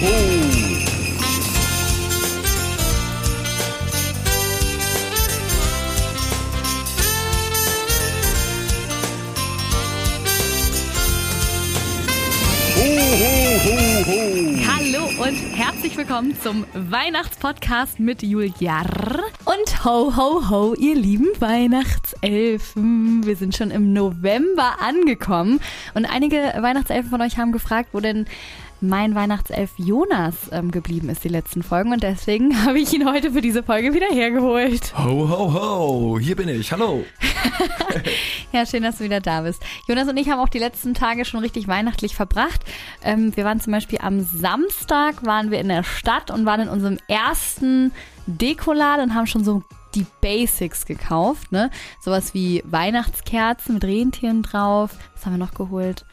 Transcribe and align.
ho. 0.00 0.06
Hallo 14.66 15.06
und 15.18 15.36
herzlich 15.56 15.96
willkommen 15.96 16.36
zum 16.40 16.66
Weihnachtspodcast 16.74 17.98
mit 17.98 18.22
Julia 18.22 18.82
und 19.44 19.84
ho 19.84 20.14
ho 20.14 20.50
ho, 20.50 20.74
ihr 20.74 20.94
lieben 20.94 21.28
Weihnachtselfen. 21.38 23.24
Wir 23.24 23.36
sind 23.36 23.56
schon 23.56 23.70
im 23.70 23.92
November 23.92 24.76
angekommen 24.80 25.60
und 25.94 26.04
einige 26.04 26.36
Weihnachtselfen 26.36 27.10
von 27.10 27.22
euch 27.22 27.38
haben 27.38 27.52
gefragt, 27.52 27.90
wo 27.92 28.00
denn 28.00 28.26
mein 28.80 29.14
Weihnachtself 29.14 29.70
Jonas 29.76 30.34
ähm, 30.52 30.70
geblieben 30.70 31.08
ist 31.08 31.24
die 31.24 31.28
letzten 31.28 31.62
Folgen 31.62 31.92
und 31.92 32.02
deswegen 32.02 32.64
habe 32.66 32.78
ich 32.78 32.92
ihn 32.92 33.10
heute 33.10 33.32
für 33.32 33.40
diese 33.40 33.62
Folge 33.62 33.94
wieder 33.94 34.08
hergeholt. 34.08 34.96
Ho, 34.98 35.28
ho, 35.28 35.52
ho. 35.52 36.18
Hier 36.18 36.36
bin 36.36 36.48
ich. 36.48 36.72
Hallo. 36.72 37.04
Ja, 38.52 38.64
schön, 38.64 38.84
dass 38.84 38.98
du 38.98 39.04
wieder 39.04 39.20
da 39.20 39.42
bist. 39.42 39.62
Jonas 39.86 40.08
und 40.08 40.16
ich 40.16 40.30
haben 40.30 40.40
auch 40.40 40.48
die 40.48 40.58
letzten 40.58 40.94
Tage 40.94 41.26
schon 41.26 41.40
richtig 41.40 41.68
weihnachtlich 41.68 42.14
verbracht. 42.14 42.64
Ähm, 43.02 43.36
wir 43.36 43.44
waren 43.44 43.60
zum 43.60 43.72
Beispiel 43.72 43.98
am 44.00 44.22
Samstag, 44.22 45.26
waren 45.26 45.50
wir 45.50 45.60
in 45.60 45.68
der 45.68 45.82
Stadt 45.82 46.30
und 46.30 46.46
waren 46.46 46.62
in 46.62 46.68
unserem 46.68 46.98
ersten 47.06 47.92
Dekoladen 48.26 49.10
und 49.10 49.14
haben 49.14 49.26
schon 49.26 49.44
so 49.44 49.62
die 49.94 50.06
Basics 50.22 50.86
gekauft, 50.86 51.52
ne? 51.52 51.70
Sowas 52.00 52.32
wie 52.32 52.62
Weihnachtskerzen 52.64 53.74
mit 53.74 53.84
Rentieren 53.84 54.42
drauf. 54.42 54.92
Was 55.14 55.26
haben 55.26 55.34
wir 55.34 55.44
noch 55.44 55.54
geholt? 55.54 56.06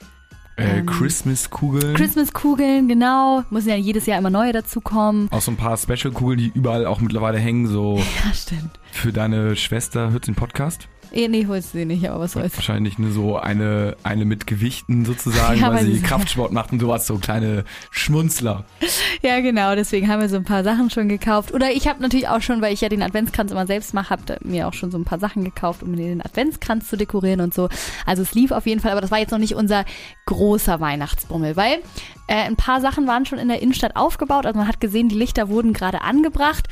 Äh, 0.56 0.80
Ähm, 0.80 0.86
Christmas-Kugeln. 0.86 1.96
Christmas-Kugeln, 1.96 2.88
genau. 2.88 3.44
Müssen 3.50 3.70
ja 3.70 3.76
jedes 3.76 4.06
Jahr 4.06 4.20
immer 4.20 4.30
neue 4.30 4.54
dazukommen. 4.54 5.28
auch 5.32 5.42
so 5.42 5.52
ein 5.52 5.58
paar 5.58 5.78
Special-Kugeln, 5.78 6.38
die 6.38 6.52
überall 6.54 6.86
auch 6.86 7.00
mittlerweile 7.02 7.40
hängen, 7.40 7.66
so 7.68 7.98
Ja, 8.26 8.34
stimmt. 8.34 8.80
für 8.92 9.12
deine 9.12 9.56
Schwester. 9.56 10.12
Hört 10.12 10.28
den 10.28 10.36
Podcast? 10.36 10.88
Eh, 11.14 11.28
nee, 11.28 11.45
holst 11.47 11.73
du 11.73 11.78
sie 11.78 11.86
nicht, 11.86 12.09
aber 12.09 12.22
was 12.22 12.31
soll's. 12.31 12.56
Wahrscheinlich 12.56 12.97
nur 12.97 13.11
so 13.11 13.38
eine, 13.38 13.95
eine 14.02 14.25
mit 14.25 14.47
Gewichten 14.47 15.06
sozusagen, 15.06 15.59
Ja, 15.61 15.72
weil 15.72 15.86
sie 15.86 16.02
Kraftsport 16.02 16.52
macht 16.52 16.72
und 16.72 16.80
sowas, 16.80 17.06
so 17.06 17.17
kleine 17.17 17.66
Schmunzler. 17.92 18.66
Ja, 19.22 19.39
genau, 19.39 19.73
deswegen 19.75 20.09
haben 20.09 20.19
wir 20.19 20.28
so 20.28 20.36
ein 20.36 20.44
paar 20.44 20.66
Sachen 20.66 20.89
schon 20.89 21.08
gekauft. 21.08 21.53
Oder 21.53 21.72
ich 21.72 21.88
habe 21.88 22.02
natürlich 22.02 22.28
auch 22.28 22.41
schon, 22.41 22.61
weil 22.61 22.73
ich 22.73 22.81
ja 22.81 22.89
den 22.89 23.02
Adventskranz 23.02 23.52
immer 23.52 23.66
selbst 23.66 23.94
mache, 23.94 24.09
habe 24.09 24.38
mir 24.44 24.67
auch 24.67 24.73
schon 24.73 24.91
so 24.91 24.97
ein 24.97 25.06
paar 25.06 25.19
Sachen 25.19 25.45
gekauft, 25.45 25.81
um 25.81 25.95
den 25.95 26.22
Adventskranz 26.22 26.89
zu 26.89 26.97
dekorieren 26.97 27.39
und 27.39 27.53
so. 27.53 27.69
Also 28.06 28.22
es 28.22 28.34
lief 28.34 28.52
auf 28.52 28.66
jeden 28.66 28.81
Fall, 28.81 28.91
aber 28.91 29.00
das 29.00 29.11
war 29.11 29.19
jetzt 29.19 29.31
noch 29.31 29.38
nicht 29.38 29.56
unser 29.56 29.86
großer 30.25 30.81
Weihnachtsbummel, 30.81 31.56
weil 31.56 31.80
äh, 32.28 32.36
ein 32.36 32.58
paar 32.58 32.81
Sachen 32.81 33.08
waren 33.08 33.25
schon 33.25 33.39
in 33.39 33.47
der 33.47 33.61
Innenstadt 33.61 33.95
aufgebaut. 33.95 34.45
Also 34.45 34.58
man 34.59 34.67
hat 34.67 34.81
gesehen, 34.81 35.08
die 35.08 35.16
Lichter 35.16 35.47
wurden 35.47 35.72
gerade 35.72 36.02
angebracht. 36.02 36.67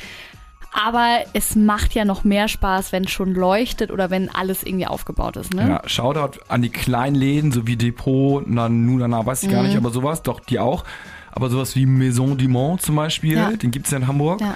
Aber 0.73 1.19
es 1.33 1.55
macht 1.55 1.93
ja 1.93 2.05
noch 2.05 2.23
mehr 2.23 2.47
Spaß, 2.47 2.91
wenn 2.93 3.03
es 3.03 3.11
schon 3.11 3.33
leuchtet 3.33 3.91
oder 3.91 4.09
wenn 4.09 4.29
alles 4.29 4.63
irgendwie 4.63 4.87
aufgebaut 4.87 5.35
ist, 5.35 5.53
ne? 5.53 5.67
Ja, 5.67 5.81
Shoutout 5.85 6.39
an 6.47 6.61
die 6.61 6.69
kleinen 6.69 7.15
Läden, 7.15 7.51
so 7.51 7.67
wie 7.67 7.75
Depot, 7.75 8.47
Nanunana, 8.47 9.25
weiß 9.25 9.43
ich 9.43 9.49
gar 9.49 9.61
Mhm. 9.61 9.67
nicht, 9.67 9.77
aber 9.77 9.89
sowas, 9.91 10.23
doch, 10.23 10.39
die 10.39 10.59
auch. 10.59 10.85
Aber 11.33 11.49
sowas 11.49 11.75
wie 11.75 11.85
Maison 11.85 12.37
du 12.37 12.47
Monde 12.47 12.81
zum 12.81 12.95
Beispiel, 12.95 13.35
Ja. 13.37 13.51
den 13.51 13.71
gibt's 13.71 13.91
ja 13.91 13.97
in 13.97 14.07
Hamburg. 14.07 14.41
Ja. 14.41 14.55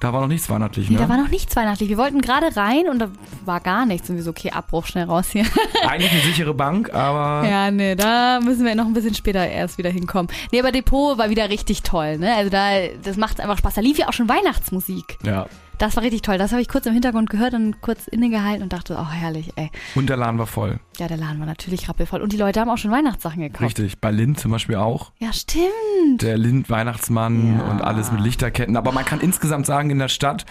Da 0.00 0.12
war 0.12 0.20
noch 0.20 0.28
nichts 0.28 0.48
weihnachtlich, 0.48 0.88
Nee, 0.90 0.96
ne? 0.96 1.02
da 1.02 1.08
war 1.08 1.16
noch 1.16 1.28
nichts 1.28 1.56
weihnachtlich. 1.56 1.88
Wir 1.88 1.98
wollten 1.98 2.20
gerade 2.20 2.54
rein 2.56 2.88
und 2.88 3.00
da 3.00 3.08
war 3.44 3.58
gar 3.60 3.84
nichts. 3.84 4.08
Und 4.08 4.16
wir 4.16 4.22
so, 4.22 4.30
okay, 4.30 4.50
Abbruch, 4.52 4.86
schnell 4.86 5.06
raus 5.06 5.30
hier. 5.30 5.44
Eigentlich 5.88 6.12
eine 6.12 6.20
sichere 6.20 6.54
Bank, 6.54 6.94
aber 6.94 7.48
Ja, 7.48 7.70
nee, 7.70 7.96
da 7.96 8.38
müssen 8.40 8.64
wir 8.64 8.74
noch 8.76 8.86
ein 8.86 8.92
bisschen 8.92 9.14
später 9.14 9.44
erst 9.46 9.76
wieder 9.76 9.90
hinkommen. 9.90 10.28
Nee, 10.52 10.60
aber 10.60 10.70
Depot 10.70 11.18
war 11.18 11.30
wieder 11.30 11.48
richtig 11.50 11.82
toll, 11.82 12.18
ne? 12.18 12.32
Also 12.36 12.48
da, 12.50 12.70
das 13.02 13.16
macht 13.16 13.40
einfach 13.40 13.58
Spaß. 13.58 13.74
Da 13.74 13.80
lief 13.80 13.98
ja 13.98 14.08
auch 14.08 14.12
schon 14.12 14.28
Weihnachtsmusik. 14.28 15.18
ja. 15.24 15.46
Das 15.78 15.94
war 15.96 16.02
richtig 16.02 16.22
toll. 16.22 16.38
Das 16.38 16.50
habe 16.52 16.60
ich 16.60 16.68
kurz 16.68 16.86
im 16.86 16.92
Hintergrund 16.92 17.30
gehört 17.30 17.54
und 17.54 17.80
kurz 17.80 18.08
innegehalten 18.08 18.62
und 18.64 18.72
dachte, 18.72 18.96
oh 19.00 19.08
herrlich, 19.10 19.52
ey. 19.56 19.70
Und 19.94 20.08
der 20.08 20.16
Laden 20.16 20.38
war 20.38 20.46
voll. 20.46 20.80
Ja, 20.98 21.06
der 21.06 21.16
Laden 21.16 21.38
war 21.38 21.46
natürlich 21.46 21.88
rappelvoll. 21.88 22.20
Und 22.20 22.32
die 22.32 22.36
Leute 22.36 22.60
haben 22.60 22.68
auch 22.68 22.78
schon 22.78 22.90
Weihnachtssachen 22.90 23.40
gekauft. 23.42 23.62
Richtig. 23.62 24.00
Bei 24.00 24.10
Lind 24.10 24.40
zum 24.40 24.50
Beispiel 24.50 24.76
auch. 24.76 25.12
Ja, 25.18 25.32
stimmt. 25.32 26.22
Der 26.22 26.36
Lind-Weihnachtsmann 26.36 27.58
Ja. 27.58 27.64
und 27.70 27.80
alles 27.82 28.10
mit 28.10 28.20
Lichterketten. 28.20 28.76
Aber 28.76 28.90
man 28.92 29.04
kann 29.04 29.20
insgesamt 29.20 29.66
sagen, 29.66 29.90
in 29.90 29.98
der 29.98 30.08
Stadt 30.08 30.44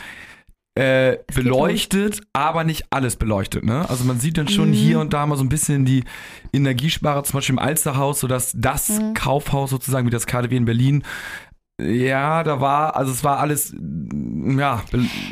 äh, 0.76 1.18
beleuchtet, 1.34 2.22
aber 2.34 2.64
nicht 2.64 2.86
alles 2.92 3.16
beleuchtet. 3.16 3.64
Ne? 3.66 3.90
Also 3.90 4.04
man 4.04 4.20
sieht 4.20 4.38
dann 4.38 4.48
schon 4.48 4.70
Mhm. 4.70 4.74
hier 4.74 5.00
und 5.00 5.12
da 5.12 5.26
mal 5.26 5.36
so 5.36 5.44
ein 5.44 5.50
bisschen 5.50 5.86
die 5.86 6.04
Energiesparer, 6.54 7.24
zum 7.24 7.38
Beispiel 7.40 7.54
im 7.54 7.60
Alsterhaus, 7.60 8.20
so 8.20 8.28
dass 8.28 8.54
das 8.56 8.90
Mhm. 8.90 9.16
Kaufhaus 9.16 9.72
sozusagen 9.72 10.06
wie 10.06 10.12
das 10.12 10.28
KDW 10.28 10.56
in 10.56 10.66
Berlin. 10.66 11.04
Ja, 11.80 12.44
da 12.44 12.60
war, 12.60 12.96
also 12.96 13.12
es 13.12 13.24
war 13.24 13.38
alles, 13.38 13.72
mm, 13.72 14.58
ja, 14.58 14.82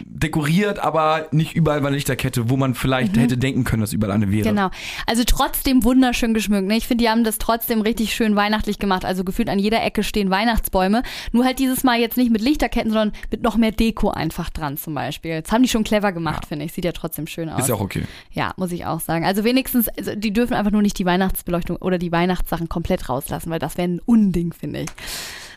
dekoriert, 0.06 0.78
aber 0.78 1.28
nicht 1.32 1.56
überall 1.56 1.82
war 1.82 1.90
Lichterkette, 1.90 2.52
wo 2.52 2.56
man 2.56 2.76
vielleicht 2.76 3.18
hätte 3.18 3.36
denken 3.36 3.64
können, 3.64 3.82
dass 3.82 3.94
überall 3.94 4.14
eine 4.14 4.32
wäre. 4.32 4.52
Mhm. 4.52 4.56
Genau. 4.56 4.70
Also 5.08 5.24
trotzdem 5.26 5.84
wunderschön 5.84 6.36
geschmückt. 6.36 6.68
Ne? 6.68 6.78
Ich 6.78 6.86
finde, 6.86 7.04
die 7.04 7.10
haben 7.10 7.24
das 7.24 7.40
trotzdem 7.40 7.82
richtig 7.82 8.14
schön 8.14 8.36
weihnachtlich 8.36 8.78
gemacht. 8.78 9.06
Also 9.06 9.24
gefühlt 9.24 9.50
an 9.50 9.58
jeder 9.58 9.84
Ecke 9.84 10.04
stehen 10.04 10.30
Weihnachtsbäume. 10.30 11.02
Nur 11.32 11.46
halt 11.46 11.58
dieses 11.58 11.84
Mal 11.84 12.00
jetzt 12.00 12.16
nicht 12.16 12.30
mit 12.30 12.42
Lichterketten, 12.42 12.92
sondern 12.92 13.14
mit 13.32 13.42
noch 13.42 13.58
mehr 13.58 13.72
Deko 13.72 14.12
einfach 14.12 14.52
dran 14.52 14.78
zum 14.78 14.94
Beispiel. 14.94 15.42
Das 15.42 15.52
haben 15.52 15.64
die 15.64 15.70
schon 15.70 15.84
clever 15.84 16.12
gemacht, 16.12 16.46
finde 16.46 16.66
ich. 16.66 16.74
Sieht 16.74 16.86
ja 16.86 16.92
trotzdem 16.92 17.26
schön 17.26 17.50
aus. 17.50 17.62
Ist 17.62 17.70
ja 17.70 17.76
auch 17.76 17.82
okay. 17.82 18.04
Ja, 18.32 18.54
muss 18.58 18.72
ich 18.72 18.86
auch 18.86 19.00
sagen. 19.00 19.26
Also 19.26 19.44
wenigstens, 19.46 19.88
also 19.88 20.14
die 20.14 20.32
dürfen 20.32 20.54
einfach 20.54 20.72
nur 20.72 20.84
nicht 20.84 21.00
die 21.00 21.06
Weihnachtsbeleuchtung 21.06 21.78
oder 21.78 21.98
die 21.98 22.12
Weihnachtssachen 22.12 22.70
komplett 22.70 23.10
rauslassen, 23.10 23.50
weil 23.50 23.60
das 23.60 23.78
wäre 23.78 23.88
ein 23.88 24.02
Unding, 24.06 24.54
finde 24.54 24.82
ich. 24.82 24.90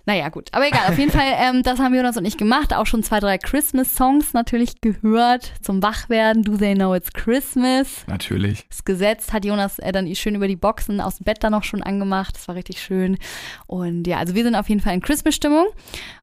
Naja, 0.09 0.31
gut. 0.31 0.49
Aber 0.53 0.67
egal, 0.67 0.89
auf 0.89 0.99
jeden 0.99 1.11
Fall, 1.11 1.35
ähm, 1.37 1.63
das 1.63 1.79
haben 1.79 1.95
Jonas 1.95 2.17
und 2.17 2.25
ich 2.25 2.39
gemacht. 2.39 2.73
Auch 2.73 2.87
schon 2.87 3.03
zwei, 3.03 3.21
drei 3.21 3.37
Christmas-Songs 3.37 4.33
natürlich 4.33 4.81
gehört 4.81 5.53
zum 5.61 5.83
Wachwerden. 5.83 6.45
Do 6.45 6.57
They 6.57 6.75
Know 6.75 6.95
It's 6.95 7.13
Christmas. 7.13 8.07
Natürlich. 8.07 8.67
Das 8.71 8.87
gesetzt 8.87 9.35
hat 9.35 9.45
Jonas 9.45 9.79
äh, 9.81 9.93
dann 9.93 10.15
schön 10.15 10.35
über 10.35 10.49
die 10.49 10.57
Boxen 10.57 11.03
aus 11.03 11.19
dem 11.19 11.25
Bett 11.25 11.45
dann 11.45 11.53
noch 11.53 11.63
schon 11.63 11.83
angemacht. 11.83 12.37
Das 12.37 12.49
war 12.49 12.55
richtig 12.55 12.81
schön. 12.81 13.19
Und 13.67 14.07
ja, 14.07 14.17
also 14.17 14.35
wir 14.35 14.45
sind 14.45 14.55
auf 14.55 14.71
jeden 14.71 14.81
Fall 14.81 14.95
in 14.95 15.03
Christmas-Stimmung. 15.03 15.67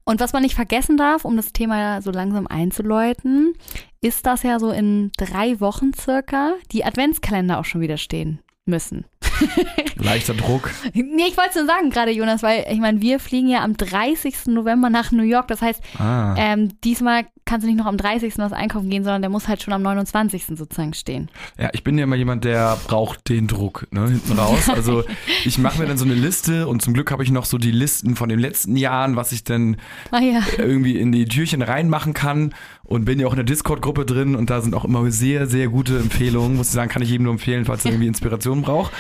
Und 0.04 0.20
was 0.20 0.34
man 0.34 0.42
nicht 0.42 0.56
vergessen 0.56 0.98
darf, 0.98 1.24
um 1.24 1.38
das 1.38 1.54
Thema 1.54 2.02
so 2.02 2.10
langsam 2.10 2.48
einzuläuten, 2.48 3.54
ist, 4.02 4.26
dass 4.26 4.42
ja 4.42 4.58
so 4.58 4.72
in 4.72 5.12
drei 5.16 5.60
Wochen 5.60 5.94
circa 5.94 6.56
die 6.72 6.84
Adventskalender 6.86 7.60
auch 7.60 7.66
schon 7.66 7.82
wieder 7.82 7.98
stehen 7.98 8.40
müssen. 8.66 9.06
Leichter 9.98 10.34
Druck. 10.34 10.72
Nee, 10.94 11.24
ich 11.28 11.38
wollte 11.38 11.52
es 11.52 11.56
nur 11.56 11.66
sagen 11.66 11.90
gerade, 11.90 12.12
Jonas, 12.12 12.44
weil 12.44 12.66
ich 12.72 12.80
meine, 12.80 13.02
wir 13.02 13.20
fliegen 13.20 13.48
ja 13.50 13.64
am 13.64 13.76
30. 13.78 14.48
November 14.48 14.90
nach 14.90 15.12
New 15.12 15.24
York. 15.24 15.48
Das 15.48 15.62
heißt, 15.62 15.82
Ah. 16.00 16.36
ähm, 16.38 16.70
diesmal 16.84 17.26
kannst 17.46 17.64
du 17.64 17.68
nicht 17.70 17.78
noch 17.78 17.86
am 17.86 17.98
30. 17.98 18.34
was 18.38 18.54
einkaufen 18.54 18.90
gehen, 18.90 19.04
sondern 19.04 19.22
der 19.22 19.30
muss 19.30 19.48
halt 19.48 19.62
schon 19.62 19.72
am 19.74 19.84
29. 19.84 20.46
sozusagen 20.58 20.94
stehen. 20.96 21.30
Ja, 21.60 21.70
ich 21.74 21.84
bin 21.84 21.96
ja 21.98 22.06
immer 22.06 22.16
jemand, 22.16 22.44
der 22.44 22.76
braucht 22.88 23.30
den 23.30 23.48
Druck, 23.48 23.88
ne, 23.92 24.08
hinten 24.08 24.34
raus. 24.40 24.68
Also 24.70 25.04
ich 25.46 25.60
mache 25.60 25.80
mir 25.80 25.86
dann 25.88 25.98
so 25.98 26.06
eine 26.06 26.16
Liste 26.16 26.68
und 26.68 26.82
zum 26.82 26.94
Glück 26.96 27.12
habe 27.12 27.24
ich 27.24 27.30
noch 27.30 27.46
so 27.46 27.58
die 27.60 27.70
Listen 27.72 28.16
von 28.16 28.30
den 28.30 28.40
letzten 28.40 28.76
Jahren, 28.78 29.16
was 29.16 29.32
ich 29.32 29.44
dann 29.44 29.78
Ah 30.12 30.20
ja. 30.22 30.40
irgendwie 30.58 30.98
in 30.98 31.12
die 31.12 31.26
Türchen 31.26 31.62
reinmachen 31.62 32.14
kann 32.14 32.54
und 32.86 33.06
bin 33.06 33.20
ja 33.20 33.28
auch 33.28 33.32
in 33.34 33.38
der 33.38 33.46
Discord-Gruppe 33.46 34.06
drin 34.06 34.36
und 34.36 34.50
da 34.50 34.62
sind 34.62 34.74
auch 34.76 34.86
immer 34.86 35.10
sehr, 35.12 35.48
sehr 35.48 35.68
gute 35.68 35.98
Empfehlungen. 36.00 36.56
Muss 36.58 36.68
ich 36.68 36.74
sagen, 36.74 36.90
kann 36.90 37.02
ich 37.02 37.10
jedem 37.10 37.24
nur 37.26 37.34
empfehlen, 37.34 37.66
falls 37.66 37.84
er 37.86 37.92
irgendwie 37.92 38.08
Inspiration 38.08 38.62
braucht. 38.62 38.92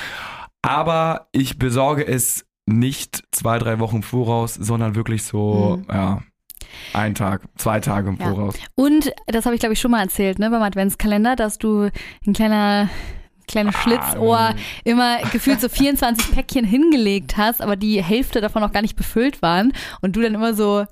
Aber 0.61 1.27
ich 1.31 1.57
besorge 1.59 2.05
es 2.05 2.45
nicht 2.65 3.23
zwei, 3.31 3.59
drei 3.59 3.79
Wochen 3.79 3.97
im 3.97 4.03
Voraus, 4.03 4.55
sondern 4.55 4.95
wirklich 4.95 5.23
so, 5.23 5.77
Mhm. 5.87 5.93
ja, 5.93 6.21
ein 6.93 7.13
Tag, 7.15 7.43
zwei 7.57 7.79
Tage 7.79 8.09
im 8.09 8.17
Ja. 8.17 8.29
Voraus. 8.31 8.55
Und 8.73 9.13
das 9.27 9.45
habe 9.45 9.53
ich, 9.55 9.59
glaube 9.59 9.73
ich, 9.73 9.79
schon 9.79 9.91
mal 9.91 10.01
erzählt, 10.01 10.39
ne, 10.39 10.49
beim 10.49 10.63
Adventskalender, 10.63 11.35
dass 11.35 11.57
du 11.59 11.89
ein 12.25 12.33
kleiner 12.33 12.89
kleines 13.47 13.75
Schlitzohr 13.75 14.55
immer 14.83 15.19
gefühlt 15.31 15.61
so 15.61 15.69
24 15.69 16.31
Päckchen 16.31 16.65
hingelegt 16.65 17.37
hast, 17.37 17.61
aber 17.61 17.75
die 17.75 18.03
Hälfte 18.03 18.41
davon 18.41 18.61
noch 18.61 18.71
gar 18.71 18.81
nicht 18.81 18.95
befüllt 18.95 19.41
waren 19.41 19.73
und 20.01 20.15
du 20.15 20.21
dann 20.21 20.35
immer 20.35 20.53
so 20.53 20.85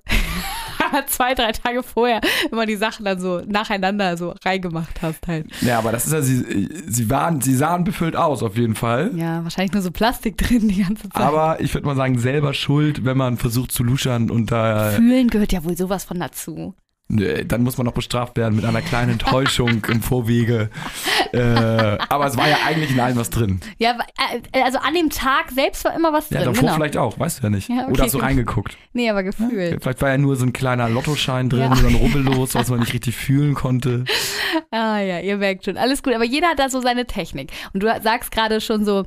zwei, 1.08 1.34
drei 1.34 1.52
Tage 1.52 1.84
vorher 1.84 2.22
immer 2.52 2.66
die 2.66 2.76
Sachen 2.76 3.06
dann 3.06 3.20
so 3.20 3.42
nacheinander 3.46 4.18
so 4.18 4.34
reingemacht 4.46 5.02
hast 5.02 5.28
halt. 5.28 5.48
Ja, 5.62 5.80
aber 5.80 5.92
das 5.92 6.06
ist 6.06 6.14
ja, 6.14 6.22
sie, 6.22 6.70
sie 6.88 7.10
waren, 7.10 7.42
sie 7.42 7.56
sahen 7.56 7.84
befüllt 7.84 8.16
aus, 8.16 8.44
auf 8.44 8.58
jeden 8.58 8.76
Fall. 8.76 9.12
Ja, 9.16 9.44
wahrscheinlich 9.44 9.74
nur 9.74 9.82
so 9.82 9.92
Plastik 9.92 10.38
drin 10.38 10.68
die 10.68 10.84
ganze 10.84 11.10
Zeit. 11.10 11.22
Aber 11.22 11.60
ich 11.62 11.74
würde 11.74 11.88
mal 11.88 11.96
sagen, 11.96 12.20
selber 12.20 12.54
schuld, 12.54 13.06
wenn 13.06 13.18
man 13.18 13.38
versucht 13.38 13.72
zu 13.72 13.84
luschern 13.84 14.30
und 14.30 14.52
da, 14.52 14.92
Fühlen 14.92 15.30
gehört 15.30 15.52
ja 15.52 15.64
wohl 15.64 15.78
sowas 15.78 16.04
von 16.06 16.20
dazu. 16.20 16.76
Nö, 17.16 17.44
dann 17.46 17.64
muss 17.64 17.78
man 17.78 17.86
noch 17.86 17.94
bestraft 17.94 18.38
werden 18.38 18.56
mit 18.56 18.66
einer 18.66 18.82
kleinen 18.82 19.12
Enttäuschung 19.12 19.84
im 19.88 20.02
Vorwege. 20.02 20.70
Äh, 21.32 21.38
aber 22.10 22.28
es 22.28 22.38
war 22.38 22.48
ja 22.50 22.58
eigentlich 22.66 22.92
in 22.92 23.00
allem 23.00 23.18
was 23.18 23.30
drin. 23.30 23.60
Ja, 23.78 23.98
äh, 24.54 24.62
also 24.62 24.80
an 24.80 24.94
dem 24.94 25.10
Tag 25.10 25.52
selbst 25.52 25.86
war 25.86 25.96
immer 25.96 26.12
was 26.14 26.30
Ja, 26.30 26.38
drin. 26.40 26.48
davor 26.50 26.62
Genau. 26.62 26.74
vielleicht 26.76 26.98
auch, 26.98 27.20
weißt 27.20 27.40
du 27.40 27.44
ja 27.44 27.50
nicht. 27.50 27.70
Ja, 27.70 27.84
okay, 27.84 27.92
Oder 27.92 28.04
hast 28.04 28.14
du 28.14 28.18
reingeguckt? 28.20 28.78
Nee, 28.94 29.10
aber 29.10 29.24
gefühlt. 29.24 29.82
Vielleicht 29.82 30.02
war 30.02 30.10
ja 30.10 30.18
nur 30.18 30.36
so 30.36 30.46
ein 30.46 30.54
kleiner 30.54 30.90
Lottoschein 30.90 31.50
drin 31.50 31.62
Ja. 31.62 31.72
oder 31.72 31.88
ein 31.88 31.96
Rubbellos, 31.96 32.56
was 32.56 32.70
man 32.70 32.80
nicht 32.80 32.94
richtig 32.94 33.16
fühlen 33.16 33.54
konnte. 33.54 34.06
Ah 34.72 35.00
ja, 35.00 35.20
ihr 35.20 35.38
merkt 35.38 35.66
schon. 35.66 35.78
Alles 35.78 36.04
gut. 36.04 36.14
Aber 36.14 36.24
jeder 36.26 36.48
hat 36.50 36.60
da 36.60 36.70
so 36.70 36.82
seine 36.82 37.06
Technik. 37.06 37.52
Und 37.74 37.82
du 37.84 37.88
sagst 38.02 38.32
gerade 38.32 38.62
schon 38.62 38.86
so, 38.86 39.04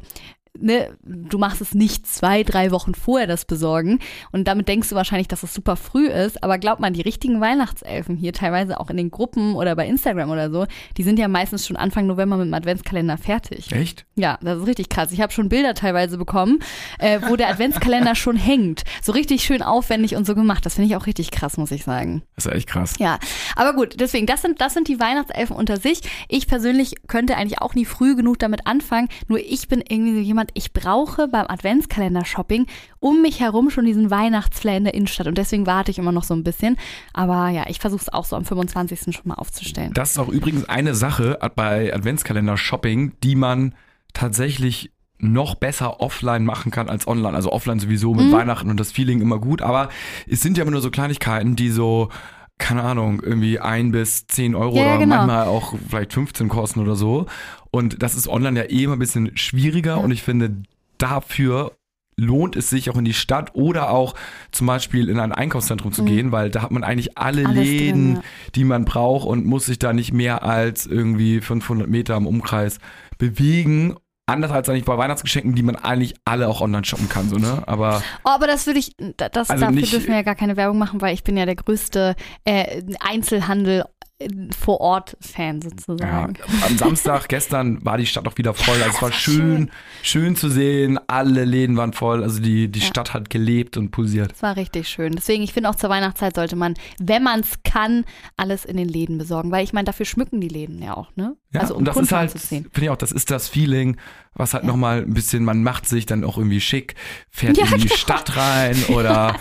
ne, 0.60 0.96
du 1.02 1.38
machst 1.38 1.60
es 1.60 1.74
nicht 1.74 2.06
zwei, 2.06 2.42
drei 2.42 2.70
Wochen 2.70 2.94
vorher 2.94 3.26
das 3.26 3.44
besorgen. 3.44 3.98
Und 4.32 4.48
damit 4.48 4.68
denkst 4.68 4.88
du 4.88 4.94
wahrscheinlich, 4.94 5.28
dass 5.28 5.42
es 5.42 5.54
super 5.54 5.76
früh 5.76 6.08
ist. 6.08 6.42
Aber 6.42 6.58
glaub 6.58 6.80
mal, 6.80 6.90
die 6.90 7.02
richtigen 7.02 7.40
Weihnachtselfen 7.40 8.16
hier, 8.16 8.32
teilweise 8.32 8.80
auch 8.80 8.90
in 8.90 8.96
den 8.96 9.10
Gruppen 9.10 9.54
oder 9.54 9.76
bei 9.76 9.86
Instagram 9.86 10.30
oder 10.30 10.50
so, 10.50 10.66
die 10.96 11.02
sind 11.02 11.18
ja 11.18 11.28
meistens 11.28 11.66
schon 11.66 11.76
Anfang 11.76 12.06
November 12.06 12.36
mit 12.36 12.46
dem 12.46 12.54
Adventskalender 12.54 13.18
fertig. 13.18 13.72
Echt? 13.72 14.06
Ja, 14.14 14.38
das 14.42 14.60
ist 14.60 14.66
richtig 14.66 14.88
krass. 14.88 15.12
Ich 15.12 15.20
habe 15.20 15.32
schon 15.32 15.48
Bilder 15.48 15.74
teilweise 15.74 16.18
bekommen, 16.18 16.60
äh, 16.98 17.20
wo 17.28 17.36
der 17.36 17.48
Adventskalender 17.48 18.14
schon 18.14 18.36
hängt. 18.36 18.84
So 19.02 19.12
richtig 19.12 19.42
schön 19.42 19.62
aufwendig 19.62 20.16
und 20.16 20.26
so 20.26 20.34
gemacht. 20.34 20.64
Das 20.66 20.74
finde 20.74 20.88
ich 20.90 20.96
auch 20.96 21.06
richtig 21.06 21.30
krass, 21.30 21.56
muss 21.56 21.70
ich 21.70 21.84
sagen. 21.84 22.22
Das 22.34 22.46
ist 22.46 22.52
echt 22.52 22.68
krass. 22.68 22.94
Ja, 22.98 23.18
aber 23.54 23.74
gut, 23.74 24.00
deswegen, 24.00 24.26
das 24.26 24.42
sind, 24.42 24.60
das 24.60 24.74
sind 24.74 24.88
die 24.88 25.00
Weihnachtselfen 25.00 25.56
unter 25.56 25.76
sich. 25.76 26.00
Ich 26.28 26.46
persönlich 26.46 26.94
könnte 27.06 27.36
eigentlich 27.36 27.60
auch 27.60 27.74
nie 27.74 27.84
früh 27.84 28.16
genug 28.16 28.38
damit 28.38 28.66
anfangen. 28.66 29.08
Nur 29.28 29.38
ich 29.38 29.68
bin 29.68 29.82
irgendwie 29.86 30.14
so 30.14 30.20
jemand, 30.20 30.45
ich 30.54 30.72
brauche 30.72 31.28
beim 31.28 31.46
Adventskalender-Shopping 31.48 32.66
um 33.00 33.22
mich 33.22 33.40
herum 33.40 33.70
schon 33.70 33.84
diesen 33.84 34.10
Weihnachtsflair 34.10 34.76
in 34.76 34.84
der 34.84 34.94
Innenstadt. 34.94 35.26
Und 35.26 35.38
deswegen 35.38 35.66
warte 35.66 35.90
ich 35.90 35.98
immer 35.98 36.12
noch 36.12 36.24
so 36.24 36.34
ein 36.34 36.44
bisschen. 36.44 36.76
Aber 37.12 37.48
ja, 37.50 37.64
ich 37.68 37.78
versuche 37.78 38.02
es 38.02 38.12
auch 38.12 38.24
so 38.24 38.36
am 38.36 38.44
25. 38.44 39.14
schon 39.14 39.28
mal 39.28 39.34
aufzustellen. 39.34 39.92
Das 39.94 40.12
ist 40.12 40.18
auch 40.18 40.28
übrigens 40.28 40.68
eine 40.68 40.94
Sache 40.94 41.38
bei 41.54 41.92
Adventskalender-Shopping, 41.94 43.14
die 43.22 43.36
man 43.36 43.74
tatsächlich 44.12 44.90
noch 45.18 45.54
besser 45.54 46.00
offline 46.00 46.44
machen 46.44 46.70
kann 46.70 46.88
als 46.90 47.06
online. 47.08 47.34
Also 47.34 47.50
offline 47.50 47.78
sowieso 47.78 48.12
mit 48.14 48.26
Mhm. 48.26 48.32
Weihnachten 48.32 48.70
und 48.70 48.78
das 48.78 48.92
Feeling 48.92 49.20
immer 49.22 49.38
gut. 49.38 49.62
Aber 49.62 49.88
es 50.28 50.42
sind 50.42 50.58
ja 50.58 50.62
immer 50.62 50.72
nur 50.72 50.82
so 50.82 50.90
Kleinigkeiten, 50.90 51.56
die 51.56 51.70
so, 51.70 52.10
keine 52.58 52.82
Ahnung, 52.82 53.20
irgendwie 53.22 53.58
ein 53.58 53.92
bis 53.92 54.26
zehn 54.26 54.54
Euro 54.54 54.76
Ja, 54.76 54.82
oder 54.94 54.98
genau. 54.98 55.16
manchmal 55.16 55.46
auch 55.46 55.74
vielleicht 55.88 56.12
15 56.12 56.48
kosten 56.48 56.80
oder 56.80 56.96
so. 56.96 57.26
Und 57.70 58.02
das 58.02 58.14
ist 58.14 58.28
online 58.28 58.58
ja 58.60 58.66
eh 58.70 58.84
immer 58.84 58.94
ein 58.96 58.98
bisschen 58.98 59.36
schwieriger. 59.36 59.96
Ja. 59.96 60.02
Und 60.02 60.10
ich 60.10 60.22
finde, 60.22 60.56
dafür 60.98 61.72
lohnt 62.18 62.56
es 62.56 62.70
sich 62.70 62.88
auch 62.88 62.96
in 62.96 63.04
die 63.04 63.12
Stadt 63.12 63.54
oder 63.54 63.90
auch 63.90 64.14
zum 64.50 64.66
Beispiel 64.66 65.10
in 65.10 65.20
ein 65.20 65.32
Einkaufszentrum 65.32 65.92
zu 65.92 66.02
Mhm. 66.02 66.06
gehen, 66.06 66.32
weil 66.32 66.48
da 66.50 66.62
hat 66.62 66.70
man 66.70 66.82
eigentlich 66.82 67.18
alle 67.18 67.44
Alles 67.46 67.56
drin, 67.58 67.66
Läden, 67.66 68.14
ja. 68.16 68.22
die 68.54 68.64
man 68.64 68.86
braucht 68.86 69.26
und 69.26 69.44
muss 69.44 69.66
sich 69.66 69.78
da 69.78 69.92
nicht 69.92 70.14
mehr 70.14 70.42
als 70.42 70.86
irgendwie 70.86 71.42
500 71.42 71.88
Meter 71.90 72.16
im 72.16 72.26
Umkreis 72.26 72.78
bewegen. 73.18 73.96
Anders 74.28 74.50
als 74.50 74.68
eigentlich 74.68 74.84
bei 74.84 74.98
Weihnachtsgeschenken, 74.98 75.54
die 75.54 75.62
man 75.62 75.76
eigentlich 75.76 76.14
alle 76.24 76.48
auch 76.48 76.60
online 76.60 76.84
shoppen 76.84 77.08
kann, 77.08 77.28
so, 77.28 77.36
ne? 77.36 77.62
Aber 77.66 78.02
Oh, 78.24 78.30
aber 78.30 78.48
das 78.48 78.66
würde 78.66 78.80
ich, 78.80 78.96
da- 79.16 79.28
das, 79.28 79.50
Also 79.50 79.60
dafür 79.66 79.80
nicht- 79.80 79.92
dürfen 79.92 80.08
wir 80.08 80.16
ja 80.16 80.22
gar 80.22 80.34
keine 80.34 80.56
Werbung 80.56 80.78
machen, 80.78 81.00
weil 81.00 81.14
ich 81.14 81.22
bin 81.22 81.36
ja 81.36 81.46
der 81.46 81.54
größte 81.56 82.16
äh, 82.44 82.82
Einzelhandel 82.98 83.84
äh, 84.18 84.28
vor 84.58 84.80
Ort 84.80 85.16
Fan 85.20 85.60
ja, 85.60 85.68
sozusagen. 85.70 86.34
am 86.66 86.76
Samstag 86.78 87.28
gestern 87.28 87.84
war 87.84 87.98
die 87.98 88.06
Stadt 88.06 88.26
auch 88.26 88.36
wieder 88.38 88.52
voll. 88.54 88.74
Also 88.82 88.96
es 88.96 89.02
war 89.02 89.12
schön, 89.12 89.70
schön 90.02 90.34
zu 90.34 90.48
sehen. 90.48 90.98
Alle 91.06 91.44
Läden 91.44 91.76
waren 91.76 91.92
voll. 91.92 92.22
Also 92.24 92.40
die, 92.40 92.66
die 92.68 92.80
Ja. 92.80 92.86
Stadt 92.86 93.14
hat 93.14 93.30
gelebt 93.30 93.76
und 93.76 93.90
pulsiert. 93.92 94.32
Das 94.32 94.42
war 94.42 94.56
richtig 94.56 94.88
schön. 94.88 95.12
Deswegen, 95.12 95.42
ich 95.44 95.52
finde 95.52 95.70
auch 95.70 95.74
zur 95.76 95.90
Weihnachtszeit 95.90 96.34
sollte 96.34 96.56
man, 96.56 96.74
wenn 96.98 97.22
man 97.22 97.40
es 97.40 97.62
kann, 97.62 98.04
alles 98.36 98.64
in 98.64 98.76
den 98.76 98.88
Läden 98.88 99.18
besorgen. 99.18 99.50
Weil 99.52 99.62
ich 99.64 99.72
meine, 99.72 99.84
dafür 99.84 100.06
schmücken 100.06 100.40
die 100.40 100.48
Läden 100.48 100.82
ja 100.82 100.96
auch, 100.96 101.14
ne? 101.14 101.36
Ja, 101.56 101.60
also 101.62 101.74
um 101.74 101.78
und 101.80 101.84
das 101.86 101.94
Kunden 101.94 102.06
ist 102.06 102.12
halt, 102.12 102.32
finde 102.32 102.68
ich 102.80 102.90
auch, 102.90 102.96
das 102.96 103.12
ist 103.12 103.30
das 103.30 103.48
Feeling, 103.48 103.96
was 104.34 104.54
halt 104.54 104.64
Ja. 104.64 104.68
nochmal 104.68 105.02
ein 105.02 105.12
bisschen, 105.14 105.44
man 105.44 105.62
macht 105.62 105.88
sich 105.88 106.06
dann 106.06 106.24
auch 106.24 106.38
irgendwie 106.38 106.60
schick, 106.60 106.94
fährt 107.30 107.56
Ja, 107.56 107.64
in 107.66 107.80
die 107.80 107.88
genau. 107.88 107.96
Stadt 107.96 108.36
rein 108.36 108.76
oder 108.88 109.34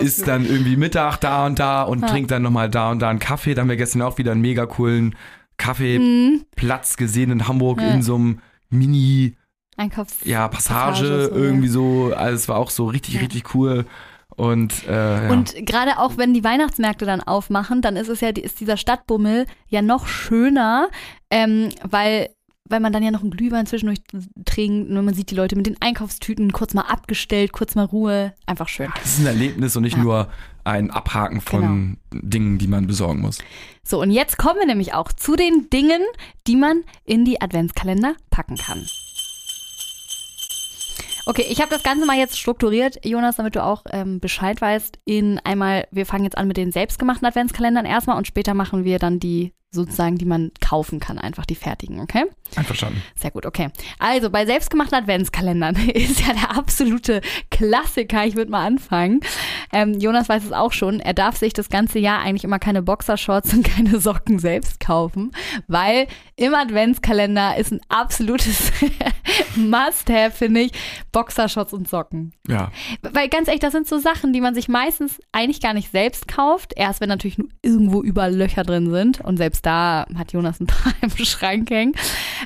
ist 0.00 0.26
dann 0.28 0.44
irgendwie 0.46 0.76
Mittag 0.76 1.16
da 1.18 1.46
und 1.46 1.58
da 1.58 1.82
und 1.82 2.00
Ja. 2.02 2.08
trinkt 2.08 2.30
dann 2.30 2.42
nochmal 2.42 2.68
da 2.70 2.90
und 2.90 2.98
da 3.00 3.08
einen 3.10 3.18
Kaffee. 3.18 3.54
Da 3.54 3.62
haben 3.62 3.68
wir 3.68 3.76
gestern 3.76 4.02
auch 4.02 4.18
wieder 4.18 4.32
einen 4.32 4.40
mega 4.42 4.66
coolen 4.66 5.14
Kaffeeplatz 5.56 6.92
Mhm. 6.92 6.96
gesehen 6.98 7.30
in 7.30 7.48
Hamburg 7.48 7.80
Ja. 7.80 7.90
in 7.92 8.02
so 8.02 8.14
einem 8.16 8.38
Mini, 8.70 9.36
Einkaufs. 9.76 10.16
ja, 10.24 10.48
Passage, 10.48 11.02
Passage, 11.02 11.24
so, 11.26 11.34
irgendwie 11.34 11.68
so. 11.68 12.12
Also 12.14 12.34
es 12.36 12.48
war 12.48 12.56
auch 12.56 12.70
so 12.70 12.86
richtig, 12.86 13.20
richtig 13.20 13.54
cool. 13.54 13.86
Und, 14.36 14.86
äh, 14.88 15.26
ja. 15.26 15.30
Und 15.30 15.54
gerade 15.66 15.98
auch 15.98 16.16
wenn 16.16 16.34
die 16.34 16.44
Weihnachtsmärkte 16.44 17.04
dann 17.04 17.20
aufmachen, 17.20 17.82
dann 17.82 17.96
ist 17.96 18.08
es 18.08 18.20
ja, 18.20 18.28
ist 18.30 18.60
dieser 18.60 18.76
Stadtbummel 18.76 19.46
ja 19.68 19.82
noch 19.82 20.06
schöner, 20.06 20.88
ähm, 21.30 21.68
weil, 21.88 22.30
weil 22.68 22.80
man 22.80 22.92
dann 22.92 23.02
ja 23.02 23.10
noch 23.10 23.20
einen 23.22 23.30
Glühwein 23.30 23.66
zwischendurch 23.66 24.00
trinkt 24.44 24.90
und 24.90 25.04
man 25.04 25.14
sieht 25.14 25.30
die 25.30 25.34
Leute 25.34 25.56
mit 25.56 25.66
den 25.66 25.76
Einkaufstüten 25.80 26.52
kurz 26.52 26.72
mal 26.74 26.82
abgestellt, 26.82 27.52
kurz 27.52 27.74
mal 27.74 27.84
Ruhe. 27.84 28.32
Einfach 28.46 28.68
schön. 28.68 28.90
es 29.04 29.14
ist 29.14 29.20
ein 29.20 29.26
Erlebnis 29.26 29.76
und 29.76 29.82
nicht 29.82 29.96
Ja. 29.96 30.02
nur 30.02 30.28
ein 30.64 30.90
Abhaken 30.90 31.40
von 31.40 31.98
Dingen, 32.12 32.56
die 32.58 32.68
man 32.68 32.86
besorgen 32.86 33.20
muss. 33.20 33.38
So, 33.84 34.00
und 34.00 34.12
jetzt 34.12 34.38
kommen 34.38 34.60
wir 34.60 34.66
nämlich 34.66 34.94
auch 34.94 35.12
zu 35.12 35.34
den 35.34 35.68
Dingen, 35.70 36.00
die 36.46 36.54
man 36.56 36.82
in 37.04 37.24
die 37.24 37.40
Adventskalender 37.40 38.14
packen 38.30 38.56
kann. 38.56 38.86
Okay, 41.24 41.46
ich 41.48 41.60
habe 41.60 41.70
das 41.70 41.82
Ganze 41.82 42.04
mal 42.04 42.18
jetzt 42.18 42.38
strukturiert, 42.38 43.04
Jonas, 43.04 43.36
damit 43.36 43.54
du 43.54 43.62
auch 43.62 43.84
ähm, 43.90 44.18
Bescheid 44.18 44.60
weißt. 44.60 44.98
In 45.04 45.38
einmal, 45.44 45.86
wir 45.90 46.04
fangen 46.04 46.24
jetzt 46.24 46.36
an 46.36 46.48
mit 46.48 46.56
den 46.56 46.72
selbstgemachten 46.72 47.26
Adventskalendern 47.26 47.86
erstmal 47.86 48.16
und 48.16 48.26
später 48.26 48.54
machen 48.54 48.84
wir 48.84 48.98
dann 48.98 49.20
die 49.20 49.52
sozusagen, 49.72 50.18
die 50.18 50.26
man 50.26 50.52
kaufen 50.60 51.00
kann, 51.00 51.18
einfach 51.18 51.46
die 51.46 51.54
fertigen, 51.54 52.00
okay? 52.00 52.24
Einverstanden. 52.56 53.02
Sehr 53.14 53.30
gut, 53.30 53.46
okay. 53.46 53.70
Also 53.98 54.28
bei 54.28 54.44
selbstgemachten 54.44 54.98
Adventskalendern 54.98 55.76
ist 55.94 56.20
ja 56.20 56.34
der 56.34 56.56
absolute 56.56 57.22
Klassiker. 57.50 58.26
Ich 58.26 58.36
würde 58.36 58.50
mal 58.50 58.66
anfangen. 58.66 59.20
Ähm, 59.72 59.98
Jonas 59.98 60.28
weiß 60.28 60.44
es 60.44 60.52
auch 60.52 60.72
schon. 60.72 61.00
Er 61.00 61.14
darf 61.14 61.38
sich 61.38 61.54
das 61.54 61.70
ganze 61.70 61.98
Jahr 61.98 62.20
eigentlich 62.20 62.44
immer 62.44 62.58
keine 62.58 62.82
Boxershorts 62.82 63.54
und 63.54 63.64
keine 63.76 63.98
Socken 63.98 64.38
selbst 64.38 64.80
kaufen, 64.80 65.32
weil 65.66 66.06
im 66.36 66.54
Adventskalender 66.54 67.56
ist 67.56 67.72
ein 67.72 67.80
absolutes 67.88 68.70
Must-have, 69.56 70.32
finde 70.32 70.60
ich, 70.60 70.72
Boxershorts 71.12 71.72
und 71.72 71.88
Socken. 71.88 72.32
Ja. 72.46 72.70
Weil 73.00 73.28
ganz 73.28 73.48
ehrlich, 73.48 73.60
das 73.60 73.72
sind 73.72 73.88
so 73.88 73.98
Sachen, 73.98 74.34
die 74.34 74.40
man 74.42 74.54
sich 74.54 74.68
meistens 74.68 75.18
eigentlich 75.32 75.60
gar 75.60 75.72
nicht 75.72 75.90
selbst 75.90 76.28
kauft. 76.28 76.74
Erst 76.76 77.00
wenn 77.00 77.08
natürlich 77.08 77.38
nur 77.38 77.48
irgendwo 77.62 78.02
überall 78.02 78.34
Löcher 78.34 78.64
drin 78.64 78.90
sind. 78.90 79.20
Und 79.20 79.38
selbst 79.38 79.61
da 79.62 80.06
hat 80.16 80.32
Jonas 80.32 80.60
ein 80.60 80.66
paar 80.66 80.92
im 81.00 81.10
Schrank 81.24 81.70
hängen. 81.70 81.94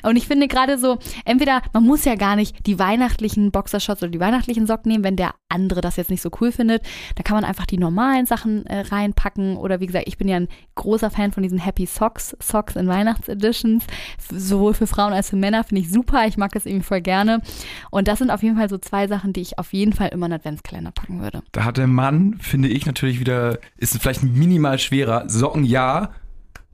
Und 0.03 0.15
ich 0.15 0.27
finde 0.27 0.47
gerade 0.47 0.77
so, 0.77 0.99
entweder 1.25 1.61
man 1.73 1.83
muss 1.83 2.05
ja 2.05 2.15
gar 2.15 2.35
nicht 2.35 2.65
die 2.67 2.79
weihnachtlichen 2.79 3.51
Boxershorts 3.51 4.03
oder 4.03 4.11
die 4.11 4.19
weihnachtlichen 4.19 4.67
Socken 4.67 4.91
nehmen, 4.91 5.03
wenn 5.03 5.15
der 5.15 5.33
andere 5.49 5.81
das 5.81 5.95
jetzt 5.95 6.09
nicht 6.09 6.21
so 6.21 6.29
cool 6.39 6.51
findet. 6.51 6.83
Da 7.15 7.23
kann 7.23 7.35
man 7.35 7.43
einfach 7.43 7.65
die 7.65 7.77
normalen 7.77 8.25
Sachen 8.25 8.65
äh, 8.65 8.81
reinpacken. 8.81 9.57
Oder 9.57 9.79
wie 9.79 9.87
gesagt, 9.87 10.07
ich 10.07 10.17
bin 10.17 10.27
ja 10.27 10.37
ein 10.37 10.47
großer 10.75 11.09
Fan 11.09 11.31
von 11.31 11.43
diesen 11.43 11.57
Happy 11.57 11.85
Socks, 11.85 12.35
Socks 12.39 12.75
in 12.75 12.87
Weihnachtseditions. 12.87 13.85
Sowohl 14.31 14.73
für 14.73 14.87
Frauen 14.87 15.13
als 15.13 15.29
für 15.29 15.35
Männer 15.35 15.63
finde 15.63 15.81
ich 15.81 15.91
super. 15.91 16.25
Ich 16.27 16.37
mag 16.37 16.51
das 16.51 16.65
irgendwie 16.65 16.85
voll 16.85 17.01
gerne. 17.01 17.41
Und 17.89 18.07
das 18.07 18.19
sind 18.19 18.29
auf 18.29 18.43
jeden 18.43 18.57
Fall 18.57 18.69
so 18.69 18.77
zwei 18.77 19.07
Sachen, 19.07 19.33
die 19.33 19.41
ich 19.41 19.57
auf 19.57 19.73
jeden 19.73 19.93
Fall 19.93 20.09
immer 20.09 20.27
in 20.27 20.33
Adventskalender 20.33 20.91
packen 20.91 21.21
würde. 21.21 21.41
Da 21.51 21.63
hat 21.63 21.77
der 21.77 21.87
Mann, 21.87 22.37
finde 22.39 22.67
ich 22.67 22.85
natürlich 22.85 23.19
wieder, 23.19 23.59
ist 23.77 23.99
vielleicht 24.01 24.23
minimal 24.23 24.79
schwerer. 24.79 25.27
Socken 25.27 25.63
ja, 25.63 26.11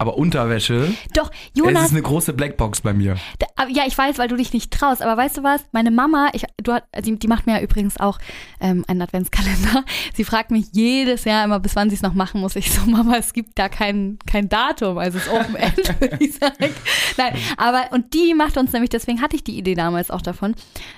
aber 0.03 0.17
Unterwäsche, 0.17 0.93
Doch, 1.13 1.31
es 1.31 1.59
Jonas, 1.59 1.85
ist 1.85 1.91
eine 1.91 2.01
große 2.01 2.33
Blackbox 2.33 2.81
bei 2.81 2.93
mir. 2.93 3.15
da, 3.39 3.67
ja, 3.69 3.83
ich 3.87 3.97
weiß, 3.97 4.17
weil 4.17 4.27
du 4.27 4.35
dich 4.35 4.51
nicht 4.51 4.69
traust, 4.71 5.01
aber 5.01 5.15
weißt 5.15 5.37
du 5.37 5.43
was? 5.43 5.63
Meine 5.71 5.91
Mama, 5.91 6.29
ich, 6.33 6.43
du 6.61 6.73
die, 7.01 7.17
die 7.17 7.27
macht 7.27 7.45
mir 7.45 7.53
ja 7.53 7.61
übrigens 7.61 7.97
auch 7.97 8.19
ähm, 8.59 8.83
einen 8.87 9.01
Adventskalender. 9.01 9.85
Sie 10.13 10.25
fragt 10.25 10.51
mich 10.51 10.65
jedes 10.73 11.23
Jahr 11.23 11.45
immer, 11.45 11.61
bis 11.61 11.77
wann 11.77 11.89
sie 11.89 11.95
es 11.95 12.01
noch 12.01 12.13
machen 12.13 12.41
muss. 12.41 12.57
Ich 12.57 12.71
so, 12.71 12.81
Mama, 12.85 13.15
es 13.15 13.31
gibt 13.31 13.57
da 13.57 13.69
kein, 13.69 14.19
kein 14.25 14.49
Datum, 14.49 14.97
also 14.97 15.17
es 15.17 15.25
ist 15.25 15.31
Open 15.31 15.55
End, 15.55 15.77
würde 16.01 16.17
ich 16.19 16.35
sagen. 16.35 16.73
Nein, 17.17 17.37
aber 17.55 17.85
und 17.91 18.13
die 18.13 18.33
macht 18.33 18.57
uns 18.57 18.73
nämlich, 18.73 18.89
deswegen 18.89 19.21
hatte 19.21 19.37
ich 19.37 19.43
die 19.45 19.57
Idee 19.57 19.75
damals 19.75 20.11
auch 20.11 20.21
davon, 20.21 20.55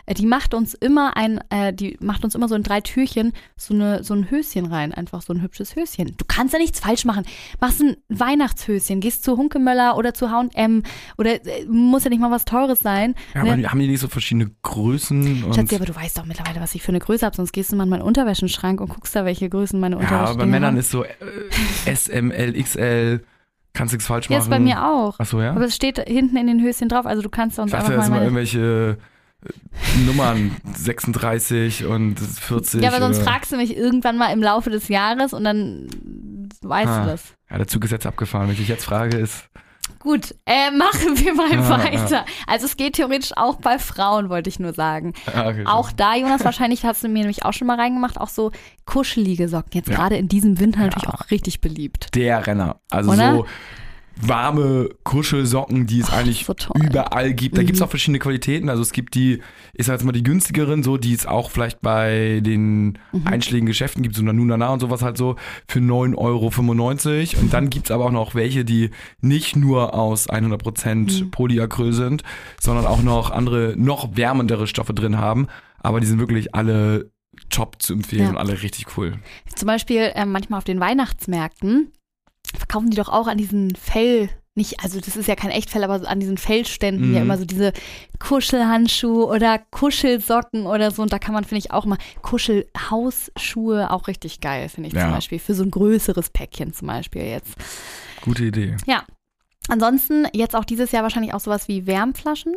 äh, 0.07 0.15
die 0.15 0.25
macht 0.25 0.55
uns 0.55 0.73
immer 0.73 1.15
ein, 1.15 1.41
äh, 1.51 1.73
die 1.73 1.97
macht 2.01 2.23
uns 2.23 2.33
immer 2.33 2.47
so 2.47 2.55
in 2.55 2.63
drei 2.63 2.81
Türchen 2.81 3.33
so, 3.55 3.75
eine, 3.75 4.03
so 4.03 4.15
ein 4.15 4.31
Höschen 4.31 4.65
rein, 4.65 4.93
einfach 4.93 5.21
so 5.21 5.31
ein 5.31 5.43
hübsches 5.43 5.75
Höschen. 5.75 6.15
Du 6.17 6.25
kannst 6.27 6.53
ja 6.53 6.59
nichts 6.59 6.79
falsch 6.79 7.05
machen. 7.05 7.25
Machst 7.59 7.81
ein 7.81 7.97
Weihnachtshöschen, 8.09 8.94
gehst 8.99 9.23
zu 9.23 9.37
Hunkemöller 9.37 9.97
oder 9.97 10.13
zu 10.13 10.29
H&M 10.29 10.83
oder 11.17 11.45
äh, 11.45 11.65
muss 11.65 12.03
ja 12.03 12.09
nicht 12.09 12.19
mal 12.19 12.31
was 12.31 12.45
Teures 12.45 12.79
sein. 12.79 13.15
Ja, 13.33 13.43
ne? 13.43 13.53
aber 13.53 13.71
haben 13.71 13.79
die 13.79 13.87
nicht 13.87 13.99
so 13.99 14.07
verschiedene 14.07 14.51
Größen? 14.61 15.53
Schatzi, 15.53 15.75
aber 15.75 15.85
du 15.85 15.95
weißt 15.95 16.17
doch 16.17 16.25
mittlerweile, 16.25 16.61
was 16.61 16.75
ich 16.75 16.83
für 16.83 16.89
eine 16.89 16.99
Größe 16.99 17.25
habe, 17.25 17.35
sonst 17.35 17.51
gehst 17.51 17.71
du 17.71 17.75
mal 17.75 17.83
in 17.83 17.89
meinen 17.89 18.01
Unterwäschenschrank 18.01 18.81
und 18.81 18.89
guckst 18.89 19.15
da, 19.15 19.25
welche 19.25 19.49
Größen 19.49 19.79
meine 19.79 19.95
ja, 19.95 20.01
Unterwäsche 20.01 20.37
bei 20.37 20.45
Männern 20.45 20.77
ist 20.77 20.91
so 20.91 21.03
äh, 21.03 21.09
S, 21.85 22.07
M, 22.07 22.31
L, 22.31 22.53
XL, 22.61 23.23
kannst 23.73 23.93
nichts 23.93 24.07
falsch 24.07 24.29
Ja, 24.29 24.37
machen. 24.37 24.43
ist 24.43 24.49
bei 24.49 24.59
mir 24.59 24.85
auch. 24.85 25.19
Achso, 25.19 25.41
ja? 25.41 25.51
Aber 25.51 25.65
es 25.65 25.75
steht 25.75 25.99
hinten 25.99 26.37
in 26.37 26.47
den 26.47 26.61
Höschen 26.61 26.89
drauf, 26.89 27.05
also 27.05 27.21
du 27.21 27.29
kannst 27.29 27.57
Ich 27.57 27.63
uns 27.63 27.71
dachte 27.71 27.93
einfach 27.93 28.09
mal 28.09 28.17
mal 28.17 28.23
irgendwelche 28.23 28.97
äh, 29.43 30.05
Nummern 30.05 30.55
36 30.75 31.85
und 31.85 32.19
40. 32.19 32.81
Ja, 32.81 32.89
aber 32.89 32.99
sonst 32.99 33.19
fragst 33.19 33.51
du 33.51 33.57
mich 33.57 33.75
irgendwann 33.75 34.17
mal 34.17 34.31
im 34.33 34.41
Laufe 34.41 34.69
des 34.69 34.87
Jahres 34.87 35.33
und 35.33 35.43
dann 35.43 35.87
weißt 36.63 36.87
Ah. 36.87 37.03
du 37.03 37.11
das. 37.11 37.23
Ja, 37.49 37.57
ist 37.85 37.91
jetzt 37.91 38.05
abgefahren. 38.05 38.47
Wenn 38.47 38.53
ich 38.55 38.67
jetzt 38.67 38.85
frage, 38.85 39.17
ist. 39.17 39.49
Gut, 39.99 40.33
äh, 40.45 40.71
machen 40.71 41.17
wir 41.17 41.33
mal 41.35 41.51
Ja, 41.51 41.69
weiter. 41.69 42.25
Also 42.47 42.65
es 42.65 42.75
geht 42.77 42.93
theoretisch 42.93 43.31
auch 43.37 43.55
bei 43.57 43.77
Frauen, 43.79 44.29
wollte 44.29 44.49
ich 44.49 44.59
nur 44.59 44.73
sagen. 44.73 45.13
Ah, 45.27 45.47
okay, 45.49 45.63
Auch 45.65 45.91
da, 45.91 46.15
Jonas, 46.15 46.43
wahrscheinlich 46.45 46.83
hast 46.85 47.03
du 47.03 47.07
mir 47.07 47.19
nämlich 47.19 47.45
auch 47.45 47.53
schon 47.53 47.67
mal 47.67 47.79
reingemacht, 47.79 48.19
auch 48.19 48.29
so 48.29 48.51
kuschelige 48.85 49.47
Socken. 49.47 49.71
Jetzt 49.73 49.89
Ja. 49.89 49.95
gerade 49.95 50.17
in 50.17 50.27
diesem 50.27 50.59
Winter 50.59 50.79
natürlich 50.81 51.03
Ja. 51.05 51.13
auch 51.13 51.29
richtig 51.31 51.61
beliebt. 51.61 52.15
der 52.15 52.45
Renner. 52.45 52.79
Also 52.89 53.11
Oder? 53.11 53.31
so 53.35 53.45
warme 54.21 54.89
Kuschelsocken, 55.03 55.87
die 55.87 55.99
es 55.99 56.09
Oh, 56.09 56.15
eigentlich 56.15 56.45
so 56.45 56.53
überall 56.75 57.33
gibt. 57.33 57.57
Da 57.57 57.63
gibt 57.63 57.73
es 57.73 57.79
Mhm. 57.79 57.85
auch 57.85 57.89
verschiedene 57.89 58.19
Qualitäten. 58.19 58.69
Also 58.69 58.81
es 58.81 58.91
gibt 58.91 59.15
die, 59.15 59.41
ich 59.73 59.85
sag 59.85 59.93
jetzt 59.93 60.03
mal 60.05 60.11
die 60.11 60.23
günstigeren, 60.23 60.83
so 60.83 60.97
die 60.97 61.13
es 61.13 61.25
auch 61.25 61.51
vielleicht 61.51 61.81
bei 61.81 62.39
den 62.43 62.97
Mhm. 63.11 63.25
einschlägigen 63.27 63.65
Geschäften 63.67 64.03
gibt, 64.03 64.15
so 64.15 64.23
Nanunana 64.23 64.69
und 64.69 64.79
sowas 64.79 65.01
halt 65.01 65.17
so 65.17 65.35
für 65.67 65.79
9,95 65.79 67.35
Euro. 67.35 67.41
Und 67.43 67.53
dann 67.53 67.69
gibt 67.69 67.85
es 67.87 67.91
aber 67.91 68.05
auch 68.05 68.11
noch 68.11 68.35
welche, 68.35 68.63
die 68.65 68.89
nicht 69.21 69.55
nur 69.55 69.93
aus 69.93 70.27
100% 70.29 71.21
Mhm. 71.21 71.31
Polyacryl 71.31 71.93
sind, 71.93 72.23
sondern 72.59 72.85
auch 72.85 73.01
noch 73.03 73.31
andere, 73.31 73.73
noch 73.77 74.15
wärmendere 74.15 74.67
Stoffe 74.67 74.93
drin 74.93 75.17
haben. 75.17 75.47
Aber 75.79 75.99
die 75.99 76.07
sind 76.07 76.19
wirklich 76.19 76.55
alle 76.55 77.11
top 77.49 77.81
zu 77.81 77.93
empfehlen 77.93 78.23
Ja. 78.23 78.29
und 78.29 78.37
alle 78.37 78.61
richtig 78.61 78.85
cool. 78.97 79.13
Zum 79.55 79.67
Beispiel 79.67 80.11
ähm, 80.15 80.31
manchmal 80.31 80.57
auf 80.59 80.63
den 80.63 80.79
Weihnachtsmärkten 80.79 81.91
verkaufen 82.57 82.89
die 82.89 82.97
doch 82.97 83.09
auch 83.09 83.27
an 83.27 83.37
diesen 83.37 83.75
Fell, 83.75 84.29
nicht, 84.57 84.81
also 84.81 85.01
das 85.01 85.17
ist 85.17 85.27
ja 85.27 85.35
kein 85.35 85.51
Echtfell, 85.51 85.83
aber 85.83 85.99
so 85.99 86.05
an 86.05 86.19
diesen 86.21 86.37
Fellständen 86.37 87.13
ja 87.13 87.19
Mhm. 87.19 87.25
immer 87.25 87.37
so 87.37 87.43
diese 87.45 87.73
Kuschelhandschuhe 88.19 89.25
oder 89.25 89.59
Kuschelsocken 89.71 90.65
oder 90.65 90.91
so. 90.91 91.01
Und 91.01 91.11
da 91.11 91.19
kann 91.19 91.33
man, 91.33 91.43
finde 91.43 91.59
ich, 91.59 91.71
auch 91.71 91.85
mal 91.85 91.97
Kuschelhausschuhe 92.21 93.91
auch 93.91 94.07
richtig 94.07 94.39
geil, 94.41 94.69
finde 94.69 94.87
ich 94.89 94.93
Ja. 94.95 95.01
zum 95.01 95.11
Beispiel. 95.11 95.39
Für 95.39 95.53
so 95.53 95.63
ein 95.63 95.71
größeres 95.71 96.29
Päckchen 96.29 96.73
zum 96.73 96.87
Beispiel 96.87 97.23
jetzt. 97.23 97.55
Gute 98.21 98.45
Idee. 98.45 98.77
Ansonsten 99.67 100.27
jetzt 100.31 100.55
auch 100.55 100.63
dieses 100.63 100.91
Jahr 100.91 101.01
wahrscheinlich 101.01 101.33
auch 101.33 101.39
sowas 101.39 101.67
wie 101.67 101.87
Wärmflaschen, 101.87 102.53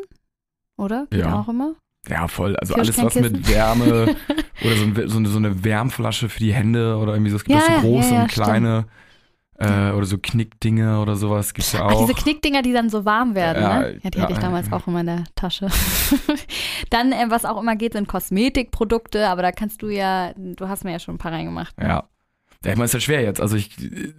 oder? 0.76 1.06
Geht 1.10 1.20
Ja. 1.20 1.40
auch 1.40 1.48
immer. 1.48 1.74
Ja, 2.06 2.28
voll. 2.28 2.54
Also 2.56 2.74
alles, 2.74 2.98
was 2.98 3.14
mit. 3.14 3.48
Wärme 3.48 4.14
oder 4.62 4.76
so, 4.76 4.84
ein, 4.84 5.08
so, 5.08 5.16
eine, 5.18 5.28
so 5.30 5.38
eine 5.38 5.64
Wärmflasche 5.64 6.28
für 6.28 6.38
die 6.38 6.52
Hände 6.52 6.96
oder 6.98 7.14
irgendwie 7.14 7.30
so. 7.30 7.36
Es 7.36 7.44
gibt 7.44 7.54
Ja, 7.54 7.62
auch 7.62 7.66
so 7.66 7.72
ja, 7.72 7.80
große 7.80 8.08
ja, 8.10 8.14
ja, 8.16 8.22
und 8.22 8.28
kleine 8.30 8.84
äh, 9.58 9.90
oder 9.90 10.06
so 10.06 10.18
Knickdinge 10.18 11.00
oder 11.00 11.16
sowas 11.16 11.52
gibt's 11.52 11.72
ja 11.72 11.80
Ach, 11.86 11.92
auch. 11.92 12.06
diese 12.06 12.14
Knickdinger, 12.14 12.62
die 12.62 12.72
dann 12.72 12.90
so 12.90 13.04
warm 13.04 13.34
werden, 13.34 13.62
Ja, 13.62 13.78
ne? 13.80 14.00
Ja, 14.02 14.10
die 14.10 14.18
ja, 14.18 14.24
hatte 14.24 14.32
ich 14.32 14.38
damals 14.38 14.68
ja. 14.68 14.72
auch 14.76 14.86
in 14.86 15.06
der 15.06 15.24
Tasche. 15.34 15.68
dann, 16.90 17.12
äh, 17.12 17.26
was 17.28 17.44
auch 17.44 17.60
immer 17.60 17.76
geht, 17.76 17.94
sind 17.94 18.08
Kosmetikprodukte, 18.08 19.28
aber 19.28 19.42
da 19.42 19.52
kannst 19.52 19.82
du 19.82 19.88
ja, 19.88 20.32
du 20.36 20.68
hast 20.68 20.84
mir 20.84 20.92
ja 20.92 20.98
schon 20.98 21.16
ein 21.16 21.18
paar 21.18 21.32
reingemacht. 21.32 21.74
ja. 21.80 22.08
Ja, 22.64 22.72
ich 22.72 22.76
meine, 22.76 22.86
ist 22.86 22.94
ja 22.94 22.98
schwer 22.98 23.22
jetzt. 23.22 23.40
Also 23.40 23.54
ich 23.54 23.78
äh, 23.80 24.12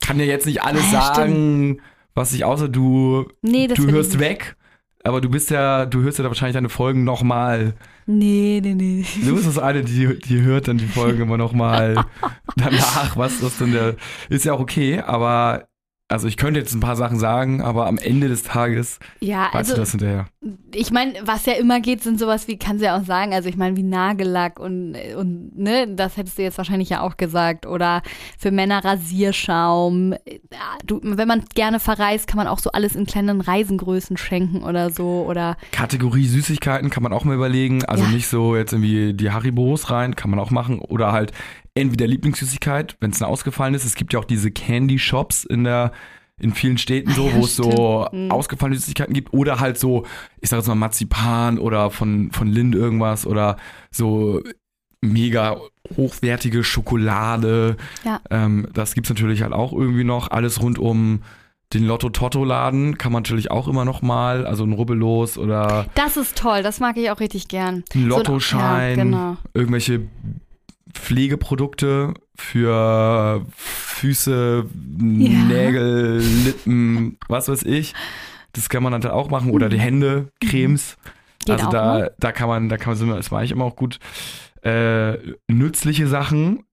kann 0.00 0.18
ja 0.18 0.24
jetzt 0.24 0.46
nicht 0.46 0.62
alles 0.62 0.90
ja, 0.90 1.14
sagen, 1.14 1.82
was 2.14 2.32
ich 2.32 2.44
außer 2.44 2.68
du, 2.68 3.26
Nee, 3.42 3.66
du 3.66 3.90
hörst 3.90 4.18
weg. 4.18 4.56
Aber 5.06 5.20
du 5.20 5.28
bist 5.28 5.50
ja, 5.50 5.84
du 5.84 6.02
hörst 6.02 6.18
ja 6.18 6.22
da 6.22 6.30
wahrscheinlich 6.30 6.54
deine 6.54 6.70
Folgen 6.70 7.04
nochmal. 7.04 7.74
Nee, 8.06 8.60
nee, 8.62 8.74
nee. 8.74 9.04
Du 9.22 9.34
bist 9.34 9.46
das 9.46 9.58
eine, 9.58 9.82
die, 9.82 10.18
die 10.18 10.40
hört 10.40 10.66
dann 10.66 10.78
die 10.78 10.86
Folgen 10.86 11.20
immer 11.20 11.36
nochmal 11.36 12.06
danach, 12.56 13.14
was 13.14 13.40
das 13.40 13.58
denn 13.58 13.72
der. 13.72 13.96
Ist 14.30 14.46
ja 14.46 14.54
auch 14.54 14.60
okay, 14.60 15.00
aber 15.00 15.68
also 16.08 16.26
ich 16.26 16.38
könnte 16.38 16.60
jetzt 16.60 16.74
ein 16.74 16.80
paar 16.80 16.96
Sachen 16.96 17.18
sagen, 17.18 17.60
aber 17.60 17.86
am 17.86 17.98
Ende 17.98 18.28
des 18.28 18.44
Tages 18.44 18.98
Ja, 19.20 19.50
weißt 19.52 19.70
du 19.70 19.74
also 19.74 19.76
das 19.76 19.90
hinterher. 19.90 20.26
Ich 20.74 20.90
meine, 20.90 21.14
was 21.24 21.46
ja 21.46 21.54
immer 21.54 21.80
geht, 21.80 22.02
sind 22.02 22.18
sowas 22.18 22.48
wie, 22.48 22.58
kannst 22.58 22.82
du 22.82 22.86
ja 22.86 22.98
auch 22.98 23.04
sagen, 23.04 23.32
also 23.32 23.48
ich 23.48 23.56
meine, 23.56 23.76
wie 23.76 23.82
Nagellack 23.82 24.58
und, 24.60 24.96
und 25.16 25.56
ne, 25.56 25.86
das 25.88 26.16
hättest 26.16 26.38
du 26.38 26.42
jetzt 26.42 26.58
wahrscheinlich 26.58 26.90
ja 26.90 27.00
auch 27.00 27.16
gesagt. 27.16 27.66
Oder 27.66 28.02
für 28.38 28.50
Männer 28.50 28.84
Rasierschaum. 28.84 30.12
Ja, 30.12 30.78
du, 30.84 31.00
wenn 31.02 31.28
man 31.28 31.44
gerne 31.54 31.80
verreist, 31.80 32.26
kann 32.26 32.36
man 32.36 32.46
auch 32.46 32.58
so 32.58 32.70
alles 32.72 32.94
in 32.94 33.06
kleinen 33.06 33.40
Reisengrößen 33.40 34.16
schenken 34.16 34.62
oder 34.62 34.90
so. 34.90 35.24
Oder 35.28 35.56
Kategorie 35.72 36.26
Süßigkeiten 36.26 36.90
kann 36.90 37.02
man 37.02 37.12
auch 37.12 37.24
mal 37.24 37.34
überlegen. 37.34 37.84
Also 37.84 38.04
Ja. 38.04 38.10
nicht 38.10 38.28
so 38.28 38.56
jetzt 38.56 38.72
irgendwie 38.72 39.14
die 39.14 39.30
Haribos 39.30 39.90
rein, 39.90 40.14
kann 40.16 40.30
man 40.30 40.38
auch 40.38 40.50
machen. 40.50 40.78
Oder 40.78 41.12
halt 41.12 41.32
entweder 41.74 42.06
Lieblingssüßigkeit, 42.06 42.96
wenn 43.00 43.10
es 43.10 43.20
eine 43.22 43.30
ausgefallen 43.30 43.74
ist. 43.74 43.84
Es 43.84 43.94
gibt 43.94 44.12
ja 44.12 44.20
auch 44.20 44.24
diese 44.24 44.50
Candy 44.50 44.98
Shops 44.98 45.44
in 45.44 45.64
der 45.64 45.92
in 46.40 46.52
vielen 46.52 46.78
Städten 46.78 47.12
so, 47.12 47.26
Ah 47.26 47.30
ja, 47.30 47.36
wo 47.36 47.44
es 47.44 47.56
so. 47.56 48.08
Mhm. 48.12 48.30
ausgefallene 48.30 48.76
Süßigkeiten 48.78 49.14
gibt. 49.14 49.32
Oder 49.32 49.60
halt 49.60 49.78
so, 49.78 50.04
ich 50.40 50.48
sag 50.50 50.58
jetzt 50.58 50.66
mal 50.68 50.74
Marzipan 50.74 51.58
oder 51.58 51.90
von, 51.90 52.30
von 52.32 52.48
Lind 52.48 52.74
irgendwas 52.74 53.26
oder 53.26 53.56
so 53.90 54.40
mega 55.00 55.60
hochwertige 55.96 56.64
Schokolade. 56.64 57.76
Ja. 58.04 58.20
Ähm, 58.30 58.66
das 58.72 58.94
gibt's 58.94 59.10
natürlich 59.10 59.42
halt 59.42 59.52
auch 59.52 59.72
irgendwie 59.72 60.04
noch. 60.04 60.30
Alles 60.30 60.60
rund 60.62 60.78
um 60.78 61.22
den 61.72 61.86
Lotto-Totto-Laden 61.86 62.98
kann 62.98 63.12
man 63.12 63.22
natürlich 63.22 63.50
auch 63.50 63.68
immer 63.68 63.84
noch 63.84 64.00
mal, 64.02 64.46
also 64.46 64.64
ein 64.64 64.72
Rubbellos 64.72 65.38
oder 65.38 65.86
das 65.94 66.16
ist 66.16 66.36
toll, 66.38 66.62
das 66.62 66.78
mag 66.78 66.96
ich 66.96 67.10
auch 67.10 67.20
richtig 67.20 67.48
gern. 67.48 67.82
ein 67.94 68.02
So- 68.02 68.06
Lottoschein, 68.08 68.96
Ja, 68.98 69.04
genau. 69.04 69.36
irgendwelche 69.54 70.02
Pflegeprodukte 70.92 72.14
für 72.36 73.44
Füße, 73.56 74.66
Nägel, 74.98 76.18
Lippen, 76.18 77.18
was 77.28 77.48
weiß 77.48 77.62
ich. 77.62 77.94
Das 78.52 78.68
kann 78.68 78.82
man 78.82 78.92
dann 78.92 79.02
halt 79.02 79.12
auch 79.12 79.30
machen. 79.30 79.50
Oder 79.50 79.68
die 79.68 79.80
Hände, 79.80 80.28
Cremes. 80.40 80.96
Geht 81.40 81.60
also 81.60 81.70
da, 81.70 81.98
ne? 81.98 82.12
da 82.18 82.32
kann 82.32 82.48
man, 82.48 82.68
da 82.68 82.76
kann 82.76 82.98
man, 82.98 83.16
das 83.16 83.30
mache 83.30 83.44
ich 83.44 83.50
immer 83.50 83.64
auch 83.64 83.76
gut. 83.76 83.98
Äh, 84.62 85.18
nützliche 85.48 86.06
Sachen, 86.06 86.64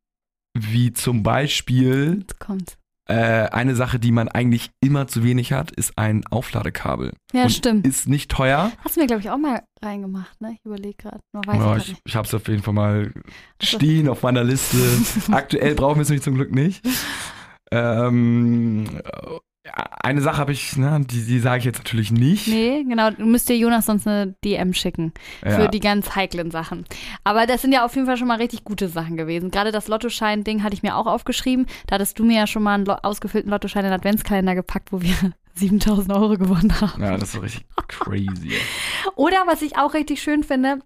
wie 0.53 0.93
zum 0.93 1.23
Beispiel 1.23 2.19
Jetzt 2.21 2.39
kommt. 2.39 2.77
Äh, 3.11 3.49
eine 3.51 3.75
Sache, 3.75 3.99
die 3.99 4.11
man 4.11 4.27
eigentlich 4.29 4.71
immer 4.81 5.05
zu 5.07 5.23
wenig 5.23 5.51
hat, 5.53 5.71
ist 5.71 5.97
ein 5.97 6.23
Aufladekabel. 6.31 7.11
Ja, 7.33 7.43
Und 7.43 7.49
stimmt. 7.51 7.85
Ist 7.85 8.07
nicht 8.07 8.31
teuer. 8.31 8.71
Hast 8.83 8.95
du 8.95 9.01
mir, 9.01 9.07
glaube 9.07 9.21
ich, 9.21 9.29
auch 9.29 9.37
mal 9.37 9.61
reingemacht, 9.83 10.39
ne? 10.41 10.53
Ich 10.53 10.65
überlege 10.65 10.95
gerade. 10.97 11.19
Ja, 11.45 11.77
ich 11.77 11.95
ich 12.05 12.15
habe 12.15 12.27
es 12.27 12.33
auf 12.33 12.47
jeden 12.47 12.63
Fall 12.63 12.73
mal 12.73 13.11
Also- 13.59 13.77
stehen 13.77 14.07
auf 14.09 14.23
meiner 14.23 14.43
Liste. 14.43 14.77
Aktuell 15.31 15.75
brauchen 15.75 15.97
wir 15.97 16.03
es 16.03 16.09
nämlich 16.09 16.23
zum 16.23 16.35
Glück 16.35 16.51
nicht. 16.53 16.87
Ähm, 17.71 18.85
eine 19.63 20.21
Sache 20.21 20.37
habe 20.37 20.51
ich, 20.51 20.75
ne, 20.75 21.01
die, 21.05 21.23
die 21.23 21.39
sage 21.39 21.59
ich 21.59 21.65
jetzt 21.65 21.77
natürlich 21.77 22.11
nicht. 22.11 22.47
Nee, 22.47 22.83
genau. 22.87 23.11
Du 23.11 23.25
müsst 23.25 23.47
dir 23.47 23.55
Jonas 23.57 23.85
sonst 23.85 24.07
eine 24.07 24.33
DM 24.43 24.73
schicken. 24.73 25.13
ja. 25.45 25.51
Für 25.51 25.67
die 25.67 25.79
ganz 25.79 26.15
heiklen 26.15 26.49
Sachen. 26.49 26.85
Aber 27.23 27.45
das 27.45 27.61
sind 27.61 27.71
ja 27.71 27.85
auf 27.85 27.93
jeden 27.95 28.07
Fall 28.07 28.17
schon 28.17 28.27
mal 28.27 28.37
richtig 28.37 28.63
gute 28.63 28.87
Sachen 28.87 29.17
gewesen. 29.17 29.51
Gerade 29.51 29.71
das 29.71 29.87
Lottoschein-Ding 29.87 30.63
hatte 30.63 30.73
ich 30.73 30.81
mir 30.83 30.95
auch 30.95 31.05
aufgeschrieben. 31.05 31.67
Da 31.87 31.95
hattest 31.95 32.17
du 32.17 32.23
mir 32.25 32.37
ja 32.37 32.47
schon 32.47 32.63
mal 32.63 32.73
einen 32.73 32.89
ausgefüllten 32.89 33.51
Lottoschein 33.51 33.85
in 33.85 33.91
den 33.91 33.99
Adventskalender 33.99 34.55
gepackt, 34.55 34.91
wo 34.91 35.01
wir 35.01 35.13
7000 35.53 36.11
Euro 36.11 36.37
gewonnen 36.37 36.81
haben. 36.81 37.01
ja, 37.01 37.17
das 37.17 37.35
ist 37.35 37.41
richtig 37.43 37.65
crazy. 37.87 38.53
Oder 39.15 39.43
was 39.45 39.61
ich 39.61 39.77
auch 39.77 39.93
richtig 39.93 40.21
schön 40.23 40.43
finde, 40.43 40.79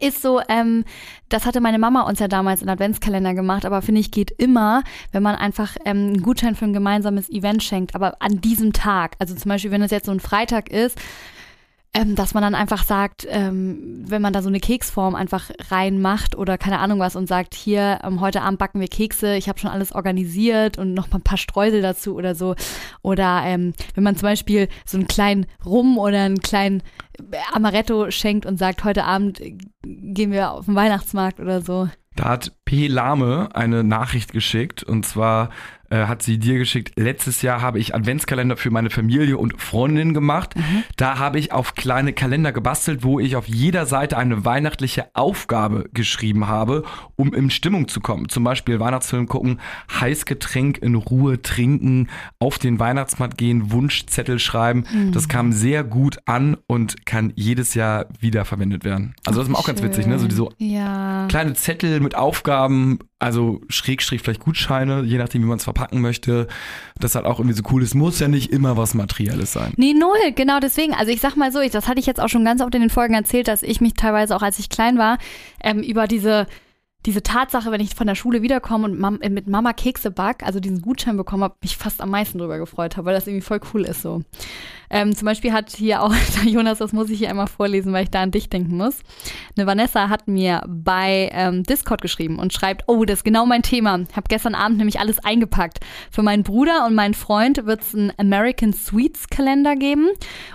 ist 0.00 0.22
so, 0.22 0.40
ähm, 0.48 0.84
das 1.28 1.46
hatte 1.46 1.60
meine 1.60 1.78
Mama 1.78 2.02
uns 2.02 2.18
ja 2.18 2.28
damals 2.28 2.62
in 2.62 2.68
Adventskalender 2.68 3.34
gemacht, 3.34 3.64
aber 3.64 3.82
finde 3.82 4.00
ich, 4.00 4.10
geht 4.10 4.30
immer, 4.30 4.82
wenn 5.12 5.22
man 5.22 5.34
einfach 5.34 5.76
ähm, 5.84 6.08
einen 6.08 6.22
Gutschein 6.22 6.54
für 6.54 6.64
ein 6.64 6.72
gemeinsames 6.72 7.28
Event 7.30 7.62
schenkt, 7.62 7.94
aber 7.94 8.20
an 8.20 8.40
diesem 8.40 8.72
Tag. 8.72 9.16
Also 9.18 9.34
zum 9.34 9.48
Beispiel, 9.48 9.70
wenn 9.70 9.82
es 9.82 9.90
jetzt 9.90 10.06
so 10.06 10.12
ein 10.12 10.20
Freitag 10.20 10.70
ist, 10.70 10.98
ähm, 11.94 12.14
dass 12.14 12.34
man 12.34 12.42
dann 12.42 12.54
einfach 12.54 12.84
sagt, 12.84 13.26
ähm, 13.28 14.04
wenn 14.06 14.22
man 14.22 14.32
da 14.32 14.42
so 14.42 14.48
eine 14.48 14.60
Keksform 14.60 15.14
einfach 15.14 15.50
reinmacht 15.70 16.36
oder 16.36 16.58
keine 16.58 16.78
Ahnung 16.78 16.98
was 16.98 17.16
und 17.16 17.26
sagt, 17.26 17.54
hier, 17.54 18.00
ähm, 18.04 18.20
heute 18.20 18.42
Abend 18.42 18.58
backen 18.58 18.80
wir 18.80 18.88
Kekse, 18.88 19.36
ich 19.36 19.48
habe 19.48 19.58
schon 19.58 19.70
alles 19.70 19.92
organisiert 19.92 20.78
und 20.78 20.94
noch 20.94 21.10
mal 21.10 21.18
ein 21.18 21.22
paar 21.22 21.38
Streusel 21.38 21.82
dazu 21.82 22.14
oder 22.14 22.34
so. 22.34 22.54
Oder 23.02 23.42
ähm, 23.44 23.72
wenn 23.94 24.04
man 24.04 24.16
zum 24.16 24.28
Beispiel 24.28 24.68
so 24.84 24.98
einen 24.98 25.08
kleinen 25.08 25.46
Rum 25.64 25.98
oder 25.98 26.22
einen 26.22 26.40
kleinen 26.40 26.82
Amaretto 27.52 28.10
schenkt 28.10 28.46
und 28.46 28.58
sagt, 28.58 28.84
heute 28.84 29.04
Abend 29.04 29.40
äh, 29.40 29.56
gehen 29.82 30.30
wir 30.30 30.52
auf 30.52 30.66
den 30.66 30.74
Weihnachtsmarkt 30.74 31.40
oder 31.40 31.62
so. 31.62 31.88
Da 32.16 32.30
hat 32.30 32.52
P. 32.68 32.86
Lame 32.86 33.48
eine 33.54 33.82
Nachricht 33.82 34.34
geschickt 34.34 34.82
und 34.82 35.06
zwar 35.06 35.48
äh, 35.90 36.04
hat 36.04 36.22
sie 36.22 36.38
dir 36.38 36.58
geschickt, 36.58 36.92
letztes 36.96 37.40
Jahr 37.40 37.62
habe 37.62 37.78
ich 37.78 37.94
Adventskalender 37.94 38.58
für 38.58 38.70
meine 38.70 38.90
Familie 38.90 39.38
und 39.38 39.58
Freundinnen 39.58 40.12
gemacht. 40.12 40.54
Da 40.96 41.18
habe 41.18 41.38
ich 41.38 41.50
auf 41.52 41.74
kleine 41.76 42.12
Kalender 42.12 42.52
gebastelt, 42.52 43.02
wo 43.02 43.20
ich 43.20 43.36
auf 43.36 43.48
jeder 43.48 43.86
Seite 43.86 44.18
eine 44.18 44.44
weihnachtliche 44.44 45.06
Aufgabe 45.14 45.88
geschrieben 45.94 46.46
habe, 46.46 46.84
um 47.16 47.32
in 47.32 47.48
Stimmung 47.50 47.88
zu 47.88 48.00
kommen. 48.00 48.28
Zum 48.28 48.44
Beispiel 48.44 48.80
Weihnachtsfilm 48.80 49.28
gucken, 49.28 49.60
Heißgetränk 49.98 50.76
in 50.76 50.94
Ruhe 50.94 51.40
trinken, 51.40 52.08
auf 52.38 52.58
den 52.58 52.78
Weihnachtsmarkt 52.78 53.38
gehen, 53.38 53.72
Wunschzettel 53.72 54.38
schreiben. 54.38 54.84
Das 55.12 55.26
kam 55.28 55.52
sehr 55.52 55.84
gut 55.84 56.18
an 56.26 56.58
und 56.66 57.06
kann 57.06 57.32
jedes 57.34 57.72
Jahr 57.72 58.04
wieder 58.20 58.44
verwendet 58.44 58.84
werden. 58.84 59.14
Also 59.24 59.40
das 59.40 59.48
ist 59.48 59.54
auch 59.54 59.66
ganz 59.66 59.82
witzig, 59.82 60.06
ne? 60.06 60.18
So 60.18 60.28
so 60.28 60.52
Ja. 60.58 61.26
kleine 61.30 61.54
Zettel 61.54 62.00
mit 62.00 62.14
Aufgaben, 62.14 62.57
also 63.18 63.60
Schrägstrich 63.68 64.22
vielleicht 64.22 64.40
Gutscheine, 64.40 65.02
je 65.02 65.18
nachdem, 65.18 65.42
wie 65.42 65.46
man 65.46 65.58
es 65.58 65.64
verpacken 65.64 66.00
möchte. 66.00 66.46
Das 66.98 67.14
halt 67.14 67.26
auch 67.26 67.38
irgendwie 67.38 67.56
so 67.56 67.62
cool 67.70 67.82
ist. 67.82 67.94
Muss 67.94 68.20
ja 68.20 68.28
nicht 68.28 68.52
immer 68.52 68.76
was 68.76 68.94
Materielles 68.94 69.52
sein. 69.52 69.72
Nee, 69.76 69.94
null, 69.94 70.32
genau 70.34 70.60
deswegen. 70.60 70.94
Also 70.94 71.12
ich 71.12 71.20
sag 71.20 71.36
mal 71.36 71.52
so, 71.52 71.60
ich, 71.60 71.70
das 71.70 71.88
hatte 71.88 72.00
ich 72.00 72.06
jetzt 72.06 72.20
auch 72.20 72.28
schon 72.28 72.44
ganz 72.44 72.60
oft 72.60 72.74
in 72.74 72.80
den 72.80 72.90
Folgen 72.90 73.14
erzählt, 73.14 73.48
dass 73.48 73.62
ich 73.62 73.80
mich 73.80 73.94
teilweise 73.94 74.34
auch, 74.34 74.42
als 74.42 74.58
ich 74.58 74.68
klein 74.68 74.98
war, 74.98 75.18
ähm, 75.62 75.82
über 75.82 76.06
diese, 76.06 76.46
diese 77.06 77.22
Tatsache, 77.22 77.70
wenn 77.70 77.80
ich 77.80 77.94
von 77.94 78.08
der 78.08 78.16
Schule 78.16 78.42
wiederkomme 78.42 78.84
und 78.86 78.98
Mam 78.98 79.20
äh, 79.20 79.30
mit 79.30 79.46
Mama 79.46 79.72
Kekse 79.72 80.10
back, 80.10 80.42
also 80.44 80.58
diesen 80.58 80.82
Gutschein 80.82 81.16
bekommen 81.16 81.44
habe, 81.44 81.54
mich 81.62 81.76
fast 81.76 82.00
am 82.00 82.10
meisten 82.10 82.38
drüber 82.38 82.58
gefreut 82.58 82.96
habe, 82.96 83.06
weil 83.06 83.14
das 83.14 83.26
irgendwie 83.26 83.44
voll 83.44 83.60
cool 83.72 83.84
ist 83.84 84.02
so. 84.02 84.22
Ähm, 84.90 85.14
zum 85.14 85.26
Beispiel 85.26 85.52
hat 85.52 85.70
hier 85.70 86.02
auch, 86.02 86.12
Jonas, 86.44 86.78
das 86.78 86.92
muss 86.92 87.10
ich 87.10 87.18
hier 87.18 87.30
einmal 87.30 87.46
vorlesen, 87.46 87.92
weil 87.92 88.04
ich 88.04 88.10
da 88.10 88.22
an 88.22 88.32
dich 88.32 88.50
denken 88.50 88.76
muss. 88.76 89.00
Eine 89.56 89.66
Vanessa 89.66 90.08
hat 90.08 90.26
mir 90.26 90.62
bei 90.66 91.30
ähm, 91.32 91.62
Discord 91.62 92.02
geschrieben 92.02 92.38
und 92.38 92.52
schreibt, 92.52 92.84
oh, 92.88 93.04
das 93.04 93.20
ist 93.20 93.24
genau 93.24 93.46
mein 93.46 93.62
Thema. 93.62 93.98
Ich 94.00 94.16
habe 94.16 94.28
gestern 94.28 94.54
Abend 94.54 94.78
nämlich 94.78 94.98
alles 94.98 95.18
eingepackt. 95.20 95.78
Für 96.10 96.22
meinen 96.22 96.42
Bruder 96.42 96.84
und 96.86 96.94
meinen 96.94 97.14
Freund 97.14 97.64
wird 97.64 97.82
es 97.82 97.94
einen 97.94 98.12
American 98.18 98.72
Sweets 98.72 99.28
Kalender 99.28 99.76
geben 99.76 100.08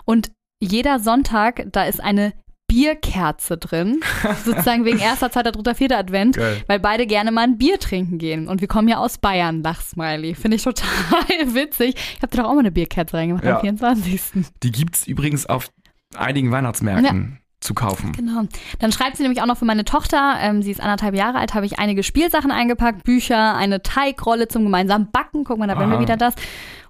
und 0.05 0.31
jeder 0.59 0.99
Sonntag, 0.99 1.65
da 1.71 1.83
ist 1.83 2.01
eine 2.01 2.31
Bierkerze 2.73 3.57
drin. 3.57 3.99
Sozusagen 4.45 4.83
wegen 4.83 4.97
erster, 4.97 5.31
zweiter, 5.31 5.51
dritter, 5.51 5.75
vierter 5.75 5.97
Advent, 5.99 6.37
Geil. 6.37 6.63
weil 6.67 6.79
beide 6.79 7.05
gerne 7.05 7.31
mal 7.31 7.41
ein 7.43 7.57
Bier 7.59 7.79
trinken 7.79 8.17
gehen. 8.17 8.47
Und 8.47 8.61
wir 8.61 8.67
kommen 8.67 8.87
ja 8.87 8.97
aus 8.97 9.19
Bayern, 9.19 9.61
Lachsmiley. 9.61 10.33
Finde 10.33 10.55
ich 10.57 10.63
total 10.63 10.87
witzig. 11.53 11.95
Ich 12.15 12.21
habe 12.23 12.35
dir 12.35 12.41
doch 12.41 12.49
auch 12.49 12.53
mal 12.53 12.59
eine 12.61 12.71
Bierkerze 12.71 13.15
reingemacht 13.15 13.43
Ja. 13.45 13.55
am 13.57 13.61
24. 13.61 14.21
Die 14.63 14.71
gibt's 14.71 15.05
übrigens 15.05 15.45
auf 15.45 15.69
einigen 16.15 16.51
Weihnachtsmärkten 16.51 17.39
zu 17.59 17.73
kaufen. 17.75 18.11
Genau. 18.11 18.41
Dann 18.79 18.91
schreibt 18.91 19.17
sie 19.17 19.23
nämlich 19.23 19.41
auch 19.41 19.45
noch 19.45 19.57
für 19.57 19.65
meine 19.65 19.85
Tochter, 19.85 20.35
ähm, 20.41 20.61
sie 20.63 20.71
ist 20.71 20.81
anderthalb 20.81 21.15
Jahre 21.15 21.37
alt, 21.37 21.53
habe 21.53 21.65
ich 21.65 21.79
einige 21.79 22.03
Spielsachen 22.03 22.51
eingepackt, 22.51 23.03
Bücher, 23.05 23.55
eine 23.55 23.81
Teigrolle 23.83 24.47
zum 24.49 24.63
gemeinsamen 24.63 25.11
Backen, 25.11 25.43
guck 25.45 25.59
mal, 25.59 25.67
da 25.67 25.77
wären 25.77 25.89
wir 25.89 25.95
Aha. 25.97 26.01
wieder 26.03 26.17
das, 26.17 26.33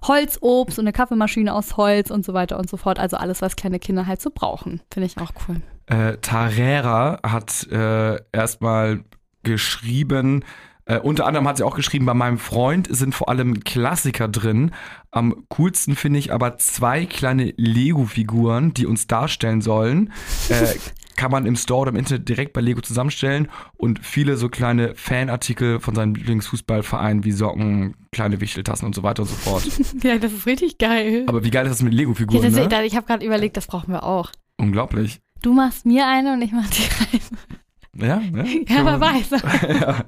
Holzobst 0.04 0.78
und 0.78 0.84
eine 0.86 0.92
Kaffeemaschine 0.92 1.54
aus 1.54 1.76
Holz 1.76 2.10
und 2.10 2.24
so 2.24 2.34
weiter 2.34 2.58
und 2.58 2.68
so 2.68 2.76
fort. 2.76 2.98
Also 2.98 3.16
alles, 3.16 3.40
was 3.40 3.54
kleine 3.54 3.78
Kinder 3.78 4.06
halt 4.08 4.20
so 4.20 4.30
brauchen. 4.34 4.80
Finde 4.92 5.06
ich 5.06 5.16
auch 5.18 5.30
cool. 5.48 5.62
Äh, 5.86 6.16
Tarera 6.18 7.20
hat 7.22 7.66
äh, 7.70 8.18
erstmal 8.32 9.04
geschrieben, 9.42 10.44
äh, 10.86 10.98
unter 10.98 11.26
anderem 11.26 11.48
hat 11.48 11.56
sie 11.56 11.64
auch 11.64 11.76
geschrieben, 11.76 12.04
bei 12.04 12.14
meinem 12.14 12.38
Freund 12.38 12.88
sind 12.90 13.14
vor 13.14 13.28
allem 13.28 13.64
Klassiker 13.64 14.28
drin. 14.28 14.72
Am 15.10 15.46
coolsten 15.48 15.96
finde 15.96 16.18
ich 16.18 16.32
aber 16.32 16.58
zwei 16.58 17.06
kleine 17.06 17.54
Lego-Figuren, 17.56 18.74
die 18.74 18.86
uns 18.86 19.06
darstellen 19.06 19.62
sollen. 19.62 20.12
Äh, 20.50 20.74
kann 21.16 21.30
man 21.30 21.46
im 21.46 21.56
Store 21.56 21.82
oder 21.82 21.90
im 21.90 21.96
Internet 21.96 22.28
direkt 22.28 22.52
bei 22.52 22.60
Lego 22.60 22.80
zusammenstellen 22.80 23.48
und 23.76 24.04
viele 24.04 24.36
so 24.36 24.48
kleine 24.48 24.94
Fanartikel 24.96 25.78
von 25.78 25.94
seinem 25.94 26.16
Lieblingsfußballverein 26.16 27.24
wie 27.24 27.30
Socken, 27.30 27.94
kleine 28.10 28.40
Wichteltassen 28.40 28.84
und 28.84 28.94
so 28.96 29.02
weiter 29.04 29.22
und 29.22 29.28
so 29.28 29.36
fort. 29.36 29.64
Ja, 30.02 30.18
das 30.18 30.32
ist 30.32 30.46
richtig 30.46 30.78
geil. 30.78 31.24
Aber 31.28 31.44
wie 31.44 31.50
geil 31.50 31.64
ist 31.66 31.70
das 31.72 31.82
mit 31.82 31.92
Ja, 31.92 31.98
Lego-Figuren, 32.00 32.42
das, 32.42 32.52
ne? 32.54 32.84
ich 32.84 32.96
habe 32.96 33.06
gerade 33.06 33.24
überlegt, 33.24 33.56
das 33.56 33.68
brauchen 33.68 33.92
wir 33.92 34.02
auch. 34.02 34.30
Unglaublich. 34.58 35.20
Du 35.44 35.52
machst 35.52 35.84
mir 35.84 36.06
eine 36.06 36.32
und 36.32 36.40
ich 36.40 36.52
mach 36.52 36.66
dir 36.70 36.88
eine. 37.12 38.08
Ja, 38.08 38.16
ne? 38.16 38.64
Ja, 38.66 38.82
wer 38.86 38.98
weiß. 38.98 39.30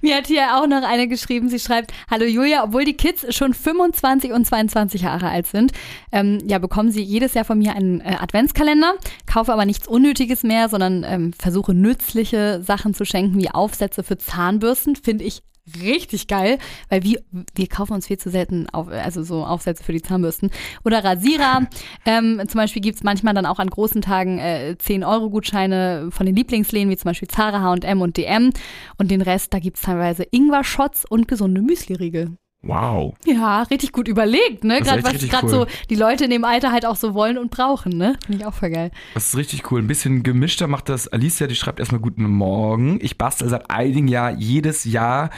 Mir 0.00 0.16
hat 0.16 0.28
hier 0.28 0.56
auch 0.56 0.68
noch 0.68 0.84
eine 0.84 1.08
geschrieben, 1.08 1.48
sie 1.48 1.58
schreibt, 1.58 1.92
Hallo 2.08 2.24
Julia, 2.24 2.62
obwohl 2.62 2.84
die 2.84 2.96
Kids 2.96 3.34
schon 3.34 3.52
25 3.52 4.30
und 4.30 4.46
22 4.46 5.02
Jahre 5.02 5.28
alt 5.28 5.48
sind, 5.48 5.72
ähm, 6.12 6.38
ja, 6.46 6.58
bekommen 6.58 6.92
sie 6.92 7.02
jedes 7.02 7.34
Jahr 7.34 7.44
von 7.44 7.58
mir 7.58 7.74
einen 7.74 8.00
äh, 8.00 8.16
Adventskalender, 8.20 8.94
kaufe 9.26 9.52
aber 9.52 9.66
nichts 9.66 9.88
Unnötiges 9.88 10.44
mehr, 10.44 10.68
sondern 10.68 11.04
ähm, 11.04 11.32
versuche 11.32 11.74
nützliche 11.74 12.62
Sachen 12.62 12.94
zu 12.94 13.04
schenken, 13.04 13.40
wie 13.40 13.50
Aufsätze 13.50 14.04
für 14.04 14.18
Zahnbürsten, 14.18 14.94
finde 14.94 15.24
ich 15.24 15.42
richtig 15.82 16.26
geil, 16.26 16.58
weil 16.88 17.02
wir, 17.02 17.20
wir 17.54 17.66
kaufen 17.66 17.94
uns 17.94 18.06
viel 18.06 18.18
zu 18.18 18.30
selten 18.30 18.68
auf, 18.70 18.88
also 18.88 19.22
so 19.22 19.44
Aufsätze 19.44 19.84
für 19.84 19.92
die 19.92 20.02
Zahnbürsten. 20.02 20.50
Oder 20.84 21.04
Rasierer. 21.04 21.66
ähm, 22.06 22.42
zum 22.48 22.58
Beispiel 22.58 22.82
gibt's 22.82 23.02
manchmal 23.02 23.34
dann 23.34 23.46
auch 23.46 23.58
an 23.58 23.68
großen 23.68 24.02
Tagen 24.02 24.38
äh, 24.38 24.76
10-Euro-Gutscheine 24.78 26.08
von 26.10 26.26
den 26.26 26.36
Lieblingsläden, 26.36 26.90
wie 26.90 26.96
zum 26.96 27.10
Beispiel 27.10 27.28
Zara, 27.28 27.60
H&M 27.60 28.00
und 28.00 28.16
DM. 28.16 28.50
Und 28.98 29.10
den 29.10 29.22
Rest, 29.22 29.54
da 29.54 29.58
gibt's 29.58 29.82
teilweise 29.82 30.24
Ingwer-Shots 30.30 31.04
und 31.04 31.28
gesunde 31.28 31.62
Müsli-Riegel. 31.62 32.36
Wow. 32.62 33.14
Ja, 33.24 33.62
richtig 33.62 33.92
gut 33.92 34.06
überlegt, 34.06 34.64
ne? 34.64 34.80
Gerade 34.82 35.02
was 35.02 35.12
gerade 35.14 35.46
cool. 35.46 35.50
so 35.50 35.66
die 35.88 35.94
Leute 35.94 36.24
in 36.24 36.30
dem 36.30 36.44
Alter 36.44 36.72
halt 36.72 36.84
auch 36.84 36.96
so 36.96 37.14
wollen 37.14 37.38
und 37.38 37.50
brauchen, 37.50 37.96
ne? 37.96 38.16
Finde 38.26 38.42
ich 38.42 38.46
auch 38.46 38.52
voll 38.52 38.70
geil. 38.70 38.90
Das 39.14 39.28
ist 39.28 39.36
richtig 39.36 39.70
cool. 39.70 39.80
Ein 39.80 39.86
bisschen 39.86 40.22
gemischter 40.22 40.66
macht 40.66 40.90
das 40.90 41.08
Alicia, 41.08 41.46
die 41.46 41.54
schreibt 41.54 41.80
erstmal 41.80 42.02
Guten 42.02 42.24
Morgen. 42.24 42.98
Ich 43.00 43.16
bastel 43.16 43.48
seit 43.48 43.70
einigen 43.70 44.08
Jahr 44.08 44.32
jedes 44.32 44.84
Jahr 44.84 45.30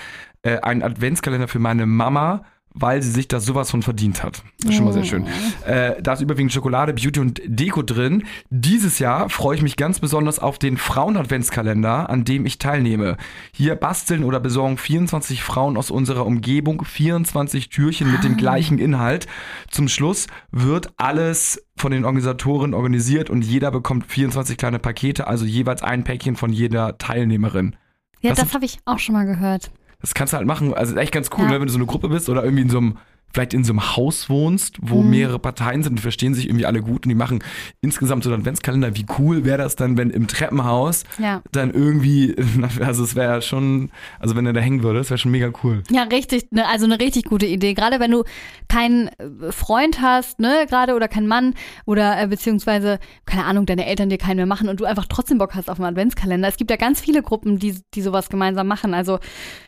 äh, 0.42 0.58
einen 0.60 0.82
Adventskalender 0.82 1.46
für 1.46 1.60
meine 1.60 1.86
Mama, 1.86 2.44
weil 2.74 3.02
sie 3.02 3.10
sich 3.10 3.28
das 3.28 3.44
sowas 3.44 3.70
von 3.70 3.82
verdient 3.82 4.22
hat. 4.22 4.42
Das 4.60 4.70
ist 4.70 4.76
schon 4.76 4.84
mal 4.84 4.92
sehr 4.92 5.04
schön. 5.04 5.26
Äh, 5.66 6.00
da 6.02 6.14
ist 6.14 6.20
überwiegend 6.20 6.52
Schokolade, 6.52 6.92
Beauty 6.92 7.20
und 7.20 7.40
Deko 7.44 7.82
drin. 7.82 8.24
Dieses 8.50 8.98
Jahr 8.98 9.28
freue 9.28 9.56
ich 9.56 9.62
mich 9.62 9.76
ganz 9.76 10.00
besonders 10.00 10.38
auf 10.38 10.58
den 10.58 10.76
Frauen-Adventskalender, 10.76 12.08
an 12.10 12.24
dem 12.24 12.46
ich 12.46 12.58
teilnehme. 12.58 13.16
Hier 13.52 13.74
basteln 13.74 14.24
oder 14.24 14.40
besorgen 14.40 14.78
24 14.78 15.42
Frauen 15.42 15.76
aus 15.76 15.90
unserer 15.90 16.26
Umgebung 16.26 16.84
24 16.84 17.68
Türchen 17.68 18.10
mit 18.10 18.24
dem 18.24 18.36
gleichen 18.36 18.78
Inhalt. 18.78 19.26
Zum 19.70 19.88
Schluss 19.88 20.26
wird 20.50 20.92
alles 20.96 21.62
von 21.76 21.92
den 21.92 22.04
Organisatoren 22.04 22.74
organisiert 22.74 23.30
und 23.30 23.42
jeder 23.42 23.70
bekommt 23.70 24.06
24 24.06 24.56
kleine 24.56 24.78
Pakete, 24.78 25.26
also 25.26 25.44
jeweils 25.44 25.82
ein 25.82 26.04
Päckchen 26.04 26.36
von 26.36 26.52
jeder 26.52 26.98
Teilnehmerin. 26.98 27.76
Ja, 28.20 28.30
Das 28.30 28.38
das, 28.38 28.54
habe 28.54 28.64
ich 28.64 28.78
auch 28.84 28.98
schon 28.98 29.14
mal 29.14 29.26
gehört. 29.26 29.70
Das 30.02 30.14
kannst 30.14 30.32
du 30.32 30.36
halt 30.36 30.46
machen. 30.46 30.74
Also 30.74 30.94
echt 30.96 31.12
ganz 31.12 31.30
cool, 31.38 31.44
Ja. 31.44 31.52
ne, 31.52 31.60
wenn 31.60 31.66
du 31.66 31.72
so 31.72 31.78
eine 31.78 31.86
Gruppe 31.86 32.08
bist 32.08 32.28
oder 32.28 32.44
irgendwie 32.44 32.62
in 32.62 32.68
so 32.70 32.78
einem, 32.78 32.98
vielleicht 33.32 33.54
in 33.54 33.64
so 33.64 33.72
einem 33.72 33.96
Haus 33.96 34.28
wohnst, 34.28 34.76
wo 34.80 35.02
Mhm. 35.02 35.10
mehrere 35.10 35.38
Parteien 35.38 35.82
sind, 35.82 35.96
die 35.98 36.02
verstehen 36.02 36.34
sich 36.34 36.46
irgendwie 36.46 36.66
alle 36.66 36.80
gut 36.82 37.04
und 37.06 37.08
die 37.08 37.14
machen 37.14 37.42
insgesamt 37.80 38.24
so 38.24 38.30
einen 38.30 38.40
Adventskalender. 38.40 38.94
Wie 38.96 39.06
cool 39.18 39.44
wäre 39.44 39.58
das 39.58 39.76
dann, 39.76 39.96
wenn 39.96 40.10
im 40.10 40.26
Treppenhaus 40.28 41.04
Ja. 41.18 41.42
dann 41.52 41.72
irgendwie, 41.72 42.34
also 42.80 43.04
es 43.04 43.14
wäre 43.14 43.42
schon, 43.42 43.90
also 44.20 44.36
wenn 44.36 44.46
er 44.46 44.52
da 44.52 44.60
hängen 44.60 44.82
würde, 44.82 44.98
das 44.98 45.10
wäre 45.10 45.18
schon 45.18 45.30
mega 45.30 45.50
cool. 45.62 45.82
Ja, 45.90 46.02
richtig, 46.04 46.46
ne, 46.50 46.66
also 46.68 46.84
eine 46.84 47.00
richtig 47.00 47.24
gute 47.24 47.46
Idee. 47.46 47.74
Gerade 47.74 48.00
wenn 48.00 48.10
du 48.10 48.24
keinen 48.68 49.08
äh, 49.08 49.50
Freund 49.52 50.00
hast, 50.00 50.38
ne, 50.40 50.66
gerade 50.68 50.94
oder 50.94 51.08
keinen 51.08 51.26
Mann 51.26 51.54
oder 51.86 52.20
äh, 52.22 52.26
beziehungsweise, 52.26 52.98
keine 53.26 53.44
Ahnung, 53.44 53.66
deine 53.66 53.86
Eltern 53.86 54.08
dir 54.08 54.18
keinen 54.18 54.36
mehr 54.36 54.46
machen 54.46 54.68
und 54.68 54.80
du 54.80 54.84
einfach 54.84 55.06
trotzdem 55.08 55.38
Bock 55.38 55.54
hast 55.54 55.70
auf 55.70 55.78
einen 55.78 55.88
Adventskalender. 55.88 56.48
Es 56.48 56.56
gibt 56.56 56.70
ja 56.70 56.76
ganz 56.76 57.00
viele 57.00 57.22
Gruppen, 57.22 57.58
die, 57.58 57.76
die 57.94 58.02
sowas 58.02 58.28
gemeinsam 58.28 58.66
machen. 58.66 58.94
Also 58.94 59.18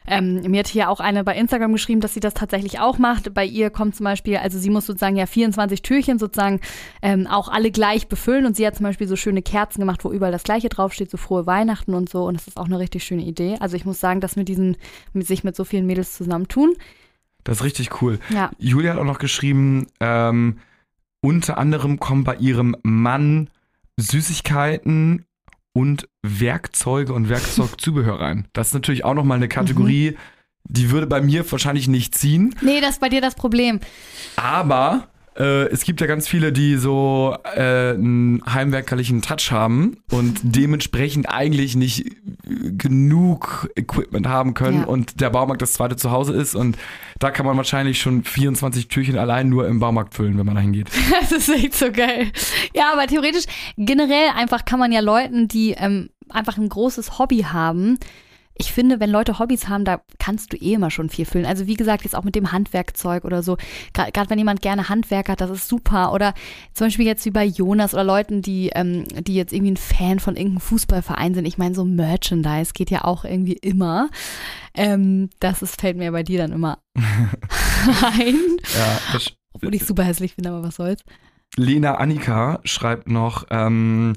ähm, 0.07 0.43
mir 0.51 0.61
hat 0.61 0.69
hier 0.69 0.91
auch 0.91 1.01
eine 1.01 1.25
bei 1.25 1.35
Instagram 1.37 1.73
geschrieben, 1.73 2.01
dass 2.01 2.15
sie 2.15 2.21
das 2.21 2.35
tatsächlich 2.35 2.79
auch 2.81 2.99
macht. 2.99 3.33
Bei 3.35 3.45
ihr 3.55 3.71
kommt 3.71 3.97
zum 3.97 4.05
Beispiel, 4.05 4.37
also 4.37 4.59
sie 4.59 4.71
muss 4.71 4.87
sozusagen 4.87 5.17
ja 5.17 5.27
24 5.27 5.83
Türchen 5.83 6.19
sozusagen 6.19 6.61
ähm, 7.01 7.27
auch 7.27 7.49
alle 7.49 7.71
gleich 7.71 8.09
befüllen 8.09 8.45
und 8.47 8.57
sie 8.57 8.67
hat 8.67 8.77
zum 8.77 8.85
Beispiel 8.85 9.07
so 9.07 9.17
schöne 9.17 9.43
Kerzen 9.43 9.81
gemacht, 9.81 10.05
wo 10.05 10.13
überall 10.13 10.33
das 10.33 10.43
gleiche 10.43 10.69
draufsteht, 10.69 11.11
so 11.11 11.17
frohe 11.17 11.47
Weihnachten 11.47 11.95
und 11.95 12.09
so. 12.09 12.25
Und 12.25 12.35
das 12.35 12.49
ist 12.49 12.57
auch 12.57 12.67
eine 12.67 12.79
richtig 12.79 13.05
schöne 13.05 13.23
Idee. 13.23 13.57
Also 13.61 13.77
ich 13.77 13.85
muss 13.85 14.01
sagen, 14.01 14.21
dass 14.21 14.37
mit 14.37 14.49
diesen, 14.49 14.77
mit 15.13 15.27
sich 15.27 15.45
mit 15.45 15.57
so 15.57 15.65
vielen 15.65 15.87
Mädels 15.87 16.15
zusammentun. 16.15 16.75
Das 17.45 17.59
ist 17.59 17.65
richtig 17.65 18.03
cool. 18.03 18.19
Ja. 18.31 18.51
Julia 18.59 18.93
hat 18.93 18.99
auch 18.99 19.05
noch 19.05 19.19
geschrieben, 19.19 19.87
ähm, 20.01 20.59
unter 21.21 21.57
anderem 21.57 22.01
kommen 22.01 22.25
bei 22.25 22.37
ihrem 22.37 22.77
Mann 22.83 23.49
Süßigkeiten 23.97 25.25
und 25.73 26.09
Werkzeuge 26.23 27.13
und 27.13 27.29
Werkzeugzubehör 27.31 28.21
rein. 28.21 28.49
Das 28.53 28.69
ist 28.69 28.75
natürlich 28.75 29.05
auch 29.05 29.15
nochmal 29.15 29.37
eine 29.37 29.49
Kategorie, 29.49 30.17
die 30.65 30.91
würde 30.91 31.07
bei 31.07 31.21
mir 31.21 31.51
wahrscheinlich 31.51 31.89
nicht 31.89 32.15
ziehen. 32.17 32.55
Nee, 32.63 32.81
das 32.81 32.91
ist 32.93 33.01
bei 33.01 33.09
dir 33.09 33.21
das 33.21 33.35
Problem. 33.35 33.81
Aber 34.37 35.09
äh, 35.37 35.67
es 35.69 35.85
gibt 35.85 36.01
ja 36.01 36.07
ganz 36.07 36.27
viele, 36.29 36.53
die 36.53 36.77
so 36.77 37.37
äh, 37.55 37.91
einen 37.95 38.41
heimwerkerlichen 38.49 39.21
Touch 39.23 39.51
haben 39.51 39.97
und 40.11 40.39
dementsprechend 40.43 41.29
eigentlich 41.29 41.75
nicht 41.77 42.07
genug 42.79 43.69
Equipment 43.77 44.27
haben 44.27 44.55
können 44.55 44.81
Ja. 44.81 44.87
und 44.87 45.21
der 45.21 45.31
Baumarkt 45.31 45.63
das 45.63 45.73
zweite 45.75 45.97
Zuhause 45.97 46.33
ist 46.35 46.55
und 46.55 46.77
da 47.19 47.31
kann 47.31 47.47
man 47.47 47.57
wahrscheinlich 47.57 48.01
schon 48.01 48.25
24 48.25 48.89
Türchen 48.89 49.19
allein 49.19 49.49
nur 49.49 49.67
im 49.69 49.79
Baumarkt 49.81 50.15
füllen, 50.15 50.39
wenn 50.39 50.47
man 50.47 50.55
da 50.57 50.61
hingeht. 50.61 50.89
Das 51.21 51.33
ist 51.33 51.49
echt 51.49 51.75
so 51.75 51.91
geil. 51.91 52.31
Ja, 52.75 52.93
aber 52.93 53.07
theoretisch, 53.07 53.45
generell 53.77 54.29
einfach 54.37 54.65
kann 54.65 54.79
man 54.79 54.93
ja 54.93 55.01
Leuten, 55.01 55.49
die 55.49 55.73
ähm, 55.73 56.11
einfach 56.29 56.59
ein 56.59 56.69
großes 56.69 57.19
Hobby 57.19 57.41
haben, 57.51 57.99
ich 58.57 58.73
finde, 58.73 59.01
wenn 59.01 59.11
Leute 59.11 59.39
Hobbys 59.39 59.69
haben, 59.69 59.85
da 59.85 60.01
kannst 60.19 60.53
du 60.53 60.57
eh 60.57 60.75
immer 60.75 60.91
schon 60.91 61.09
viel 61.09 61.25
füllen. 61.25 61.47
Also 61.47 61.67
wie 61.67 61.75
gesagt, 61.75 62.05
jetzt 62.05 62.15
auch 62.15 62.23
mit 62.23 62.37
dem 62.37 62.53
Handwerkzeug 62.53 63.25
oder 63.25 63.43
so. 63.43 63.57
Gerade 63.93 64.31
wenn 64.31 64.39
jemand 64.39 64.63
gerne 64.63 64.89
Handwerk 64.89 65.29
hat, 65.29 65.41
das 65.41 65.51
ist 65.51 65.69
super. 65.69 66.13
Oder 66.13 66.35
zum 66.73 66.87
Beispiel 66.87 67.07
jetzt 67.07 67.25
wie 67.25 67.31
bei 67.31 67.45
Jonas 67.45 67.95
oder 67.95 68.05
Leuten, 68.05 68.43
die, 68.43 68.71
ähm, 68.75 69.05
die 69.09 69.35
jetzt 69.35 69.53
irgendwie 69.53 69.73
ein 69.73 69.77
Fan 69.77 70.21
von 70.21 70.37
irgendeinem 70.37 70.61
Fußballverein 70.61 71.35
sind. 71.35 71.47
Ich 71.47 71.59
meine, 71.59 71.75
so 71.75 71.85
Merchandise 71.85 72.73
geht 72.75 72.91
ja 72.91 73.05
auch 73.05 73.25
irgendwie 73.25 73.55
immer. 73.55 74.09
Ähm, 74.75 75.31
das 75.41 75.63
ist, 75.63 75.81
fällt 75.81 75.97
mir 75.97 76.13
bei 76.13 76.23
dir 76.23 76.39
dann 76.39 76.53
immer 76.53 76.79
ein. 76.97 78.37
Ja, 78.77 79.01
das, 79.13 79.33
Obwohl 79.53 79.75
ich 79.75 79.85
super 79.85 80.05
hässlich 80.05 80.35
finde, 80.35 80.51
aber 80.51 80.63
was 80.63 80.77
soll's. 80.77 81.05
Lena 81.57 81.97
Annika 81.97 82.61
schreibt 82.65 83.09
noch, 83.09 83.47
ähm, 83.51 84.15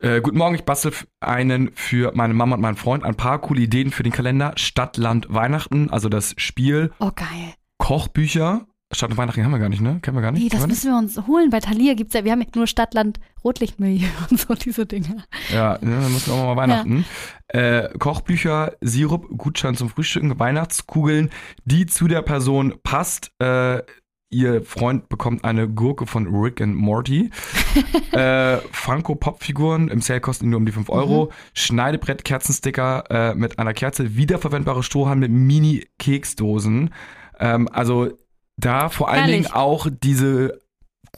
äh, 0.00 0.20
guten 0.20 0.38
Morgen, 0.38 0.54
ich 0.54 0.64
bastel 0.64 0.92
einen 1.20 1.70
für 1.74 2.12
meine 2.14 2.34
Mama 2.34 2.56
und 2.56 2.60
meinen 2.60 2.76
Freund. 2.76 3.04
Ein 3.04 3.16
paar 3.16 3.40
coole 3.40 3.60
Ideen 3.60 3.90
für 3.90 4.02
den 4.02 4.12
Kalender. 4.12 4.52
Stadt, 4.56 4.96
Land, 4.96 5.26
Weihnachten, 5.28 5.90
also 5.90 6.08
das 6.08 6.34
Spiel. 6.36 6.92
Oh, 7.00 7.10
geil. 7.14 7.54
Kochbücher. 7.78 8.66
Stadt 8.90 9.10
und 9.10 9.18
Weihnachten 9.18 9.44
haben 9.44 9.50
wir 9.50 9.58
gar 9.58 9.68
nicht, 9.68 9.82
ne? 9.82 9.98
Kennen 10.00 10.16
wir 10.16 10.22
gar 10.22 10.32
nicht. 10.32 10.42
Nee, 10.42 10.48
das 10.48 10.66
müssen 10.66 10.90
wir 10.90 10.98
uns 10.98 11.26
holen. 11.26 11.50
Bei 11.50 11.60
Thalia 11.60 11.92
gibt's 11.92 12.14
ja, 12.14 12.24
wir 12.24 12.32
haben 12.32 12.40
ja 12.40 12.46
nur 12.54 12.66
Stadtland, 12.66 13.20
Rotlichtmilieu 13.44 14.08
und 14.30 14.40
so 14.40 14.54
diese 14.54 14.86
Dinge. 14.86 15.24
Ja, 15.52 15.74
ja, 15.74 15.78
dann 15.78 16.12
müssen 16.12 16.32
wir 16.32 16.40
auch 16.40 16.54
mal 16.54 16.56
Weihnachten. 16.56 17.04
Äh, 17.48 17.88
Kochbücher, 17.98 18.76
Sirup, 18.80 19.26
Gutschein 19.36 19.76
zum 19.76 19.90
Frühstücken, 19.90 20.38
Weihnachtskugeln, 20.38 21.30
die 21.64 21.84
zu 21.86 22.08
der 22.08 22.22
Person 22.22 22.76
passt. 22.82 23.32
Äh, 23.40 23.82
ihr 24.30 24.62
Freund 24.62 25.08
bekommt 25.08 25.44
eine 25.44 25.68
Gurke 25.68 26.06
von 26.06 26.26
Rick 26.34 26.60
and 26.60 26.74
Morty. 26.74 27.30
äh, 28.12 28.58
Funko 28.72 29.14
Pop-Figuren 29.14 29.88
im 29.88 30.00
Sale 30.00 30.20
kosten 30.20 30.50
nur 30.50 30.58
um 30.58 30.66
die 30.66 30.72
5 30.72 30.90
Euro. 30.90 31.26
Mhm. 31.26 31.30
Schneidebrett, 31.54 32.24
Kerzensticker 32.24 33.04
äh, 33.10 33.34
mit 33.34 33.58
einer 33.58 33.74
Kerze, 33.74 34.16
wiederverwendbare 34.16 34.82
Strohhalme 34.82 35.28
mit 35.28 35.32
Mini-Keksdosen. 35.32 36.90
Ähm, 37.38 37.68
also 37.72 38.18
da 38.56 38.88
vor 38.88 39.08
allen 39.08 39.20
Herrlich. 39.20 39.42
Dingen 39.46 39.54
auch 39.54 39.86
diese 39.90 40.60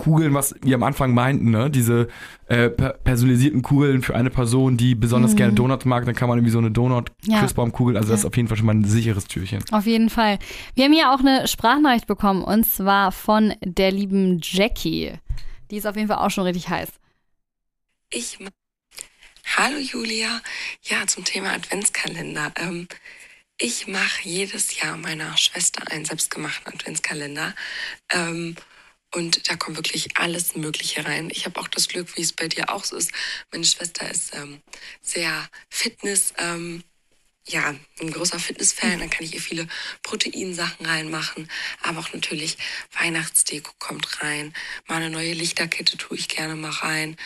Kugeln, 0.01 0.35
was 0.35 0.55
wir 0.63 0.75
am 0.75 0.83
Anfang 0.83 1.13
meinten, 1.15 1.51
ne? 1.51 1.71
diese 1.71 2.09
äh, 2.49 2.69
per 2.71 2.95
personalisierten 2.95 3.63
Kugeln 3.63 4.03
für 4.03 4.17
eine 4.17 4.31
Person, 4.31 4.77
die 4.77 4.95
besonders 4.95 5.33
Mhm. 5.33 5.37
gerne 5.37 5.53
Donuts 5.53 5.85
mag, 5.85 6.05
dann 6.07 6.15
kann 6.15 6.29
man 6.29 6.39
irgendwie 6.39 6.53
so 6.53 6.59
eine 6.59 6.71
Donut-Christbaum-Kugel, 6.71 7.97
also 7.97 8.11
das 8.11 8.21
ist 8.21 8.27
auf 8.27 8.37
jeden 8.37 8.49
Fall 8.49 8.57
schon 8.57 8.67
mal 8.67 8.75
ein 8.75 8.85
sicheres 8.85 9.27
Türchen. 9.27 9.63
Auf 9.73 9.87
jeden 9.87 10.11
Fall. 10.11 10.39
Wir 10.75 10.85
haben 10.87 10.93
hier 10.93 11.13
auch 11.13 11.21
eine 11.21 11.47
Sprachnachricht 11.47 12.07
bekommen 12.07 12.43
und 12.43 12.65
zwar 12.67 13.13
von 13.13 13.55
der 13.63 13.93
lieben 13.93 14.41
Jackie. 14.43 15.13
Die 15.71 15.77
ist 15.77 15.87
auf 15.87 15.97
jeden 15.97 16.09
Fall 16.09 16.19
auch 16.19 16.31
schon 16.31 16.45
richtig 16.45 16.69
heiß. 16.69 16.89
Ich. 18.11 18.39
Hallo 19.57 19.79
Julia. 19.79 20.41
Ja, 20.83 21.07
zum 21.07 21.25
Thema 21.25 21.53
Adventskalender. 21.53 22.53
Ähm, 22.57 22.89
ich 23.59 23.87
mache 23.87 24.23
jedes 24.25 24.81
Jahr 24.81 24.97
meiner 24.97 25.37
Schwester 25.37 25.83
einen 25.93 26.05
selbstgemachten 26.07 26.73
Adventskalender. 26.73 27.55
Ähm, 28.13 28.57
und 29.13 29.49
da 29.51 29.57
kommt 29.57 29.77
wirklich 29.77 30.17
alles 30.17 30.55
Mögliche 30.55 31.05
rein. 31.05 31.31
Ich 31.31 31.45
habe 31.45 31.59
auch 31.61 31.69
das 31.69 31.89
Glück, 31.89 32.17
wie 32.17 32.23
es 32.23 32.33
bei 32.33 32.49
dir 32.49 32.71
auch 32.71 32.85
so 32.85 32.97
ist. 32.97 33.11
Meine 33.51 33.65
Schwester 33.65 34.09
ist 34.09 34.35
ähm, 34.35 34.63
sehr 35.03 35.49
Fitness, 35.69 36.33
ähm, 36.39 36.85
ja, 37.49 37.75
ein 38.01 38.13
großer 38.13 38.39
Fitnessfan. 38.39 39.01
Dann 39.01 39.11
kann 39.11 39.25
ich 39.25 39.35
ihr 39.35 39.41
viele 39.41 39.67
Proteinsachen 40.03 40.87
reinmachen. 40.87 41.51
Aber 41.83 42.01
auch 42.01 42.13
natürlich 42.13 42.57
Weihnachtsdeko 42.93 43.73
kommt 43.79 44.23
rein. 44.23 44.55
Mal 44.87 44.97
eine 44.97 45.11
neue 45.11 45.33
Lichterkette 45.33 45.97
tue 45.97 46.17
ich 46.17 46.29
gerne 46.29 46.55
mal 46.55 46.71
rein. 46.71 47.17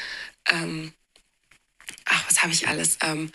Ähm, 0.51 0.93
ach, 2.07 2.25
was 2.29 2.43
habe 2.43 2.53
ich 2.53 2.67
alles? 2.67 2.99
Ähm, 3.03 3.31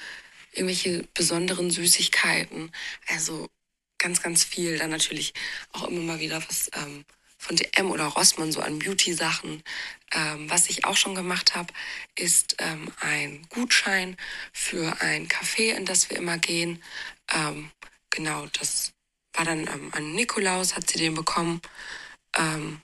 irgendwelche 0.53 1.07
besonderen 1.13 1.69
Süßigkeiten. 1.69 2.71
Also 3.07 3.47
ganz, 3.99 4.23
ganz 4.23 4.43
viel. 4.43 4.79
Dann 4.79 4.89
natürlich 4.89 5.33
auch 5.73 5.87
immer 5.87 6.01
mal 6.01 6.19
wieder 6.19 6.41
was 6.47 6.71
ähm, 6.73 7.05
von 7.39 7.55
DM 7.55 7.89
oder 7.89 8.05
Rossmann 8.05 8.51
so 8.51 8.59
an 8.59 8.77
Beauty-Sachen. 8.77 9.63
Ähm, 10.11 10.49
was 10.49 10.69
ich 10.69 10.85
auch 10.85 10.97
schon 10.97 11.15
gemacht 11.15 11.55
habe, 11.55 11.73
ist 12.15 12.57
ähm, 12.59 12.91
ein 12.99 13.47
Gutschein 13.49 14.17
für 14.51 15.01
ein 15.01 15.27
Café, 15.27 15.75
in 15.75 15.85
das 15.85 16.09
wir 16.09 16.17
immer 16.17 16.37
gehen. 16.37 16.83
Ähm, 17.33 17.71
genau, 18.09 18.45
das 18.59 18.91
war 19.33 19.45
dann 19.45 19.67
ähm, 19.67 19.91
an 19.93 20.13
Nikolaus, 20.13 20.75
hat 20.75 20.89
sie 20.89 20.99
den 20.99 21.15
bekommen. 21.15 21.61
Ähm, 22.37 22.81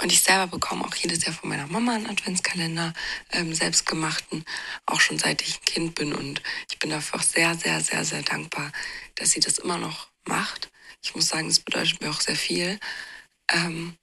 und 0.00 0.12
ich 0.12 0.22
selber 0.22 0.46
bekomme 0.46 0.84
auch 0.84 0.94
jedes 0.94 1.24
Jahr 1.24 1.34
von 1.34 1.48
meiner 1.48 1.66
Mama 1.66 1.94
einen 1.94 2.06
Adventskalender, 2.06 2.94
ähm, 3.32 3.52
selbstgemachten, 3.52 4.44
auch 4.86 5.00
schon 5.00 5.18
seit 5.18 5.42
ich 5.42 5.58
ein 5.58 5.64
Kind 5.64 5.94
bin. 5.96 6.14
Und 6.14 6.40
ich 6.70 6.78
bin 6.78 6.90
dafür 6.90 7.18
auch 7.18 7.24
sehr, 7.24 7.56
sehr, 7.56 7.80
sehr, 7.80 8.04
sehr 8.04 8.22
dankbar, 8.22 8.70
dass 9.16 9.32
sie 9.32 9.40
das 9.40 9.58
immer 9.58 9.76
noch 9.76 10.08
macht. 10.24 10.70
Ich 11.02 11.14
muss 11.14 11.28
sagen, 11.28 11.48
es 11.48 11.60
bedeutet 11.60 12.00
mir 12.00 12.10
auch 12.10 12.20
sehr 12.20 12.36
viel. 12.36 12.78
Ähm, 13.50 13.96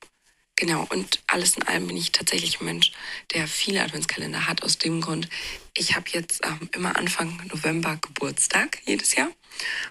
genau, 0.56 0.88
und 0.90 1.22
alles 1.28 1.56
in 1.56 1.64
allem 1.64 1.88
bin 1.88 1.98
ich 1.98 2.12
tatsächlich 2.12 2.60
ein 2.60 2.66
Mensch, 2.66 2.92
der 3.34 3.48
viele 3.48 3.84
Adventskalender 3.84 4.48
hat. 4.48 4.64
Aus 4.64 4.78
dem 4.78 5.02
Grund, 5.02 5.30
ich 5.78 5.96
habe 5.96 6.10
jetzt 6.10 6.46
ähm, 6.46 6.70
immer 6.74 6.96
Anfang 6.96 7.42
November 7.48 7.98
Geburtstag 7.98 8.80
jedes 8.86 9.16
Jahr. 9.16 9.32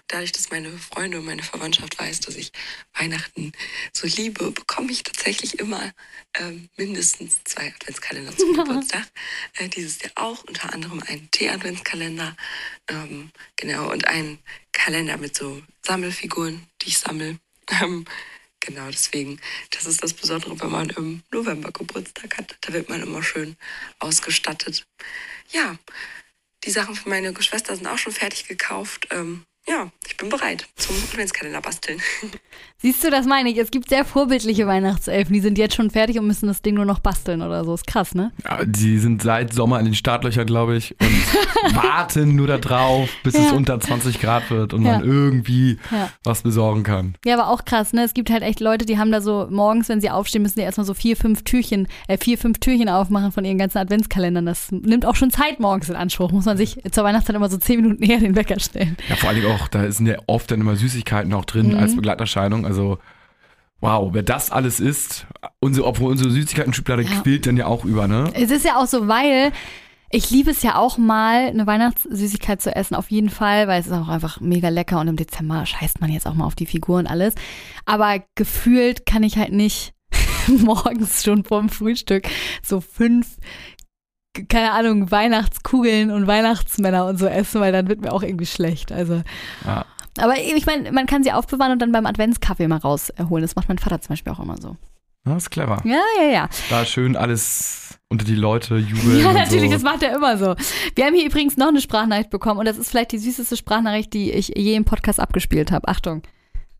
Dadurch, 0.07 0.31
dass 0.31 0.51
meine 0.51 0.77
Freunde 0.77 1.19
und 1.19 1.25
meine 1.25 1.43
Verwandtschaft 1.43 1.97
weiß, 1.97 2.19
dass 2.21 2.35
ich 2.35 2.51
Weihnachten 2.93 3.51
so 3.93 4.07
liebe, 4.07 4.51
bekomme 4.51 4.91
ich 4.91 5.03
tatsächlich 5.03 5.59
immer 5.59 5.91
ähm, 6.37 6.69
mindestens 6.77 7.43
zwei 7.45 7.73
Adventskalender 7.73 8.37
zum 8.37 8.53
Geburtstag. 8.55 9.07
Äh, 9.55 9.69
dieses 9.69 10.01
Jahr 10.01 10.11
auch, 10.15 10.43
unter 10.43 10.73
anderem 10.73 11.01
einen 11.01 11.29
Tee-Adventskalender. 11.31 12.35
Ähm, 12.89 13.31
genau, 13.55 13.91
und 13.91 14.07
einen 14.07 14.39
Kalender 14.71 15.17
mit 15.17 15.35
so 15.35 15.61
Sammelfiguren, 15.83 16.67
die 16.85 16.89
ich 16.89 16.97
sammle. 16.99 17.39
Ähm, 17.81 18.05
genau, 18.59 18.85
deswegen, 18.91 19.41
das 19.71 19.87
ist 19.87 20.03
das 20.03 20.13
Besondere, 20.13 20.59
wenn 20.61 20.69
man 20.69 20.89
im 20.91 21.23
November 21.31 21.71
Geburtstag 21.71 22.37
hat. 22.37 22.55
Da 22.61 22.73
wird 22.73 22.89
man 22.89 23.01
immer 23.01 23.23
schön 23.23 23.57
ausgestattet. 23.97 24.85
Ja, 25.49 25.79
die 26.63 26.69
Sachen 26.69 26.93
für 26.93 27.09
meine 27.09 27.33
Geschwister 27.33 27.75
sind 27.75 27.87
auch 27.87 27.97
schon 27.97 28.13
fertig 28.13 28.47
gekauft. 28.47 29.07
Ähm, 29.09 29.47
ja, 29.67 29.87
ich 30.07 30.15
bin 30.17 30.29
bereit 30.29 30.65
zum 30.75 30.95
Adventskalender 30.95 31.61
basteln. 31.61 31.99
Siehst 32.77 33.03
du, 33.03 33.09
das 33.09 33.25
meine 33.25 33.49
ich. 33.49 33.57
Es 33.57 33.71
gibt 33.71 33.89
sehr 33.89 34.05
vorbildliche 34.05 34.67
Weihnachtselfen, 34.67 35.33
die 35.33 35.39
sind 35.39 35.57
jetzt 35.57 35.73
schon 35.75 35.89
fertig 35.89 36.19
und 36.19 36.27
müssen 36.27 36.45
das 36.47 36.61
Ding 36.61 36.75
nur 36.75 36.85
noch 36.85 36.99
basteln 36.99 37.41
oder 37.41 37.63
so. 37.65 37.73
Ist 37.73 37.87
krass, 37.87 38.13
ne? 38.13 38.31
Ja, 38.43 38.63
die 38.63 38.99
sind 38.99 39.23
seit 39.23 39.53
Sommer 39.53 39.79
in 39.79 39.85
den 39.85 39.95
Startlöchern, 39.95 40.45
glaube 40.45 40.77
ich, 40.77 40.95
und 40.99 41.75
warten 41.75 42.35
nur 42.35 42.45
darauf, 42.47 43.09
bis 43.23 43.33
es 43.33 43.45
Ja. 43.45 43.51
unter 43.53 43.79
20 43.79 44.19
Grad 44.21 44.51
wird 44.51 44.73
und 44.73 44.83
Ja. 44.85 44.93
man 44.99 45.03
irgendwie 45.03 45.79
Ja. 45.89 46.09
was 46.23 46.43
besorgen 46.43 46.83
kann. 46.83 47.15
Ja, 47.25 47.33
aber 47.39 47.49
auch 47.49 47.65
krass, 47.65 47.91
ne? 47.93 48.03
Es 48.03 48.13
gibt 48.13 48.29
halt 48.29 48.43
echt 48.43 48.59
Leute, 48.59 48.85
die 48.85 48.99
haben 48.99 49.11
da 49.11 49.19
so 49.21 49.47
morgens, 49.49 49.89
wenn 49.89 49.99
sie 50.01 50.11
aufstehen, 50.11 50.43
müssen 50.43 50.59
die 50.59 50.65
erstmal 50.65 50.85
so 50.85 50.93
vier, 50.93 51.17
fünf 51.17 51.43
Türchen, 51.43 51.87
äh, 52.07 52.17
vier, 52.19 52.37
fünf 52.37 52.59
Türchen 52.59 52.87
aufmachen 52.89 53.31
von 53.31 53.43
ihren 53.45 53.57
ganzen 53.57 53.79
Adventskalendern. 53.79 54.45
Das 54.45 54.71
nimmt 54.71 55.05
auch 55.07 55.15
schon 55.15 55.31
Zeit 55.31 55.59
morgens 55.59 55.89
in 55.89 55.95
Anspruch. 55.95 56.31
Muss 56.31 56.45
man 56.45 56.57
sich 56.57 56.77
zur 56.91 57.03
Weihnachtszeit 57.03 57.35
immer 57.35 57.49
so 57.49 57.57
zehn 57.57 57.81
Minuten 57.81 58.03
eher 58.03 58.19
den 58.19 58.35
Wecker 58.35 58.59
stellen. 58.59 58.95
Ja, 59.09 59.15
vor 59.15 59.29
allen 59.29 59.41
Dingen 59.41 59.54
auch, 59.55 59.67
da 59.67 59.91
sind 59.91 60.05
ja 60.07 60.17
oft 60.27 60.51
dann 60.51 60.61
immer 60.61 60.75
Süßigkeiten 60.75 61.33
auch 61.33 61.45
drin 61.45 61.69
Mhm. 61.69 61.77
als 61.77 61.95
Begleiterscheinung. 61.95 62.65
Also, 62.65 62.99
wow, 63.81 64.09
wer 64.13 64.23
das 64.23 64.51
alles 64.51 64.79
isst, 64.79 65.27
unsere, 65.59 65.85
obwohl 65.87 66.11
unsere 66.11 66.29
Süßigkeiten-Schublade 66.31 67.03
Ja. 67.03 67.21
quillt 67.21 67.45
dann 67.47 67.57
ja 67.57 67.65
auch 67.67 67.85
über, 67.85 68.07
ne? 68.07 68.31
Es 68.33 68.51
ist 68.51 68.65
ja 68.65 68.77
auch 68.77 68.87
so, 68.87 69.07
weil 69.07 69.51
ich 70.11 70.29
liebe 70.31 70.51
es 70.51 70.61
ja 70.63 70.75
auch 70.77 70.97
mal, 70.97 71.47
eine 71.47 71.67
Weihnachtssüßigkeit 71.67 72.61
zu 72.61 72.73
essen, 72.75 72.95
auf 72.95 73.11
jeden 73.11 73.29
Fall, 73.29 73.67
weil 73.67 73.81
es 73.81 73.87
ist 73.87 73.93
auch 73.93 74.07
einfach 74.07 74.39
mega 74.39 74.69
lecker 74.69 74.99
und 74.99 75.07
im 75.07 75.17
Dezember 75.17 75.65
scheißt 75.65 75.99
man 75.99 76.11
jetzt 76.11 76.25
auch 76.25 76.35
mal 76.35 76.45
auf 76.45 76.55
die 76.55 76.67
Figur 76.67 76.99
und 76.99 77.07
alles. 77.07 77.33
Aber 77.85 78.23
gefühlt 78.35 79.05
kann 79.05 79.23
ich 79.23 79.37
halt 79.37 79.51
nicht 79.51 79.93
morgens 80.47 81.23
schon 81.23 81.43
vorm 81.43 81.69
Frühstück 81.69 82.27
so 82.63 82.79
fünf, 82.81 83.37
keine 84.49 84.71
Ahnung, 84.71 85.11
Weihnachtskugeln 85.11 86.11
und 86.11 86.27
Weihnachtsmänner 86.27 87.05
und 87.05 87.17
so 87.17 87.27
essen, 87.27 87.61
weil 87.61 87.71
dann 87.71 87.87
wird 87.87 88.01
mir 88.01 88.11
auch 88.11 88.23
irgendwie 88.23 88.45
schlecht. 88.45 88.91
Also. 88.91 89.21
Ja. 89.65 89.85
Aber 90.17 90.37
ich 90.37 90.65
meine, 90.65 90.91
man 90.91 91.07
kann 91.07 91.23
sie 91.23 91.31
aufbewahren 91.31 91.73
und 91.73 91.81
dann 91.81 91.91
beim 91.91 92.05
Adventskaffee 92.05 92.67
mal 92.67 92.77
rausholen. 92.77 93.41
Das 93.41 93.55
macht 93.55 93.67
mein 93.67 93.77
Vater 93.77 93.99
zum 94.01 94.09
Beispiel 94.09 94.31
auch 94.31 94.39
immer 94.39 94.57
so. 94.61 94.77
Das 95.25 95.43
ist 95.43 95.49
clever. 95.49 95.81
Ja, 95.83 96.01
ja, 96.21 96.29
ja. 96.29 96.49
Da 96.69 96.85
schön 96.85 97.17
alles 97.17 97.97
unter 98.09 98.25
die 98.25 98.35
Leute 98.35 98.77
jubeln. 98.77 99.19
Ja, 99.19 99.29
und 99.29 99.35
natürlich, 99.35 99.71
so. 99.71 99.73
das 99.73 99.83
macht 99.83 100.03
er 100.03 100.15
immer 100.15 100.37
so. 100.37 100.55
Wir 100.95 101.05
haben 101.05 101.15
hier 101.15 101.25
übrigens 101.25 101.57
noch 101.57 101.69
eine 101.69 101.81
Sprachnachricht 101.81 102.29
bekommen 102.29 102.59
und 102.59 102.65
das 102.65 102.77
ist 102.77 102.89
vielleicht 102.89 103.11
die 103.11 103.17
süßeste 103.17 103.57
Sprachnachricht, 103.57 104.13
die 104.13 104.31
ich 104.31 104.49
je 104.55 104.75
im 104.75 104.85
Podcast 104.85 105.19
abgespielt 105.19 105.71
habe. 105.71 105.87
Achtung. 105.87 106.21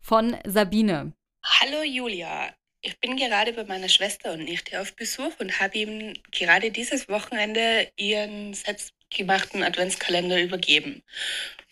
Von 0.00 0.36
Sabine. 0.46 1.12
Hallo 1.44 1.82
Julia, 1.84 2.50
ich 2.86 2.98
bin 3.00 3.16
gerade 3.16 3.52
bei 3.52 3.64
meiner 3.64 3.88
Schwester 3.88 4.30
und 4.32 4.44
Nichte 4.44 4.80
auf 4.80 4.94
Besuch 4.94 5.32
und 5.40 5.58
habe 5.58 5.76
ihm 5.76 6.12
gerade 6.30 6.70
dieses 6.70 7.08
Wochenende 7.08 7.90
ihren 7.96 8.54
selbstgemachten 8.54 9.64
Adventskalender 9.64 10.40
übergeben. 10.40 11.02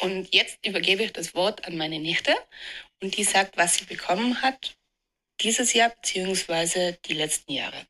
Und 0.01 0.35
jetzt 0.35 0.67
übergebe 0.67 1.05
ich 1.05 1.13
das 1.13 1.37
Wort 1.37 1.65
an 1.67 1.77
meine 1.77 2.01
Nichte 2.01 2.35
und 3.01 3.17
die 3.17 3.23
sagt, 3.23 3.57
was 3.57 3.77
sie 3.77 3.85
bekommen 3.85 4.43
hat 4.43 4.77
dieses 5.41 5.73
Jahr 5.73 5.91
bzw. 5.91 6.97
die 7.05 7.15
letzten 7.15 7.53
Jahre. 7.53 7.87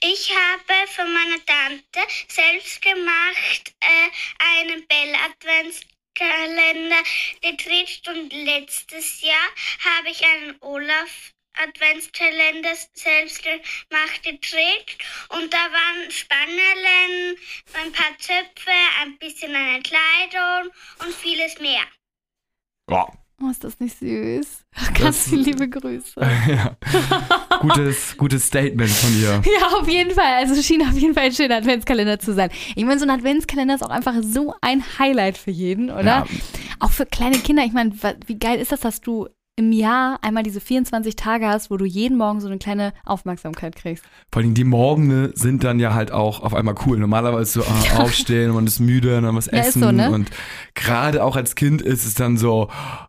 Ich 0.00 0.30
habe 0.30 0.86
von 0.86 1.12
meiner 1.12 1.44
Tante 1.44 1.98
selbst 2.28 2.80
gemacht 2.80 3.74
äh, 3.80 4.08
einen 4.38 4.86
Bell-Adventskalender 4.86 7.02
gekriegt 7.40 8.06
und 8.06 8.32
letztes 8.32 9.22
Jahr 9.22 9.48
habe 9.80 10.10
ich 10.10 10.24
einen 10.24 10.54
Olaf 10.60 11.32
Adventskalender 11.62 12.70
selbst 12.94 13.42
gemacht 13.42 14.22
gekriegt 14.22 14.98
und 15.30 15.52
da 15.52 15.58
waren 15.58 16.10
Spannerlen, 16.10 17.36
ein 17.84 17.92
paar 17.92 18.16
Zöpfe, 18.18 18.70
ein 19.02 19.16
bisschen 19.18 19.54
eine 19.54 19.82
Kleidung 19.82 20.70
und 21.04 21.14
vieles 21.14 21.58
mehr. 21.60 21.82
Ja. 22.90 23.06
Oh, 23.42 23.50
ist 23.50 23.62
das 23.64 23.78
nicht 23.80 23.98
süß? 23.98 24.64
Ganz 24.98 24.98
Das- 24.98 25.28
viele 25.28 25.42
liebe 25.42 25.68
Grüße. 25.68 26.18
ja. 26.48 26.76
Gutes, 27.60 28.16
gutes 28.16 28.46
Statement 28.46 28.90
von 28.90 29.20
ihr. 29.20 29.42
Ja, 29.60 29.66
auf 29.78 29.86
jeden 29.88 30.12
Fall. 30.12 30.36
Also 30.36 30.60
schien 30.62 30.80
auf 30.82 30.94
jeden 30.96 31.12
Fall 31.12 31.24
ein 31.24 31.32
schöner 31.34 31.56
Adventskalender 31.56 32.18
zu 32.18 32.32
sein. 32.32 32.50
Ich 32.74 32.84
meine, 32.84 32.98
so 32.98 33.04
ein 33.04 33.10
Adventskalender 33.10 33.74
ist 33.74 33.82
auch 33.82 33.90
einfach 33.90 34.14
so 34.22 34.54
ein 34.62 34.82
Highlight 34.98 35.36
für 35.36 35.50
jeden, 35.50 35.90
oder? 35.90 36.02
Ja. 36.04 36.26
Auch 36.80 36.92
für 36.92 37.04
kleine 37.04 37.38
Kinder. 37.38 37.62
Ich 37.64 37.72
meine, 37.72 37.92
wie 38.26 38.38
geil 38.38 38.58
ist 38.58 38.72
das, 38.72 38.80
dass 38.80 39.02
du 39.02 39.28
im 39.58 39.72
Jahr 39.72 40.18
einmal 40.22 40.42
diese 40.42 40.60
24 40.60 41.16
Tage 41.16 41.46
hast, 41.48 41.70
wo 41.70 41.78
du 41.78 41.86
jeden 41.86 42.18
Morgen 42.18 42.40
so 42.40 42.46
eine 42.46 42.58
kleine 42.58 42.92
Aufmerksamkeit 43.06 43.74
kriegst. 43.74 44.04
Vor 44.30 44.42
allem 44.42 44.52
die 44.52 44.64
Morgene 44.64 45.30
sind 45.34 45.64
dann 45.64 45.80
ja 45.80 45.94
halt 45.94 46.12
auch 46.12 46.40
auf 46.40 46.52
einmal 46.52 46.74
cool. 46.86 46.98
Normalerweise 46.98 47.60
so 47.60 47.64
ah, 47.66 47.98
aufstehen 48.02 48.50
und 48.50 48.56
man 48.56 48.66
ist 48.66 48.80
müde 48.80 49.16
und 49.16 49.22
dann 49.24 49.34
was 49.34 49.46
Ja, 49.46 49.52
essen. 49.60 49.80
so, 49.82 49.90
ne? 49.92 50.10
Und 50.10 50.30
gerade 50.74 51.24
auch 51.24 51.36
als 51.36 51.54
Kind 51.54 51.80
ist 51.80 52.04
es 52.04 52.12
dann 52.14 52.36
so, 52.36 52.68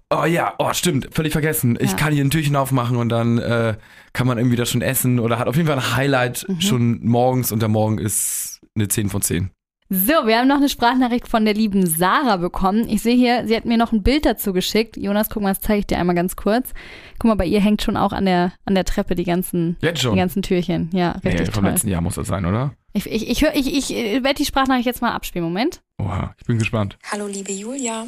oh 0.10 0.23
ja, 0.23 0.53
oh 0.57 0.71
stimmt, 0.71 1.10
völlig 1.12 1.33
vergessen. 1.33 1.77
Ich 1.81 1.91
Ja. 1.91 1.97
kann 1.97 2.13
hier 2.13 2.23
ein 2.23 2.29
Türchen 2.29 2.55
aufmachen 2.55 2.95
und 2.95 3.10
dann 3.10 3.38
äh, 3.39 3.75
kann 4.13 4.25
man 4.25 4.38
irgendwie 4.38 4.55
das 4.55 4.69
schon 4.69 4.81
essen 4.81 5.19
oder 5.19 5.39
hat 5.39 5.47
auf 5.49 5.55
jeden 5.57 5.67
Fall 5.67 5.77
ein 5.77 5.95
Highlight 5.97 6.45
Mhm. 6.47 6.62
schon 6.62 7.05
morgens 7.05 7.51
und 7.51 7.60
der 7.60 7.69
Morgen 7.69 7.97
ist 7.97 8.62
eine 8.73 8.88
10 8.88 9.10
von 9.10 9.21
10. 9.21 9.49
So, 9.89 10.12
wir 10.28 10.38
haben 10.39 10.50
noch 10.50 10.58
eine 10.58 10.67
Sprachnachricht 10.67 11.30
von 11.30 11.45
der 11.45 11.54
lieben 11.54 11.86
Sarah 11.88 12.36
bekommen. 12.38 12.89
Ich 12.89 13.02
sehe 13.02 13.15
hier, 13.15 13.47
sie 13.47 13.56
hat 13.56 13.63
mir 13.63 13.78
noch 13.78 13.93
ein 13.93 14.04
Bild 14.04 14.26
dazu 14.26 14.52
geschickt. 14.52 14.97
Jonas, 14.97 15.30
guck 15.30 15.43
mal, 15.43 15.54
das 15.54 15.62
zeige 15.62 15.80
ich 15.80 15.88
dir 15.88 15.97
einmal 15.97 16.15
ganz 16.15 16.36
kurz. 16.36 16.71
Guck 17.19 17.30
mal, 17.30 17.36
bei 17.36 17.45
ihr 17.45 17.62
hängt 17.62 17.82
schon 17.82 17.95
auch 17.95 18.12
an 18.12 18.26
der, 18.26 18.52
an 18.65 18.76
der 18.76 18.84
Treppe 18.84 19.15
die 19.15 19.23
ganzen, 19.23 19.78
Jetzt 19.82 20.00
die 20.00 20.04
schon. 20.04 20.17
ganzen 20.17 20.41
Türchen. 20.41 20.89
Ja, 20.91 21.15
Nee, 21.23 21.30
richtig 21.30 21.54
vom 21.54 21.63
toll. 21.63 21.71
letzten 21.71 21.88
Jahr 21.88 22.02
muss 22.02 22.15
das 22.15 22.28
sein, 22.28 22.45
oder? 22.45 22.73
Ich, 22.91 23.06
ich, 23.06 23.30
ich, 23.30 23.41
hör- 23.43 23.56
ich, 23.56 23.73
ich 23.73 23.93
äh, 23.95 24.23
werde 24.23 24.36
die 24.36 24.45
Sprachnachricht 24.45 24.88
jetzt 24.88 25.02
mal 25.02 25.13
abspielen. 25.13 25.45
Moment. 25.45 25.80
Oha, 26.00 26.36
ich 26.38 26.45
bin 26.45 26.60
gespannt. 26.60 26.97
Hallo 27.10 27.28
liebe 27.28 27.54
Julia. 27.54 28.08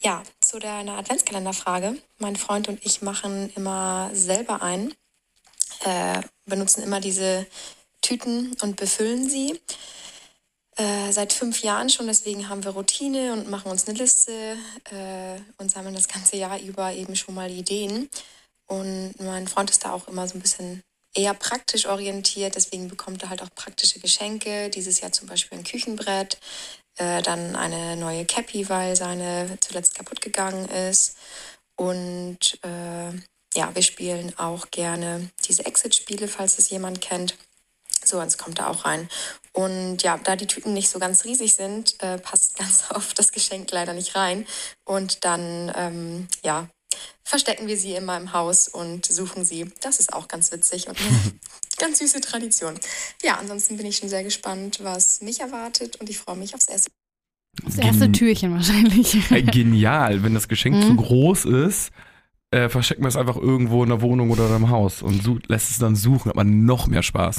Ja, 0.00 0.22
zu 0.40 0.58
deiner 0.58 0.98
Adventskalenderfrage. 0.98 1.94
Mein 2.18 2.34
Freund 2.34 2.66
und 2.68 2.80
ich 2.84 3.00
machen 3.02 3.50
immer 3.54 4.10
selber 4.12 4.60
ein, 4.60 4.92
äh, 5.84 6.20
benutzen 6.46 6.82
immer 6.82 6.98
diese 7.00 7.46
Tüten 8.02 8.54
und 8.62 8.74
befüllen 8.76 9.28
sie. 9.30 9.60
Äh, 10.78 11.10
seit 11.10 11.32
fünf 11.32 11.62
Jahren 11.62 11.88
schon, 11.88 12.06
deswegen 12.06 12.50
haben 12.50 12.62
wir 12.62 12.72
Routine 12.72 13.32
und 13.32 13.48
machen 13.48 13.70
uns 13.70 13.88
eine 13.88 13.98
Liste 13.98 14.58
äh, 14.90 15.40
und 15.56 15.70
sammeln 15.70 15.94
das 15.94 16.08
ganze 16.08 16.36
Jahr 16.36 16.60
über 16.60 16.92
eben 16.92 17.16
schon 17.16 17.34
mal 17.34 17.50
Ideen. 17.50 18.10
Und 18.66 19.14
mein 19.18 19.48
Freund 19.48 19.70
ist 19.70 19.84
da 19.84 19.92
auch 19.92 20.06
immer 20.08 20.28
so 20.28 20.36
ein 20.36 20.42
bisschen 20.42 20.82
eher 21.14 21.32
praktisch 21.32 21.86
orientiert, 21.86 22.56
deswegen 22.56 22.88
bekommt 22.88 23.22
er 23.22 23.30
halt 23.30 23.42
auch 23.42 23.54
praktische 23.54 24.00
Geschenke. 24.00 24.68
Dieses 24.68 25.00
Jahr 25.00 25.12
zum 25.12 25.28
Beispiel 25.28 25.58
ein 25.58 25.64
Küchenbrett, 25.64 26.38
äh, 26.98 27.22
dann 27.22 27.56
eine 27.56 27.96
neue 27.96 28.26
Cappy, 28.26 28.68
weil 28.68 28.96
seine 28.96 29.56
zuletzt 29.60 29.94
kaputt 29.94 30.20
gegangen 30.20 30.68
ist. 30.68 31.16
Und 31.76 32.58
äh, 32.62 33.12
ja, 33.54 33.74
wir 33.74 33.82
spielen 33.82 34.38
auch 34.38 34.70
gerne 34.70 35.30
diese 35.48 35.64
Exit-Spiele, 35.64 36.28
falls 36.28 36.58
es 36.58 36.68
jemand 36.68 37.00
kennt. 37.00 37.34
So, 38.04 38.18
eins 38.18 38.38
kommt 38.38 38.58
da 38.58 38.68
auch 38.68 38.84
rein. 38.84 39.08
Und 39.52 40.02
ja, 40.02 40.18
da 40.22 40.36
die 40.36 40.46
Tüten 40.46 40.72
nicht 40.74 40.88
so 40.90 40.98
ganz 40.98 41.24
riesig 41.24 41.54
sind, 41.54 42.00
äh, 42.02 42.18
passt 42.18 42.56
ganz 42.58 42.84
oft 42.90 43.18
das 43.18 43.32
Geschenk 43.32 43.70
leider 43.72 43.92
nicht 43.94 44.14
rein. 44.14 44.46
Und 44.84 45.24
dann, 45.24 45.72
ähm, 45.76 46.28
ja, 46.44 46.68
verstecken 47.24 47.66
wir 47.66 47.76
sie 47.76 47.94
immer 47.94 48.16
im 48.16 48.32
Haus 48.32 48.68
und 48.68 49.04
suchen 49.06 49.44
sie. 49.44 49.70
Das 49.80 49.98
ist 49.98 50.12
auch 50.12 50.28
ganz 50.28 50.52
witzig 50.52 50.88
und 50.88 50.98
eine 51.00 51.08
ganz 51.78 51.98
süße 51.98 52.20
Tradition. 52.20 52.78
Ja, 53.22 53.36
ansonsten 53.38 53.76
bin 53.76 53.86
ich 53.86 53.96
schon 53.96 54.08
sehr 54.08 54.22
gespannt, 54.24 54.78
was 54.82 55.20
mich 55.22 55.40
erwartet 55.40 55.96
und 55.96 56.08
ich 56.08 56.18
freue 56.18 56.36
mich 56.36 56.54
aufs 56.54 56.68
erste. 56.68 56.90
Das 57.64 57.76
erste 57.78 58.00
Gen- 58.00 58.12
Türchen 58.12 58.52
wahrscheinlich. 58.54 59.16
Äh, 59.30 59.42
genial, 59.42 60.22
wenn 60.22 60.34
das 60.34 60.46
Geschenk 60.48 60.76
Mhm. 60.76 60.82
zu 60.82 60.96
groß 60.96 61.46
ist, 61.46 61.90
äh, 62.50 62.68
versteckt 62.68 63.00
man 63.00 63.08
es 63.08 63.16
einfach 63.16 63.36
irgendwo 63.36 63.82
in 63.82 63.88
der 63.88 64.02
Wohnung 64.02 64.30
oder 64.30 64.54
im 64.54 64.68
Haus 64.70 65.02
und 65.02 65.48
lässt 65.48 65.70
es 65.70 65.78
dann 65.78 65.96
suchen, 65.96 66.28
hat 66.28 66.36
man 66.36 66.64
noch 66.64 66.86
mehr 66.86 67.02
Spaß. 67.02 67.38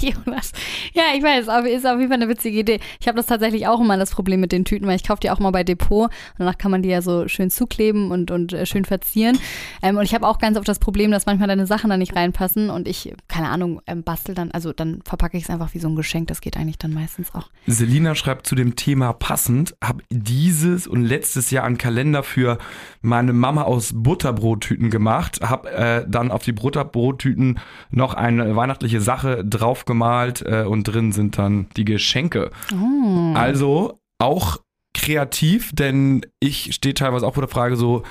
Jonas. 0.26 0.52
Ja, 0.92 1.04
ich 1.14 1.22
weiß, 1.22 1.46
ist 1.66 1.86
auf 1.86 1.98
jeden 1.98 2.08
Fall 2.08 2.22
eine 2.22 2.28
witzige 2.28 2.58
Idee. 2.58 2.80
Ich 3.00 3.06
habe 3.06 3.16
das 3.16 3.26
tatsächlich 3.26 3.66
auch 3.66 3.80
immer 3.80 3.96
das 3.96 4.10
Problem 4.10 4.40
mit 4.40 4.52
den 4.52 4.64
Tüten, 4.64 4.86
weil 4.86 4.96
ich 4.96 5.04
kaufe 5.04 5.20
die 5.20 5.30
auch 5.30 5.38
mal 5.38 5.50
bei 5.50 5.64
Depot 5.64 6.04
und 6.04 6.12
danach 6.38 6.58
kann 6.58 6.70
man 6.70 6.82
die 6.82 6.88
ja 6.88 7.02
so 7.02 7.28
schön 7.28 7.50
zukleben 7.50 8.10
und, 8.10 8.30
und 8.30 8.52
äh, 8.52 8.66
schön 8.66 8.84
verzieren. 8.84 9.38
Ähm, 9.82 9.96
und 9.96 10.04
ich 10.04 10.14
habe 10.14 10.26
auch 10.26 10.38
ganz 10.38 10.56
oft 10.56 10.68
das 10.68 10.78
Problem, 10.78 11.10
dass 11.10 11.26
manchmal 11.26 11.48
deine 11.48 11.66
Sachen 11.66 11.90
da 11.90 11.96
nicht 11.96 12.16
reinpassen 12.16 12.70
und 12.70 12.88
ich, 12.88 13.14
keine 13.28 13.48
Ahnung, 13.48 13.80
ähm, 13.86 14.02
bastel 14.02 14.34
dann, 14.34 14.50
also 14.50 14.72
dann 14.72 15.02
verpacke 15.04 15.36
ich 15.36 15.44
es 15.44 15.50
einfach 15.50 15.74
wie 15.74 15.78
so 15.78 15.88
ein 15.88 15.96
Geschenk. 15.96 16.28
Das 16.28 16.40
geht 16.40 16.56
eigentlich 16.56 16.78
dann 16.78 16.94
meistens 16.94 17.34
auch. 17.34 17.48
Selina 17.66 18.14
schreibt 18.14 18.46
zu 18.46 18.54
dem 18.54 18.76
Thema 18.76 19.12
passend, 19.12 19.74
habe 19.82 20.02
dieses 20.10 20.86
und 20.86 21.04
letztes 21.04 21.50
Jahr 21.50 21.64
einen 21.64 21.78
Kalender 21.78 22.22
für 22.22 22.58
meine 23.02 23.32
Mama 23.32 23.62
aus 23.62 23.92
Butterbrottüten 23.94 24.90
gemacht, 24.90 25.40
habe 25.42 25.70
äh, 25.70 26.04
dann 26.08 26.30
auf 26.30 26.42
die 26.42 26.52
Butterbrottüten 26.52 27.58
noch 27.90 28.14
eine 28.14 28.56
weihnachtliche 28.56 29.00
Sache 29.00 29.44
draufgemalt 29.90 30.42
äh, 30.42 30.64
und 30.64 30.84
drin 30.84 31.12
sind 31.12 31.38
dann 31.38 31.66
die 31.76 31.84
Geschenke. 31.84 32.50
Oh. 32.72 33.34
Also 33.34 33.98
auch 34.18 34.58
kreativ, 34.94 35.70
denn 35.72 36.22
ich 36.40 36.74
stehe 36.74 36.94
teilweise 36.94 37.26
auch 37.26 37.34
vor 37.34 37.42
der 37.42 37.50
Frage 37.50 37.76
so, 37.76 38.02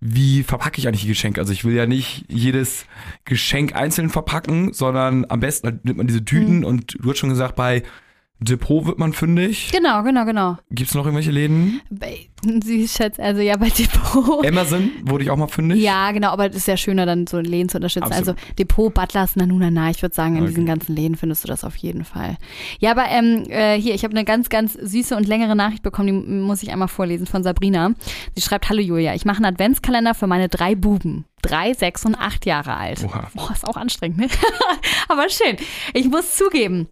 wie 0.00 0.42
verpacke 0.42 0.78
ich 0.78 0.86
eigentlich 0.86 1.02
die 1.02 1.08
Geschenke? 1.08 1.40
Also 1.40 1.52
ich 1.52 1.64
will 1.64 1.74
ja 1.74 1.86
nicht 1.86 2.26
jedes 2.28 2.86
Geschenk 3.24 3.74
einzeln 3.74 4.10
verpacken, 4.10 4.72
sondern 4.72 5.24
am 5.28 5.40
besten 5.40 5.68
halt 5.68 5.84
nimmt 5.84 5.96
man 5.98 6.06
diese 6.06 6.24
Tüten 6.24 6.64
und 6.64 6.96
du 7.00 7.10
hast 7.10 7.18
schon 7.18 7.30
gesagt, 7.30 7.56
bei 7.56 7.82
Depot 8.40 8.84
wird 8.84 8.98
man 8.98 9.12
fündig. 9.12 9.70
Genau, 9.72 10.02
genau, 10.02 10.24
genau. 10.24 10.58
Gibt 10.70 10.90
es 10.90 10.94
noch 10.94 11.04
irgendwelche 11.04 11.30
Läden? 11.30 11.80
Bei- 11.90 12.28
Süß, 12.62 12.92
Schatz, 12.92 13.18
also 13.18 13.40
ja, 13.40 13.56
bei 13.56 13.70
Depot. 13.70 14.44
Amazon 14.46 14.90
wurde 15.04 15.24
ich 15.24 15.30
auch 15.30 15.36
mal 15.36 15.48
fündig. 15.48 15.80
Ja, 15.80 16.12
genau, 16.12 16.28
aber 16.28 16.50
es 16.50 16.56
ist 16.56 16.66
ja 16.68 16.76
schöner, 16.76 17.06
dann 17.06 17.26
so 17.26 17.38
Läden 17.40 17.70
zu 17.70 17.78
unterstützen. 17.78 18.12
Absolut. 18.12 18.28
Also 18.36 18.54
Depot, 18.58 18.92
Butlers, 18.92 19.36
Nanuna, 19.36 19.70
na, 19.70 19.88
ich 19.88 20.02
würde 20.02 20.14
sagen, 20.14 20.34
in 20.36 20.42
Okay. 20.42 20.48
diesen 20.50 20.66
ganzen 20.66 20.94
Läden 20.94 21.16
findest 21.16 21.44
du 21.44 21.48
das 21.48 21.64
auf 21.64 21.74
jeden 21.76 22.04
Fall. 22.04 22.36
Ja, 22.80 22.90
aber 22.90 23.06
ähm, 23.08 23.44
äh, 23.48 23.80
hier, 23.80 23.94
ich 23.94 24.04
habe 24.04 24.14
eine 24.14 24.26
ganz, 24.26 24.50
ganz 24.50 24.74
süße 24.74 25.16
und 25.16 25.26
längere 25.26 25.56
Nachricht 25.56 25.82
bekommen, 25.82 26.08
die 26.08 26.12
muss 26.34 26.62
ich 26.62 26.70
einmal 26.70 26.88
vorlesen 26.88 27.26
von 27.26 27.42
Sabrina. 27.42 27.92
Sie 28.34 28.42
schreibt, 28.42 28.68
hallo 28.68 28.80
Julia, 28.82 29.14
ich 29.14 29.24
mache 29.24 29.36
einen 29.38 29.46
Adventskalender 29.46 30.12
für 30.14 30.26
meine 30.26 30.50
drei 30.50 30.74
Buben. 30.74 31.24
Drei, 31.40 31.72
sechs 31.72 32.04
und 32.04 32.14
acht 32.14 32.44
Jahre 32.46 32.74
alt. 32.74 33.04
Oha. 33.04 33.30
Boah, 33.34 33.52
ist 33.52 33.66
auch 33.66 33.76
anstrengend, 33.76 34.18
ne? 34.18 34.28
aber 35.08 35.28
schön. 35.30 35.56
Ich 35.94 36.08
muss 36.08 36.36
zugeben, 36.36 36.88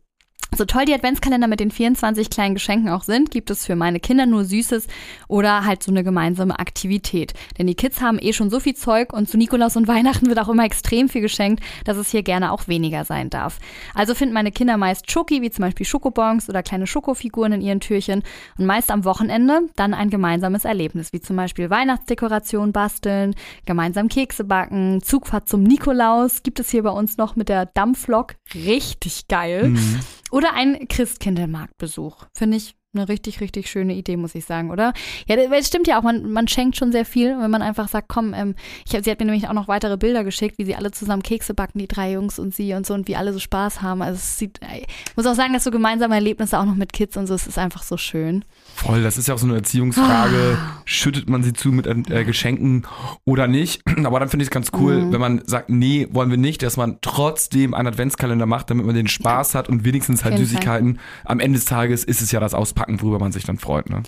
so 0.57 0.67
toll 0.67 0.85
die 0.85 0.95
Adventskalender 0.95 1.49
mit 1.49 1.61
den 1.61 1.71
24 1.71 2.29
kleinen 2.29 2.55
Geschenken 2.55 2.91
auch 2.91 3.05
sind, 3.05 3.31
gibt 3.31 3.51
es 3.51 3.65
für 3.65 3.75
meine 3.75 4.01
Kinder 4.01 4.27
nur 4.27 4.45
Süßes 4.45 4.87
oder 5.29 5.65
halt 5.65 5.83
so 5.83 5.91
eine 5.91 6.05
gemeinsame 6.05 6.59
Aktivität. 6.59 7.33
Denn 7.59 7.67
die 7.67 7.75
Kids 7.75 8.03
haben 8.03 8.19
eh 8.21 8.33
schon 8.33 8.51
so 8.51 8.61
viel 8.61 8.75
Zeug 8.75 9.12
und 9.12 9.29
zu 9.29 9.38
Nikolaus 9.38 9.77
und 9.77 9.88
Weihnachten 9.93 10.27
wird 10.27 10.38
auch 10.38 10.49
immer 10.49 10.65
extrem 10.65 11.09
viel 11.09 11.23
geschenkt, 11.23 11.62
dass 11.85 11.97
es 11.97 12.11
hier 12.11 12.23
gerne 12.23 12.53
auch 12.53 12.69
weniger 12.69 13.05
sein 13.05 13.31
darf. 13.31 13.59
Also 13.95 14.15
finden 14.15 14.35
meine 14.35 14.53
Kinder 14.53 14.77
meist 14.77 15.11
Schoki, 15.11 15.41
wie 15.43 15.51
zum 15.51 15.62
Beispiel 15.62 15.87
Schokobons 15.87 16.49
oder 16.49 16.62
kleine 16.62 16.87
Schokofiguren 16.87 17.53
in 17.53 17.61
ihren 17.62 17.81
Türchen 17.81 18.23
und 18.59 18.67
meist 18.67 18.91
am 18.91 19.05
Wochenende 19.05 19.61
dann 19.77 19.95
ein 19.95 20.11
gemeinsames 20.11 20.65
Erlebnis, 20.65 21.12
wie 21.12 21.21
zum 21.21 21.37
Beispiel 21.37 21.71
Weihnachtsdekoration 21.71 22.73
basteln, 22.73 23.35
gemeinsam 23.65 24.09
Kekse 24.09 24.45
backen, 24.45 25.03
Zugfahrt 25.03 25.49
zum 25.49 25.62
Nikolaus 25.62 26.43
gibt 26.43 26.61
es 26.61 26.71
hier 26.71 26.83
bei 26.83 26.91
uns 26.91 27.17
noch 27.17 27.37
mit 27.37 27.49
der 27.49 27.67
Dampflok. 27.67 28.35
Richtig 28.55 29.29
geil. 29.29 29.69
Mhm. 29.69 30.01
Oder 30.33 30.55
ein 30.55 30.88
Christkindlmarktbesuch. 30.88 32.27
Finde 32.33 32.57
ich 32.57 32.75
eine 32.95 33.09
richtig, 33.09 33.41
richtig 33.41 33.71
schöne 33.71 33.95
Idee, 33.95 34.17
muss 34.19 34.35
ich 34.35 34.45
sagen, 34.45 34.71
oder? 34.71 34.93
Ja, 35.27 35.37
das- 35.37 35.67
stimmt 35.67 35.87
ja 35.87 35.99
auch, 35.99 36.03
man, 36.03 36.31
man 36.31 36.47
schenkt 36.49 36.77
schon 36.77 36.93
sehr 36.93 37.07
viel, 37.07 37.31
wenn 37.41 37.51
man 37.51 37.63
einfach 37.63 37.89
sagt, 37.89 38.09
komm, 38.09 38.35
ähm, 38.35 38.55
ich 38.87 38.95
hab, 38.95 39.03
sie 39.05 39.11
hat 39.11 39.19
mir 39.19 39.25
nämlich 39.27 39.49
auch 39.49 39.55
noch 39.55 39.67
weitere 39.69 39.97
Bilder 39.97 40.25
geschickt, 40.25 40.59
wie 40.59 40.65
sie 40.67 40.75
alle 40.75 40.91
zusammen 40.91 41.23
Kekse 41.23 41.55
backen, 41.55 41.79
die 41.79 41.89
drei 41.89 42.13
Jungs 42.13 42.39
und 42.39 42.55
sie 42.55 42.75
und 42.75 42.85
so 42.87 42.93
und 42.93 43.09
wie 43.09 43.17
alle 43.17 43.33
so 43.33 43.39
Spaß 43.39 43.81
haben. 43.81 44.03
Also 44.03 44.17
es 44.17 44.39
sieht, 44.39 44.61
ich 44.77 45.17
muss 45.17 45.25
auch 45.27 45.35
sagen, 45.35 45.55
dass 45.55 45.65
so 45.65 45.71
gemeinsame 45.71 46.15
Erlebnisse 46.15 46.59
auch 46.59 46.67
noch 46.67 46.75
mit 46.75 46.93
Kids 46.93 47.17
und 47.17 47.27
so, 47.27 47.35
es 47.35 47.47
ist 47.47 47.59
einfach 47.59 47.83
so 47.83 47.97
schön. 47.97 48.45
Voll, 48.75 49.03
das 49.03 49.17
ist 49.17 49.27
ja 49.29 49.35
auch 49.35 49.39
so 49.39 49.47
eine 49.47 49.55
Erziehungsfrage. 49.57 50.59
Ah. 50.61 50.83
Schüttet 50.85 51.31
man 51.31 51.43
sie 51.43 51.55
zu 51.55 51.73
mit 51.73 51.87
äh, 51.87 52.25
Geschenken 52.25 52.87
oder 53.25 53.47
nicht? 53.47 53.83
Aber 54.05 54.21
dann 54.21 54.29
finde 54.29 54.43
ich 54.43 54.49
es 54.49 54.51
ganz 54.53 54.71
cool, 54.79 54.93
Mhm. 55.03 55.13
wenn 55.13 55.21
man 55.21 55.43
sagt, 55.47 55.71
nee, 55.71 56.09
wollen 56.11 56.31
wir 56.31 56.37
nicht, 56.37 56.63
dass 56.63 56.77
man 56.77 56.99
trotzdem 57.01 57.73
einen 57.73 57.89
Adventskalender 57.89 58.45
macht, 58.47 58.69
damit 58.71 58.85
man 58.85 58.95
den 58.95 59.09
Spaß 59.09 59.55
hat 59.55 59.69
und 59.71 59.85
wenigstens 59.85 60.25
halt 60.25 60.37
Süßigkeiten. 60.37 60.99
Am 61.25 61.41
Ende 61.41 61.59
des 61.59 61.65
Tages 61.65 62.05
ist 62.05 62.21
es 62.21 62.33
ja 62.33 62.41
das 62.41 62.53
Auspacken, 62.53 62.82
worüber 62.88 63.18
man 63.18 63.33
sich 63.33 63.45
dann 63.45 63.59
freut. 63.59 63.90
Ne? 63.90 64.03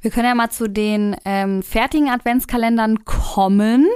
Wir 0.00 0.10
können 0.10 0.26
ja 0.26 0.34
mal 0.34 0.50
zu 0.50 0.68
den 0.68 1.16
ähm, 1.24 1.62
fertigen 1.62 2.10
Adventskalendern 2.10 3.04
kommen. 3.04 3.86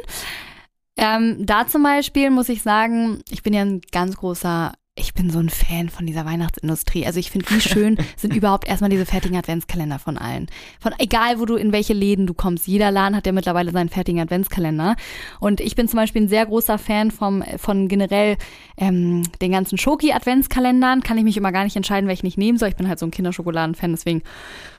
Ähm, 0.97 1.37
da 1.45 1.67
zum 1.67 1.83
Beispiel 1.83 2.31
muss 2.31 2.49
ich 2.49 2.63
sagen, 2.63 3.21
ich 3.31 3.43
bin 3.43 3.53
ja 3.55 3.63
ein 3.63 3.81
ganz 3.93 4.17
großer, 4.17 4.73
ich 4.99 5.15
bin 5.15 5.31
so 5.31 5.39
ein 5.39 5.49
Fan 5.49 5.89
von 5.89 6.07
dieser 6.07 6.25
Weihnachtsindustrie. 6.25 7.07
Also 7.07 7.19
ich 7.19 7.31
finde, 7.31 7.49
wie 7.51 7.61
schön 7.61 7.97
sind 8.17 8.35
überhaupt 8.35 8.69
erstmal 8.69 8.91
diese 8.91 9.07
fertigen 9.07 9.37
Adventskalender 9.37 9.99
von 9.99 10.19
allen. 10.19 10.47
Von 10.81 10.93
egal, 10.99 11.41
wo 11.41 11.45
du 11.45 11.57
in 11.57 11.73
welche 11.73 11.93
Läden 11.95 12.27
du 12.27 12.35
kommst. 12.35 12.67
Jeder 12.67 12.91
Laden 12.91 13.17
hat 13.17 13.27
ja 13.27 13.33
mittlerweile 13.33 13.71
seinen 13.71 13.89
fertigen 13.89 14.21
Adventskalender. 14.21 14.97
Und 15.41 15.61
ich 15.61 15.77
bin 15.77 15.89
zum 15.89 15.99
Beispiel 15.99 16.23
ein 16.23 16.29
sehr 16.29 16.47
großer 16.47 16.79
Fan 16.79 17.11
vom, 17.11 17.43
von 17.57 17.89
generell 17.89 18.37
ähm, 18.77 19.23
den 19.41 19.53
ganzen 19.53 19.79
Schoki-Adventskalendern. 19.79 21.03
Kann 21.03 21.19
ich 21.19 21.25
mich 21.25 21.37
immer 21.37 21.53
gar 21.53 21.65
nicht 21.65 21.77
entscheiden, 21.77 22.09
welchen 22.09 22.27
ich 22.27 22.37
nehmen 22.37 22.59
soll. 22.59 22.69
Ich 22.69 22.77
bin 22.77 22.89
halt 22.89 22.99
so 22.99 23.07
ein 23.07 23.11
Kinderschokoladen-Fan, 23.11 23.93
deswegen 23.93 24.23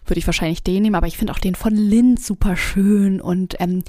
würde 0.06 0.20
ich 0.20 0.28
wahrscheinlich 0.28 0.64
den 0.64 0.84
nehmen, 0.84 0.96
aber 0.96 1.08
ich 1.08 1.18
finde 1.18 1.34
auch 1.34 1.40
den 1.40 1.56
von 1.56 1.76
Lind 1.76 2.20
super 2.22 2.56
schön 2.56 3.22
und 3.22 3.56
ähm, 3.60 3.84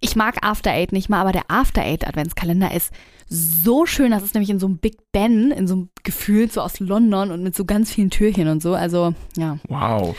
ich 0.00 0.16
mag 0.16 0.36
After 0.42 0.70
Eight 0.70 0.92
nicht 0.92 1.08
mal, 1.08 1.20
aber 1.20 1.32
der 1.32 1.44
After 1.48 1.82
Eight 1.82 2.06
Adventskalender 2.06 2.72
ist 2.72 2.92
so 3.28 3.86
schön, 3.86 4.10
das 4.10 4.22
ist 4.22 4.34
nämlich 4.34 4.50
in 4.50 4.58
so 4.58 4.66
einem 4.66 4.78
Big 4.78 4.96
Ben, 5.12 5.50
in 5.50 5.66
so 5.66 5.74
einem 5.74 5.88
Gefühl 6.02 6.50
so 6.50 6.60
aus 6.60 6.80
London 6.80 7.30
und 7.30 7.42
mit 7.42 7.56
so 7.56 7.64
ganz 7.64 7.92
vielen 7.92 8.10
Türchen 8.10 8.48
und 8.48 8.62
so, 8.62 8.74
also 8.74 9.14
ja. 9.36 9.58
Wow. 9.68 10.16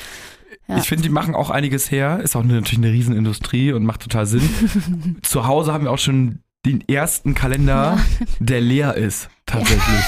Ja. 0.68 0.78
Ich 0.78 0.88
finde, 0.88 1.04
die 1.04 1.10
machen 1.10 1.34
auch 1.34 1.50
einiges 1.50 1.92
her. 1.92 2.20
Ist 2.22 2.36
auch 2.36 2.44
natürlich 2.44 2.78
eine 2.78 2.92
Riesenindustrie 2.92 3.72
und 3.72 3.86
macht 3.86 4.02
total 4.02 4.26
Sinn. 4.26 4.50
Zu 5.22 5.48
Hause 5.48 5.72
haben 5.72 5.86
wir 5.86 5.92
auch 5.92 6.00
schon 6.00 6.40
den 6.66 6.84
ersten 6.88 7.34
Kalender, 7.34 7.98
der 8.40 8.60
leer 8.62 8.96
ist, 8.96 9.30
tatsächlich. 9.46 9.84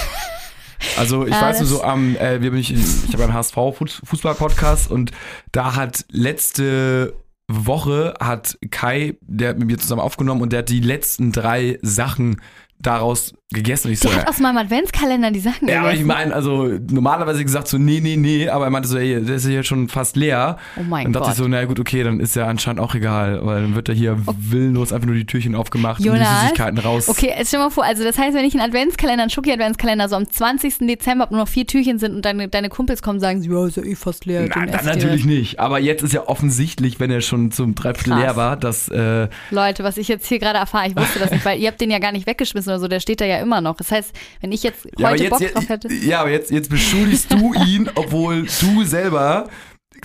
Also 0.97 1.25
ich 1.25 1.33
Ja, 1.33 1.41
weiß 1.41 1.59
nur 1.59 1.67
so 1.67 1.83
am, 1.83 2.15
äh, 2.15 2.41
wir 2.41 2.51
bin 2.51 2.59
ich, 2.62 2.71
in, 2.71 2.79
ich 2.79 3.12
habe 3.12 3.25
einen 3.25 3.33
HSV 3.33 3.57
Fußball 4.01 4.33
Podcast 4.35 4.89
und 4.89 5.12
da 5.51 5.75
hat 5.75 6.05
letzte 6.09 7.15
Woche 7.49 8.13
hat 8.21 8.57
Kai, 8.71 9.17
der 9.21 9.49
hat 9.49 9.59
mit 9.59 9.67
mir 9.67 9.77
zusammen 9.77 10.01
aufgenommen 10.01 10.41
und 10.41 10.53
der 10.53 10.59
hat 10.59 10.69
die 10.69 10.79
letzten 10.79 11.33
drei 11.33 11.79
Sachen 11.81 12.39
daraus 12.79 13.33
gegessen. 13.51 13.88
Und 13.88 13.93
ich 13.93 13.99
so, 13.99 14.09
Der 14.09 14.19
hat 14.19 14.27
aus 14.27 14.39
meinem 14.39 14.57
Adventskalender 14.57 15.31
die 15.31 15.39
Sachen 15.39 15.67
ja, 15.67 15.79
aber 15.79 15.89
ich 15.93 15.99
gegessen. 15.99 16.07
meine, 16.07 16.35
also 16.35 16.67
normalerweise 16.91 17.43
gesagt 17.43 17.67
so, 17.67 17.77
nee, 17.77 17.99
nee, 18.01 18.15
nee, 18.15 18.47
aber 18.47 18.65
er 18.65 18.69
meinte 18.69 18.88
so, 18.88 18.97
ey, 18.97 19.23
der 19.23 19.35
ist 19.35 19.47
ja 19.47 19.63
schon 19.63 19.88
fast 19.89 20.15
leer. 20.15 20.57
Oh 20.77 20.83
mein 20.83 21.05
Dann 21.05 21.13
dachte 21.13 21.25
Gott. 21.25 21.33
ich 21.33 21.38
so, 21.39 21.47
na 21.47 21.63
gut, 21.65 21.79
okay, 21.79 22.03
dann 22.03 22.19
ist 22.19 22.35
ja 22.35 22.45
anscheinend 22.47 22.79
auch 22.79 22.93
egal, 22.93 23.43
weil 23.45 23.62
dann 23.63 23.75
wird 23.75 23.89
er 23.89 23.95
hier 23.95 24.17
willenlos 24.25 24.93
einfach 24.93 25.07
nur 25.07 25.15
die 25.15 25.25
Türchen 25.25 25.55
aufgemacht 25.55 25.99
und 25.99 26.03
die 26.03 26.09
Jonas? 26.09 26.41
Süßigkeiten 26.41 26.77
raus. 26.79 27.09
Okay, 27.09 27.33
jetzt 27.38 27.47
stell 27.47 27.59
mal 27.59 27.69
vor, 27.71 27.83
also 27.83 28.03
das 28.03 28.17
heißt, 28.17 28.35
wenn 28.35 28.45
ich 28.45 28.53
einen 28.53 28.63
Adventskalender, 28.63 29.23
einen 29.23 29.31
Schoki-Adventskalender 29.31 30.09
so 30.09 30.15
am 30.15 30.29
20. 30.29 30.79
Dezember 30.88 31.23
hab, 31.23 31.31
nur 31.31 31.39
noch 31.41 31.47
vier 31.47 31.65
Türchen 31.65 31.97
sind 31.97 32.13
und 32.15 32.25
deine, 32.25 32.47
deine 32.49 32.69
Kumpels 32.69 33.01
kommen 33.01 33.15
und 33.17 33.21
sagen, 33.21 33.41
ja, 33.41 33.65
ist 33.65 33.77
ja 33.77 33.83
eh 33.83 33.95
fast 33.95 34.25
leer. 34.25 34.47
Na, 34.47 34.65
den 34.65 34.71
dann 34.71 34.79
esst 34.81 34.85
ihr. 34.85 34.93
natürlich 34.95 35.25
nicht. 35.25 35.59
Aber 35.59 35.79
jetzt 35.79 36.03
ist 36.03 36.13
ja 36.13 36.27
offensichtlich, 36.27 36.99
wenn 36.99 37.09
er 37.12 37.21
schon 37.21 37.51
zum 37.51 37.73
Dreiviertel 37.75 38.13
Krass. 38.13 38.21
leer 38.21 38.35
war, 38.35 38.57
dass 38.57 38.89
äh, 38.89 39.27
Leute, 39.51 39.83
was 39.83 39.97
ich 39.97 40.07
jetzt 40.07 40.27
hier 40.27 40.38
gerade 40.39 40.59
erfahre, 40.59 40.88
ich 40.88 40.95
wusste 40.95 41.19
das 41.19 41.31
nicht, 41.31 41.43
weil 41.45 41.59
ihr 41.59 41.67
habt 41.67 41.81
den 41.81 41.89
ja 41.89 41.99
gar 41.99 42.12
nicht 42.12 42.27
weggeschmissen 42.27 42.69
oder 42.71 42.79
so, 42.79 42.88
der 42.88 42.99
steht 42.99 43.21
da 43.21 43.25
ja 43.25 43.38
immer 43.39 43.62
noch. 43.62 43.75
Das 43.75 43.91
heißt, 43.91 44.13
wenn 44.41 44.52
ich 44.52 44.63
jetzt 44.63 44.88
ja, 44.97 45.10
heute 45.10 45.23
jetzt, 45.23 45.32
Bock 45.32 45.54
drauf 45.54 45.69
hätte. 45.69 45.93
ja, 45.93 46.21
aber 46.21 46.32
jetzt, 46.32 46.52
jetzt 46.52 46.69
beschuldigst 46.69 47.32
du 47.32 47.54
ihn, 47.67 47.89
obwohl 47.95 48.47
du 48.62 48.84
selber 48.84 49.47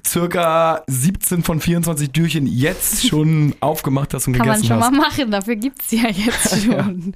circa 0.06 0.82
17 0.86 1.42
von 1.42 1.60
24 1.60 2.10
Türchen 2.10 2.46
jetzt 2.46 3.06
schon 3.06 3.54
aufgemacht 3.60 4.12
hast 4.14 4.26
und 4.26 4.34
Kann 4.34 4.46
man 4.46 4.56
gegessen 4.56 4.74
schon 4.74 4.82
hast. 4.82 4.90
mal 4.90 4.98
machen, 4.98 5.30
dafür 5.30 5.56
gibt's 5.56 5.90
ja 5.90 6.08
jetzt 6.08 6.64
schon. 6.64 7.14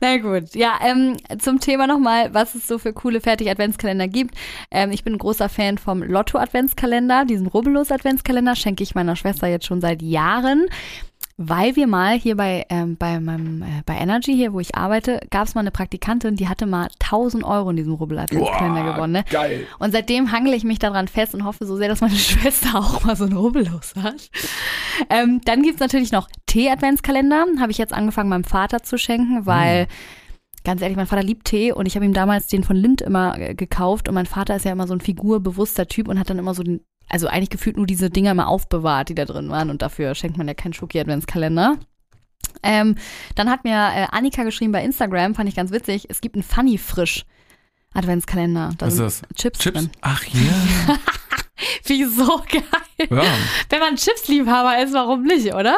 Na 0.00 0.18
gut, 0.18 0.54
ja, 0.54 0.78
ähm, 0.84 1.16
zum 1.38 1.60
Thema 1.60 1.86
nochmal, 1.86 2.32
was 2.32 2.54
es 2.54 2.66
so 2.66 2.78
für 2.78 2.92
coole 2.92 3.20
Fertig-Adventskalender 3.20 4.08
gibt. 4.08 4.34
Ähm, 4.70 4.90
ich 4.92 5.04
bin 5.04 5.14
ein 5.14 5.18
großer 5.18 5.48
Fan 5.48 5.78
vom 5.78 6.02
Lotto-Adventskalender, 6.02 7.24
diesen 7.24 7.46
Rubbellos-Adventskalender 7.46 8.56
schenke 8.56 8.82
ich 8.82 8.94
meiner 8.94 9.16
Schwester 9.16 9.48
jetzt 9.48 9.66
schon 9.66 9.80
seit 9.80 10.02
Jahren. 10.02 10.66
Weil 11.38 11.76
wir 11.76 11.86
mal 11.86 12.18
hier 12.18 12.36
bei, 12.36 12.66
ähm, 12.68 12.96
bei 12.96 13.18
meinem, 13.18 13.62
äh, 13.62 13.82
bei 13.86 13.96
Energy 13.96 14.34
hier, 14.34 14.52
wo 14.52 14.60
ich 14.60 14.74
arbeite, 14.74 15.20
gab 15.30 15.46
es 15.46 15.54
mal 15.54 15.62
eine 15.62 15.70
Praktikantin, 15.70 16.36
die 16.36 16.48
hatte 16.48 16.66
mal 16.66 16.88
1000 16.98 17.42
Euro 17.42 17.70
in 17.70 17.76
diesem 17.76 17.94
Rubbel-Adventskalender 17.94 18.84
Boah, 18.84 18.94
gewonnen. 18.94 19.12
Ne? 19.14 19.24
Geil. 19.30 19.66
Und 19.78 19.92
seitdem 19.92 20.30
hangel 20.30 20.52
ich 20.52 20.64
mich 20.64 20.78
daran 20.78 21.08
fest 21.08 21.34
und 21.34 21.44
hoffe 21.44 21.64
so 21.64 21.76
sehr, 21.76 21.88
dass 21.88 22.02
meine 22.02 22.14
Schwester 22.16 22.78
auch 22.78 23.02
mal 23.04 23.16
so 23.16 23.24
ein 23.24 23.32
Rubbellos 23.32 23.94
hat. 23.96 24.30
Ähm, 25.08 25.40
dann 25.44 25.62
gibt's 25.62 25.80
natürlich 25.80 26.12
noch 26.12 26.28
Tee-Adventskalender. 26.46 27.46
Habe 27.60 27.72
ich 27.72 27.78
jetzt 27.78 27.94
angefangen, 27.94 28.28
meinem 28.28 28.44
Vater 28.44 28.82
zu 28.82 28.98
schenken, 28.98 29.46
weil, 29.46 29.88
ganz 30.64 30.82
ehrlich, 30.82 30.98
mein 30.98 31.06
Vater 31.06 31.22
liebt 31.22 31.46
Tee 31.46 31.72
und 31.72 31.86
ich 31.86 31.96
habe 31.96 32.04
ihm 32.04 32.12
damals 32.12 32.46
den 32.46 32.62
von 32.62 32.76
Lind 32.76 33.00
immer 33.00 33.38
äh, 33.38 33.54
gekauft. 33.54 34.06
Und 34.06 34.14
mein 34.14 34.26
Vater 34.26 34.54
ist 34.54 34.66
ja 34.66 34.72
immer 34.72 34.86
so 34.86 34.94
ein 34.94 35.00
figurbewusster 35.00 35.86
Typ 35.86 36.08
und 36.08 36.18
hat 36.18 36.28
dann 36.28 36.38
immer 36.38 36.52
so 36.52 36.62
den, 36.62 36.84
also 37.08 37.26
eigentlich 37.26 37.50
gefühlt 37.50 37.76
nur 37.76 37.86
diese 37.86 38.10
Dinger 38.10 38.32
immer 38.32 38.48
aufbewahrt, 38.48 39.08
die 39.08 39.14
da 39.14 39.24
drin 39.24 39.50
waren. 39.50 39.70
Und 39.70 39.82
dafür 39.82 40.14
schenkt 40.14 40.38
man 40.38 40.48
ja 40.48 40.54
keinen 40.54 40.72
Schoki-Adventskalender. 40.72 41.78
Ähm, 42.62 42.96
dann 43.34 43.50
hat 43.50 43.64
mir 43.64 43.72
äh, 43.72 44.06
Annika 44.10 44.44
geschrieben 44.44 44.72
bei 44.72 44.84
Instagram, 44.84 45.34
fand 45.34 45.48
ich 45.48 45.56
ganz 45.56 45.70
witzig, 45.70 46.06
es 46.08 46.20
gibt 46.20 46.36
einen 46.36 46.42
Funny 46.42 46.78
Frisch 46.78 47.24
Adventskalender. 47.94 48.70
Da 48.78 48.86
Was 48.86 48.94
ist 48.94 49.00
das? 49.00 49.22
Chips, 49.34 49.58
Chips? 49.58 49.78
drin. 49.78 49.90
Ach 50.00 50.24
ja. 50.24 50.98
Wie 51.86 52.04
so 52.04 52.42
geil. 52.50 53.08
ja, 53.10 53.22
Wenn 53.68 53.80
man 53.80 53.96
Chipsliebhaber 53.96 54.82
ist, 54.82 54.92
warum 54.94 55.22
nicht, 55.24 55.54
oder? 55.54 55.76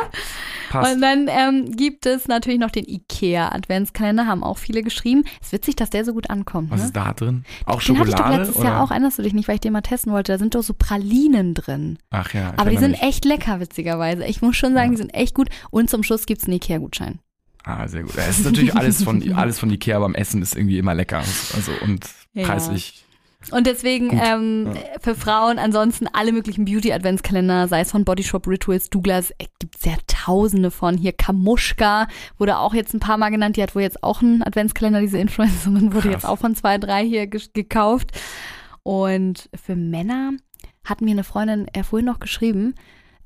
passt. 0.71 0.95
Und 0.95 1.01
dann 1.03 1.29
ähm, 1.29 1.77
gibt 1.77 2.07
es 2.07 2.27
natürlich 2.29 2.59
noch 2.59 2.71
den 2.71 2.85
IKEA 2.89 3.51
Adventskalender, 3.53 4.27
haben 4.27 4.43
auch 4.43 4.59
viele 4.59 4.83
geschrieben. 4.83 5.25
Es 5.41 5.49
ist 5.49 5.53
witzig, 5.53 5.77
dass 5.77 5.91
der 5.91 6.05
so 6.05 6.13
gut 6.13 6.31
ankommt. 6.31 6.71
Was 6.71 6.81
ne? 6.81 6.87
ist 6.87 6.97
da 6.97 7.13
drin? 7.13 7.45
Auch 7.67 7.83
den 7.83 7.99
hatte 7.99 8.09
ich 8.11 8.15
doch 8.15 8.19
Schokolade? 8.25 8.43
letztes 8.45 8.57
oder? 8.57 8.69
Jahr 8.69 8.83
auch, 8.83 8.91
erinnerst 8.91 9.19
du 9.19 9.23
dich 9.23 9.35
nicht, 9.35 9.49
weil 9.49 9.57
ich 9.57 9.61
den 9.61 9.73
mal 9.73 9.83
testen 9.83 10.13
wollte. 10.13 10.33
Da 10.33 10.39
sind 10.39 10.55
doch 10.55 10.63
so 10.63 10.75
Pralinen 10.77 11.55
drin. 11.55 11.99
Ach 12.11 12.33
ja. 12.35 12.53
Aber 12.57 12.71
die 12.71 12.79
sind 12.79 12.93
mich. 12.93 13.03
echt 13.03 13.25
lecker, 13.25 13.61
witzigerweise. 13.61 14.25
Ich 14.27 14.43
muss 14.43 14.57
schon 14.57 14.75
sagen, 14.75 14.87
Ja. 14.87 14.91
die 14.93 14.97
sind 14.99 15.15
echt 15.15 15.35
gut. 15.35 15.49
Und 15.71 15.91
zum 15.91 16.03
Schluss 16.03 16.27
gibt 16.27 16.41
es 16.43 16.47
einen 16.49 16.57
IKEA-Gutschein. 16.57 17.21
Ah, 17.65 17.89
sehr 17.89 18.03
gut. 18.03 18.17
Es 18.17 18.39
ist 18.41 18.45
natürlich 18.45 18.75
alles 18.77 19.03
von, 19.03 19.33
alles 19.35 19.59
von 19.59 19.71
Ikea, 19.71 19.97
aber 19.97 20.05
am 20.07 20.15
Essen 20.15 20.43
ist 20.43 20.55
irgendwie 20.57 20.79
immer 20.79 20.95
lecker. 20.95 21.19
Also 21.19 21.73
und 21.83 22.05
Ja. 22.33 22.47
preislich. 22.47 23.04
Und 23.51 23.67
deswegen 23.67 24.09
Gut. 24.09 24.21
ähm, 24.23 24.67
Ja. 24.75 24.81
für 25.01 25.15
Frauen 25.15 25.59
ansonsten 25.59 26.07
alle 26.13 26.33
möglichen 26.33 26.65
Beauty-Adventskalender, 26.65 27.69
sei 27.69 27.81
es 27.81 27.91
von 27.91 28.05
Body 28.05 28.23
Shop, 28.23 28.47
Rituals, 28.47 28.91
Douglas, 28.91 29.31
äh, 29.33 29.47
gibt's 29.59 29.85
ja 29.85 29.95
tausende 30.07 30.71
von. 30.71 30.97
Hier 30.97 31.13
Kamuschka 31.13 32.07
wurde 32.39 32.59
auch 32.59 32.75
jetzt 32.75 32.95
ein 32.95 33.01
paar 33.01 33.19
Mal 33.19 33.31
genannt. 33.31 33.57
Die 33.57 33.63
hat 33.63 33.75
wohl 33.75 33.83
jetzt 33.83 34.03
auch 34.03 34.23
einen 34.23 34.43
Adventskalender, 34.43 35.01
diese 35.01 35.19
Influencerin, 35.19 35.93
wurde 35.93 36.09
Krass. 36.09 36.13
jetzt 36.23 36.27
auch 36.27 36.39
von 36.39 36.55
zwei, 36.57 36.79
drei 36.79 37.05
hier 37.05 37.27
ge 37.27 37.41
gekauft. 37.53 38.11
Und 38.83 39.49
für 39.55 39.77
Männer 39.77 40.33
hat 40.85 41.01
mir 41.01 41.13
eine 41.13 41.25
Freundin 41.25 41.67
äh, 41.69 41.83
vorhin 41.83 42.07
noch 42.07 42.21
geschrieben, 42.21 42.75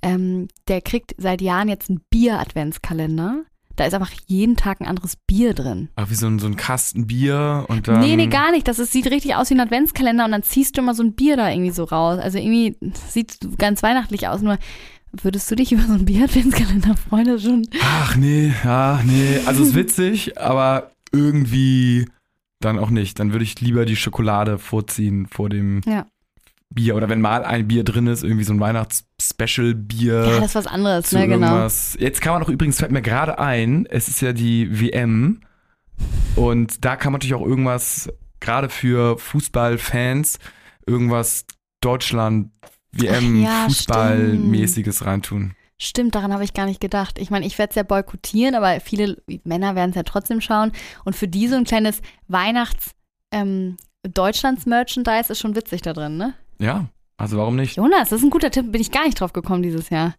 ähm, 0.03 0.47
der 0.69 0.81
kriegt 0.81 1.15
seit 1.19 1.41
Jahren 1.41 1.69
jetzt 1.69 1.91
einen 1.91 2.01
Bier-Adventskalender. 2.11 3.43
Da 3.79 3.87
ist 3.87 3.95
einfach 3.95 4.11
jeden 4.27 4.57
Tag 4.57 4.81
ein 4.81 4.87
anderes 4.87 5.17
Bier 5.29 5.55
drin. 5.55 5.89
Ach, 5.95 6.11
wie 6.11 6.15
so 6.15 6.27
ein, 6.27 6.39
so 6.41 6.47
ein 6.47 6.57
Kasten 6.57 7.07
Bier 7.07 7.65
und 7.69 7.87
dann. 7.87 8.01
Nee, 8.01 8.17
nee, 8.17 8.27
gar 8.27 8.51
nicht. 8.51 8.67
Das 8.67 8.79
ist, 8.81 8.93
sieht 8.93 9.07
richtig 9.07 9.37
aus 9.37 9.51
wie 9.51 9.55
ein 9.55 9.61
Adventskalender 9.61 10.25
und 10.25 10.33
dann 10.33 10.43
ziehst 10.43 10.77
du 10.77 10.81
immer 10.81 10.95
so 10.95 11.03
ein 11.05 11.15
Bier 11.15 11.37
da 11.37 11.49
irgendwie 11.49 11.71
so 11.71 11.85
raus. 11.85 12.19
Also 12.19 12.39
irgendwie 12.39 12.77
sieht 13.09 13.39
ganz 13.57 13.83
weihnachtlich 13.85 14.27
aus. 14.27 14.43
Nur 14.43 14.59
würdest 15.13 15.49
du 15.51 15.55
dich 15.55 15.71
über 15.73 15.83
so 15.83 15.93
einen 15.93 16.05
Bier-Adventskalender 16.07 16.97
freuen? 16.97 17.39
Schon. 17.39 17.69
Ach 17.81 18.17
nee, 18.17 18.53
ja, 18.65 19.01
nee. 19.05 19.39
Also 19.47 19.63
ist 19.63 19.75
witzig, 19.77 20.39
aber 20.39 20.91
irgendwie 21.13 22.07
dann 22.61 22.79
auch 22.79 22.91
nicht. 22.91 23.21
Dann 23.21 23.33
würde 23.33 23.45
ich 23.45 23.61
lieber 23.61 23.85
die 23.85 23.97
Schokolade 23.97 24.59
vorziehen 24.59 25.27
vor 25.27 25.49
dem 25.49 25.83
Ja. 25.87 26.07
Bier. 26.71 26.97
Oder 26.97 27.09
wenn 27.09 27.21
mal 27.21 27.45
ein 27.45 27.69
Bier 27.69 27.85
drin 27.85 28.07
ist, 28.07 28.23
irgendwie 28.23 28.45
so 28.45 28.53
ein 28.53 28.61
Weihnachts-Special-Bier. 28.61 30.15
Ja, 30.15 30.41
das 30.41 30.51
ist 30.51 30.55
was 30.55 30.67
anderes, 30.67 31.13
ne, 31.13 31.27
genau. 31.27 31.47
irgendwas. 31.47 31.97
Jetzt 31.99 32.21
kann 32.21 32.35
man 32.35 32.43
auch 32.43 32.49
übrigens, 32.49 32.79
fällt 32.79 32.93
mir 32.93 33.03
gerade 33.03 33.39
ein, 33.39 33.87
es 33.87 34.09
ist 34.09 34.21
ja 34.21 34.33
die 34.33 34.81
WM 34.81 35.41
und 36.37 36.85
da 36.85 36.97
kann 36.97 37.13
man 37.13 37.19
natürlich 37.19 37.35
auch 37.35 37.47
irgendwas, 37.47 38.13
gerade 38.41 38.69
für 38.69 39.19
Fußballfans, 39.19 40.39
irgendwas 40.87 41.47
Deutschland 41.81 42.51
WM 42.93 43.43
ja, 43.43 43.65
Fußballmäßiges 43.65 45.05
reintun. 45.05 45.55
Stimmt, 45.81 46.15
daran 46.15 46.33
habe 46.33 46.43
ich 46.43 46.55
gar 46.55 46.67
nicht 46.67 46.81
gedacht. 46.81 47.19
Ich 47.19 47.31
meine, 47.31 47.47
ich 47.47 47.57
werde 47.57 47.71
es 47.71 47.77
ja 47.77 47.85
boykottieren, 47.85 48.57
aber 48.57 48.81
viele 48.81 49.23
Männer 49.45 49.77
werden 49.77 49.91
es 49.91 49.97
ja 49.97 50.03
trotzdem 50.03 50.41
schauen. 50.41 50.73
Und 51.05 51.15
für 51.15 51.29
die 51.29 51.47
so 51.47 51.57
ein 51.57 51.65
kleines 51.65 52.01
Weihnachts- 52.27 52.95
ähm, 53.31 53.77
ist 55.31 55.41
schon 55.41 55.55
witzig 55.55 55.83
da 55.83 55.93
drin, 55.93 56.17
ne? 56.17 56.35
Ja, 56.59 56.87
also 57.17 57.37
warum 57.37 57.57
nicht? 57.57 57.77
Jonas, 57.77 58.11
das 58.11 58.21
ist 58.21 58.25
ein 58.25 58.31
guter 58.31 58.51
Tipp, 58.51 58.71
bin 58.73 58.81
ich 58.81 58.91
gar 58.91 59.05
nicht 59.05 59.21
drauf 59.21 59.33
gekommen 59.33 59.63
dieses 59.63 59.91
Jahr. 59.91 60.15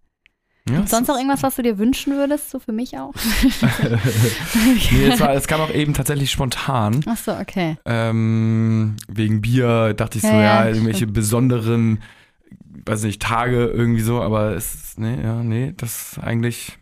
Ja, 0.69 0.85
sonst 0.85 1.07
noch 1.07 1.15
irgendwas, 1.15 1.41
was 1.41 1.55
du 1.55 1.63
dir 1.63 1.77
wünschen 1.77 2.13
würdest, 2.13 2.51
so 2.51 2.59
für 2.59 2.71
mich 2.71 2.97
auch? 2.97 3.13
nee, 4.91 5.07
es, 5.07 5.19
war, 5.19 5.33
es 5.33 5.47
kam 5.47 5.61
auch 5.61 5.71
eben 5.71 5.93
tatsächlich 5.93 6.29
spontan. 6.29 7.01
Ach 7.07 7.17
so, 7.17 7.33
okay. 7.33 7.77
Ähm, 7.85 8.97
wegen 9.07 9.41
Bier 9.41 9.93
dachte 9.93 10.17
ich 10.17 10.23
so, 10.23 10.27
Ja, 10.27 10.65
ja, 10.65 10.69
irgendwelche 10.69 11.07
besonderen, 11.07 12.03
weiß 12.85 13.03
nicht, 13.03 13.21
Tage 13.21 13.65
irgendwie 13.65 14.01
so, 14.01 14.21
aber 14.21 14.55
es 14.55 14.75
ist, 14.75 14.99
nee, 14.99 15.19
ja, 15.21 15.41
nee, 15.43 15.73
das 15.75 16.13
ist 16.13 16.19
eigentlich. 16.19 16.77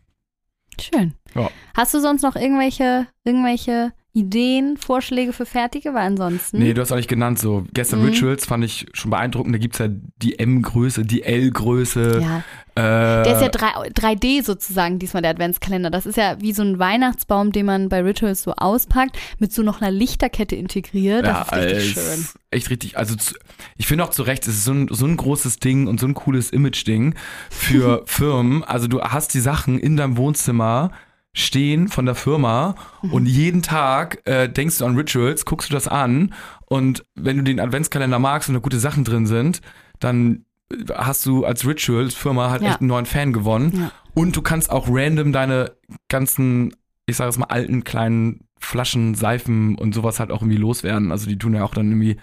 Schön. 0.81 1.13
Ja. 1.33 1.49
Hast 1.75 1.93
du 1.93 1.99
sonst 2.01 2.23
noch 2.23 2.35
irgendwelche, 2.35 3.07
irgendwelche 3.23 3.93
Ideen, 4.17 4.77
Vorschläge 4.77 5.31
für 5.33 5.45
Fertige? 5.45 5.93
Weil 5.93 6.07
ansonsten. 6.07 6.59
Nee, 6.59 6.73
du 6.73 6.81
hast 6.81 6.91
auch 6.91 6.95
nicht 6.97 7.07
genannt, 7.09 7.39
so. 7.39 7.65
Gestern 7.73 7.99
Mhm. 8.01 8.07
Rituals 8.07 8.45
fand 8.45 8.63
ich 8.63 8.87
schon 8.93 9.11
beeindruckend. 9.11 9.53
Da 9.53 9.59
gibt's 9.59 9.77
ja 9.79 9.87
die 10.21 10.39
M-Größe, 10.39 11.03
die 11.03 11.23
L-Größe. 11.23 12.19
ja, 12.21 12.43
Äh, 12.75 13.23
der 13.23 13.35
ist 13.35 13.41
ja 13.41 13.49
3, 13.49 13.89
3D 13.89 14.43
sozusagen 14.43 14.99
diesmal 14.99 15.21
der 15.23 15.31
Adventskalender. 15.31 15.89
Das 15.89 16.05
ist 16.05 16.15
ja 16.15 16.39
wie 16.41 16.53
so 16.53 16.61
ein 16.61 16.77
Weihnachtsbaum, 16.77 17.51
den 17.51 17.65
man 17.65 17.89
bei 17.89 18.01
Rituals 18.03 18.43
so 18.43 18.53
auspackt, 18.53 19.17
mit 19.39 19.51
so 19.51 19.63
noch 19.63 19.81
einer 19.81 19.89
Lichterkette 19.89 20.55
integriert. 20.55 21.25
Das 21.25 21.47
ist 21.47 21.53
richtig 21.53 21.75
als- 21.77 21.85
schön. 21.85 22.27
Echt 22.51 22.69
richtig. 22.69 22.97
Also 22.97 23.15
zu, 23.15 23.33
ich 23.77 23.87
finde 23.87 24.03
auch 24.03 24.11
zu 24.11 24.21
Recht, 24.23 24.47
es 24.47 24.55
ist 24.55 24.63
so 24.65 24.71
ein, 24.73 24.87
so 24.91 25.05
ein 25.07 25.17
großes 25.17 25.57
Ding 25.59 25.87
und 25.87 25.99
so 25.99 26.05
ein 26.07 26.13
cooles 26.13 26.51
Image-Ding 26.51 27.15
für 27.49 28.03
Firmen. 28.05 28.63
Also 28.63 28.87
du 28.87 29.01
hast 29.01 29.33
die 29.33 29.39
Sachen 29.41 29.79
in 29.79 29.97
deinem 29.97 30.15
Wohnzimmer 30.17 30.91
stehen 31.37 31.87
von 31.87 32.05
der 32.05 32.15
Firma 32.15 32.75
Mhm. 33.03 33.13
und 33.13 33.25
jeden 33.27 33.61
Tag 33.61 34.21
äh, 34.25 34.47
denkst 34.49 34.79
du 34.79 34.85
an 34.85 34.95
Rituals, 34.97 35.45
guckst 35.45 35.69
du 35.69 35.73
das 35.73 35.87
an 35.87 36.33
und 36.65 37.05
wenn 37.15 37.37
du 37.37 37.43
den 37.43 37.59
Adventskalender 37.59 38.17
magst 38.19 38.49
und 38.49 38.55
da 38.55 38.59
gute 38.59 38.79
Sachen 38.79 39.03
drin 39.03 39.27
sind, 39.27 39.61
dann 39.99 40.45
hast 40.93 41.25
du 41.25 41.45
als 41.45 41.65
Rituals-Firma 41.65 42.49
halt 42.49 42.61
Ja. 42.63 42.71
echt 42.71 42.81
einen 42.81 42.89
neuen 42.89 43.05
Fan 43.05 43.33
gewonnen. 43.33 43.71
Ja. 43.79 43.91
Und 44.15 44.35
du 44.35 44.41
kannst 44.41 44.69
auch 44.71 44.87
random 44.89 45.31
deine 45.31 45.73
ganzen, 46.09 46.73
ich 47.05 47.15
sage 47.15 47.29
es 47.29 47.37
mal, 47.37 47.45
alten 47.45 47.83
kleinen 47.83 48.41
Flaschen, 48.59 49.13
Seifen 49.13 49.75
und 49.75 49.93
sowas 49.93 50.19
halt 50.19 50.31
auch 50.31 50.41
irgendwie 50.41 50.57
loswerden. 50.57 51.11
Also 51.11 51.27
die 51.29 51.37
tun 51.37 51.53
ja 51.53 51.63
auch 51.63 51.73
dann 51.75 51.87
irgendwie 51.89 52.17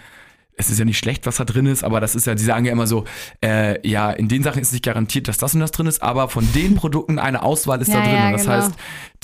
es 0.57 0.70
ist 0.70 0.78
ja 0.78 0.84
nicht 0.84 0.98
schlecht, 0.98 1.26
was 1.26 1.36
da 1.36 1.44
drin 1.44 1.66
ist, 1.66 1.82
aber 1.84 2.00
das 2.00 2.14
ist 2.14 2.26
ja, 2.26 2.34
die 2.34 2.44
sagen 2.44 2.64
ja 2.64 2.72
immer 2.72 2.86
so, 2.86 3.05
äh, 3.44 3.86
ja, 3.86 4.11
in 4.11 4.28
den 4.28 4.42
Sachen 4.42 4.62
ist 4.62 4.72
nicht 4.72 4.84
garantiert, 4.84 5.26
dass 5.28 5.38
das 5.38 5.55
und 5.55 5.61
das 5.61 5.72
drin 5.72 5.86
ist, 5.86 6.02
aber 6.02 6.28
von 6.28 6.46
den 6.52 6.74
Produkten 6.76 7.18
eine 7.18 7.42
Auswahl 7.42 7.80
ist 7.82 7.88
Ja, 7.88 7.96
da 7.96 8.02
drin. 8.05 8.14
ja, 8.14 8.26
und 8.26 8.32
das 8.34 8.42
genau. 8.42 8.55
heißt, 8.55 8.72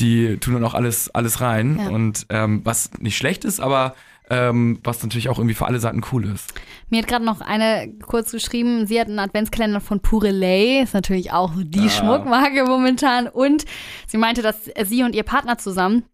die 0.01 0.37
tun 0.39 0.55
dann 0.55 0.65
auch 0.65 0.75
alles, 0.75 1.09
alles 1.15 1.41
rein. 1.41 1.79
Ja. 1.79 1.89
Und 1.91 2.27
ähm, 2.31 2.61
was 2.65 2.91
nicht 2.99 3.17
schlecht 3.17 3.45
ist, 3.45 3.61
aber 3.61 3.95
ähm, 4.33 4.79
was 4.85 5.03
natürlich 5.03 5.29
auch 5.29 5.39
irgendwie 5.39 5.55
für 5.57 5.67
alle 5.67 5.81
Seiten 5.81 6.03
cool 6.13 6.25
ist. 6.27 6.55
Mir 6.89 7.03
hat 7.03 7.09
gerade 7.09 7.25
noch 7.25 7.41
eine 7.41 7.93
kurz 8.07 8.31
geschrieben, 8.31 8.87
sie 8.87 9.01
hat 9.01 9.09
einen 9.09 9.19
Adventskalender 9.19 9.81
von 9.81 9.99
Purelay, 10.01 10.83
ist 10.83 10.95
natürlich 10.95 11.33
auch 11.33 11.53
die 11.57 11.87
Ah. 11.87 11.89
Schmuckmarke 11.89 12.65
momentan. 12.65 13.27
Und 13.27 13.65
sie 14.07 14.19
meinte, 14.19 14.43
dass 14.43 14.57
sie 14.85 15.03
und 15.03 15.17
ihr 15.17 15.25
Partner 15.25 15.59
zusammen 15.59 16.05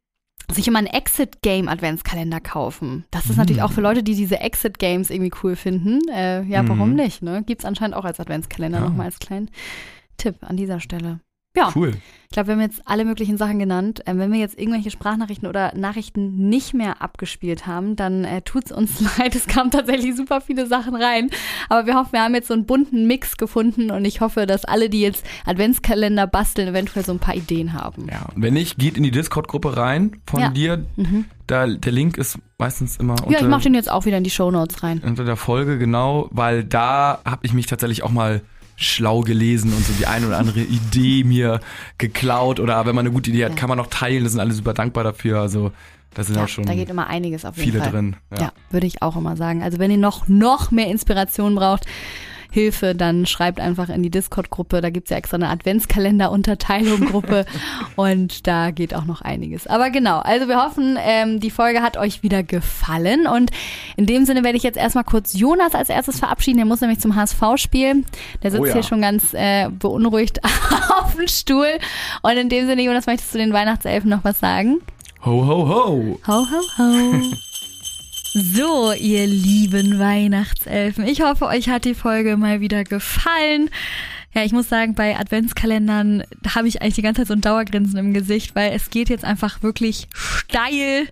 sich 0.52 0.68
immer 0.68 0.78
einen 0.78 0.86
Exit-Game-Adventskalender 0.86 2.40
kaufen. 2.40 3.04
Das 3.10 3.26
ist 3.28 3.36
natürlich 3.36 3.62
auch 3.62 3.72
für 3.72 3.80
Leute, 3.80 4.02
die 4.02 4.14
diese 4.14 4.38
Exit-Games 4.40 5.10
irgendwie 5.10 5.32
cool 5.42 5.56
finden. 5.56 6.00
Äh, 6.08 6.42
ja, 6.44 6.66
warum 6.68 6.90
Mhm. 6.90 6.96
nicht? 6.96 7.22
Ne? 7.22 7.42
Gibt 7.44 7.62
es 7.62 7.64
anscheinend 7.64 7.96
auch 7.96 8.04
als 8.04 8.20
Adventskalender 8.20 8.78
Ja. 8.78 8.84
nochmal 8.84 9.06
als 9.06 9.18
kleinen 9.18 9.50
Tipp 10.16 10.36
an 10.42 10.56
dieser 10.56 10.80
Stelle. 10.80 11.20
Ja, 11.56 11.72
Cool. 11.74 11.94
ich 12.24 12.30
glaube, 12.32 12.48
wir 12.48 12.54
haben 12.54 12.60
jetzt 12.60 12.82
alle 12.84 13.04
möglichen 13.04 13.38
Sachen 13.38 13.58
genannt. 13.58 14.02
Ähm, 14.06 14.18
wenn 14.18 14.30
wir 14.30 14.38
jetzt 14.38 14.58
irgendwelche 14.58 14.90
Sprachnachrichten 14.90 15.48
oder 15.48 15.72
Nachrichten 15.74 16.48
nicht 16.48 16.74
mehr 16.74 17.00
abgespielt 17.00 17.66
haben, 17.66 17.96
dann 17.96 18.24
äh, 18.24 18.42
tut's 18.42 18.70
uns 18.70 19.00
leid. 19.18 19.34
Es 19.34 19.46
kamen 19.46 19.70
tatsächlich 19.70 20.14
super 20.16 20.40
viele 20.42 20.66
Sachen 20.66 20.94
rein. 20.94 21.30
Aber 21.68 21.86
wir 21.86 21.94
hoffen, 21.94 22.12
wir 22.12 22.22
haben 22.22 22.34
jetzt 22.34 22.48
so 22.48 22.54
einen 22.54 22.66
bunten 22.66 23.06
Mix 23.06 23.36
gefunden 23.38 23.90
und 23.90 24.04
ich 24.04 24.20
hoffe, 24.20 24.46
dass 24.46 24.64
alle, 24.66 24.90
die 24.90 25.00
jetzt 25.00 25.24
Adventskalender 25.46 26.26
basteln, 26.26 26.68
eventuell 26.68 27.04
so 27.04 27.12
ein 27.12 27.18
paar 27.18 27.34
Ideen 27.34 27.72
haben. 27.72 28.06
Ja, 28.10 28.26
und 28.34 28.42
wenn 28.42 28.54
nicht, 28.54 28.78
geht 28.78 28.96
in 28.96 29.02
die 29.02 29.10
Discord-Gruppe 29.10 29.76
rein 29.76 30.20
von 30.26 30.40
Ja. 30.40 30.50
dir. 30.50 30.84
Mhm. 30.96 31.24
Da, 31.46 31.66
der 31.66 31.92
Link 31.92 32.18
ist 32.18 32.38
meistens 32.58 32.96
immer 32.96 33.12
unter, 33.14 33.30
Ja, 33.30 33.38
ich 33.40 33.46
mache 33.48 33.62
den 33.62 33.74
jetzt 33.74 33.90
auch 33.90 34.04
wieder 34.04 34.18
in 34.18 34.24
die 34.24 34.30
Shownotes 34.30 34.82
rein. 34.82 35.00
unter 35.04 35.24
der 35.24 35.36
Folge, 35.36 35.78
genau, 35.78 36.28
weil 36.32 36.64
da 36.64 37.20
habe 37.24 37.46
ich 37.46 37.52
mich 37.54 37.66
tatsächlich 37.66 38.02
auch 38.02 38.10
mal 38.10 38.42
schlau 38.76 39.20
gelesen 39.22 39.72
und 39.72 39.84
so 39.84 39.92
die 39.98 40.06
eine 40.06 40.26
oder 40.26 40.38
andere 40.38 40.60
Idee 40.60 41.24
mir 41.24 41.60
geklaut 41.98 42.60
oder 42.60 42.84
wenn 42.86 42.94
man 42.94 43.06
eine 43.06 43.12
gute 43.14 43.30
Idee 43.30 43.44
hat, 43.46 43.52
Ja. 43.52 43.56
kann 43.56 43.68
man 43.68 43.80
auch 43.80 43.86
teilen. 43.88 44.22
Da 44.24 44.30
sind 44.30 44.40
alle 44.40 44.52
super 44.52 44.74
dankbar 44.74 45.02
dafür. 45.04 45.40
Also 45.40 45.72
da 46.14 46.22
sind 46.24 46.36
Ja, 46.36 46.44
auch 46.44 46.48
schon 46.48 46.64
da 46.64 46.74
geht 46.74 46.88
immer 46.90 47.06
einiges 47.08 47.44
auf 47.44 47.56
jeden 47.56 47.70
viele 47.70 47.82
Fall. 47.82 47.92
drin. 47.92 48.16
Ja. 48.38 48.52
würde 48.70 48.86
ich 48.86 49.02
auch 49.02 49.16
immer 49.16 49.36
sagen. 49.36 49.62
Also 49.62 49.78
wenn 49.78 49.90
ihr 49.90 49.96
noch, 49.98 50.28
noch 50.28 50.70
mehr 50.70 50.88
Inspiration 50.88 51.54
braucht, 51.54 51.86
Hilfe, 52.56 52.94
dann 52.94 53.26
schreibt 53.26 53.60
einfach 53.60 53.90
in 53.90 54.02
die 54.02 54.08
Discord-Gruppe. 54.08 54.80
Da 54.80 54.88
gibt's 54.88 55.10
ja 55.10 55.18
extra 55.18 55.36
eine 55.36 55.50
Adventskalender-Unterteilung-Gruppe 55.50 57.44
und 57.96 58.46
da 58.46 58.70
geht 58.70 58.94
auch 58.94 59.04
noch 59.04 59.20
einiges. 59.20 59.66
Aber 59.66 59.90
genau, 59.90 60.20
also 60.20 60.48
wir 60.48 60.62
hoffen, 60.64 60.96
ähm, 60.98 61.38
die 61.38 61.50
Folge 61.50 61.82
hat 61.82 61.98
euch 61.98 62.22
wieder 62.22 62.42
gefallen 62.42 63.26
und 63.26 63.50
in 63.96 64.06
dem 64.06 64.24
Sinne 64.24 64.42
werde 64.42 64.56
ich 64.56 64.62
jetzt 64.62 64.78
erstmal 64.78 65.04
kurz 65.04 65.34
Jonas 65.34 65.74
als 65.74 65.90
erstes 65.90 66.18
verabschieden. 66.18 66.56
Der 66.56 66.66
muss 66.66 66.80
nämlich 66.80 66.98
zum 66.98 67.14
HSV-Spiel. 67.14 68.04
Der 68.42 68.50
sitzt 68.50 68.62
Oh 68.62 68.66
ja. 68.66 68.72
hier 68.72 68.82
schon 68.82 69.02
ganz 69.02 69.34
äh, 69.34 69.68
beunruhigt 69.68 70.40
auf 70.98 71.14
dem 71.14 71.28
Stuhl. 71.28 71.78
Und 72.22 72.36
in 72.38 72.48
dem 72.48 72.66
Sinne, 72.66 72.82
Jonas, 72.82 73.06
möchtest 73.06 73.34
du 73.34 73.38
den 73.38 73.52
Weihnachtselfen 73.52 74.08
noch 74.08 74.24
was 74.24 74.40
sagen? 74.40 74.80
Ho, 75.26 75.46
ho, 75.46 75.68
ho. 75.68 76.18
Ho, 76.26 76.32
ho, 76.32 76.62
ho. 76.78 77.12
So, 78.38 78.92
ihr 78.92 79.26
lieben 79.26 79.98
Weihnachtselfen. 79.98 81.06
Ich 81.06 81.22
hoffe, 81.22 81.46
euch 81.46 81.70
hat 81.70 81.86
die 81.86 81.94
Folge 81.94 82.36
mal 82.36 82.60
wieder 82.60 82.84
gefallen. 82.84 83.70
Ja, 84.34 84.44
ich 84.44 84.52
muss 84.52 84.68
sagen, 84.68 84.94
bei 84.94 85.18
Adventskalendern 85.18 86.22
habe 86.54 86.68
ich 86.68 86.82
eigentlich 86.82 86.96
die 86.96 87.02
ganze 87.02 87.22
Zeit 87.22 87.28
so 87.28 87.32
ein 87.32 87.40
Dauergrinsen 87.40 87.98
im 87.98 88.12
Gesicht, 88.12 88.54
weil 88.54 88.72
es 88.72 88.90
geht 88.90 89.08
jetzt 89.08 89.24
einfach 89.24 89.62
wirklich 89.62 90.08
steil 90.12 91.08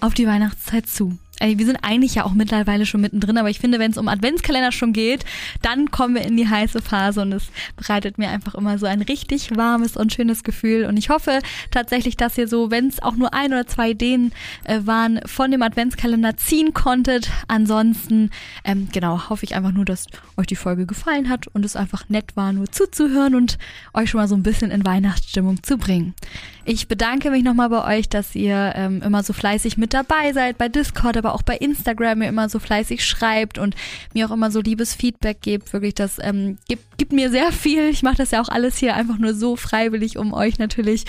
auf 0.00 0.14
die 0.14 0.26
Weihnachtszeit 0.26 0.86
zu. 0.86 1.18
Wir 1.40 1.66
sind 1.66 1.78
eigentlich 1.82 2.16
ja 2.16 2.24
auch 2.24 2.32
mittlerweile 2.32 2.84
schon 2.86 3.00
mittendrin, 3.00 3.38
aber 3.38 3.50
ich 3.50 3.60
finde, 3.60 3.78
wenn 3.78 3.90
es 3.90 3.98
um 3.98 4.08
Adventskalender 4.08 4.72
schon 4.72 4.92
geht, 4.92 5.24
dann 5.62 5.90
kommen 5.90 6.14
wir 6.14 6.22
in 6.22 6.36
die 6.36 6.48
heiße 6.48 6.82
Phase 6.82 7.22
und 7.22 7.32
es 7.32 7.50
bereitet 7.76 8.18
mir 8.18 8.28
einfach 8.28 8.54
immer 8.54 8.78
so 8.78 8.86
ein 8.86 9.02
richtig 9.02 9.56
warmes 9.56 9.96
und 9.96 10.12
schönes 10.12 10.42
Gefühl. 10.42 10.86
Und 10.86 10.96
ich 10.96 11.10
hoffe 11.10 11.40
tatsächlich, 11.70 12.16
dass 12.16 12.36
ihr 12.38 12.48
so, 12.48 12.70
wenn 12.70 12.88
es 12.88 13.00
auch 13.00 13.16
nur 13.16 13.34
ein 13.34 13.52
oder 13.52 13.66
zwei 13.66 13.90
Ideen 13.90 14.32
äh, 14.64 14.80
waren, 14.84 15.20
von 15.26 15.50
dem 15.50 15.62
Adventskalender 15.62 16.36
ziehen 16.36 16.74
konntet. 16.74 17.30
Ansonsten, 17.46 18.30
ähm, 18.64 18.88
genau, 18.92 19.28
hoffe 19.28 19.44
ich 19.44 19.54
einfach 19.54 19.72
nur, 19.72 19.84
dass 19.84 20.06
euch 20.36 20.46
die 20.46 20.56
Folge 20.56 20.86
gefallen 20.86 21.28
hat 21.28 21.46
und 21.48 21.64
es 21.64 21.76
einfach 21.76 22.08
nett 22.08 22.36
war, 22.36 22.52
nur 22.52 22.70
zuzuhören 22.70 23.34
und 23.34 23.58
euch 23.94 24.10
schon 24.10 24.20
mal 24.20 24.28
so 24.28 24.34
ein 24.34 24.42
bisschen 24.42 24.70
in 24.70 24.84
Weihnachtsstimmung 24.84 25.62
zu 25.62 25.78
bringen. 25.78 26.14
Ich 26.70 26.86
bedanke 26.86 27.30
mich 27.30 27.44
nochmal 27.44 27.70
bei 27.70 27.96
euch, 27.96 28.10
dass 28.10 28.34
ihr 28.34 28.74
ähm, 28.76 29.00
immer 29.00 29.22
so 29.22 29.32
fleißig 29.32 29.78
mit 29.78 29.94
dabei 29.94 30.34
seid, 30.34 30.58
bei 30.58 30.68
Discord, 30.68 31.16
aber 31.16 31.32
auch 31.32 31.40
bei 31.40 31.56
Instagram 31.56 32.18
mir 32.18 32.28
immer 32.28 32.50
so 32.50 32.58
fleißig 32.58 33.06
schreibt 33.06 33.56
und 33.56 33.74
mir 34.12 34.26
auch 34.26 34.32
immer 34.32 34.50
so 34.50 34.60
liebes 34.60 34.94
Feedback 34.94 35.40
gebt. 35.40 35.72
Wirklich, 35.72 35.94
das 35.94 36.18
ähm, 36.20 36.58
gibt, 36.68 36.98
gibt 36.98 37.14
mir 37.14 37.30
sehr 37.30 37.52
viel. 37.52 37.88
Ich 37.88 38.02
mache 38.02 38.18
das 38.18 38.32
ja 38.32 38.42
auch 38.42 38.50
alles 38.50 38.76
hier 38.76 38.94
einfach 38.96 39.16
nur 39.16 39.32
so 39.32 39.56
freiwillig, 39.56 40.18
um 40.18 40.34
euch 40.34 40.58
natürlich 40.58 41.06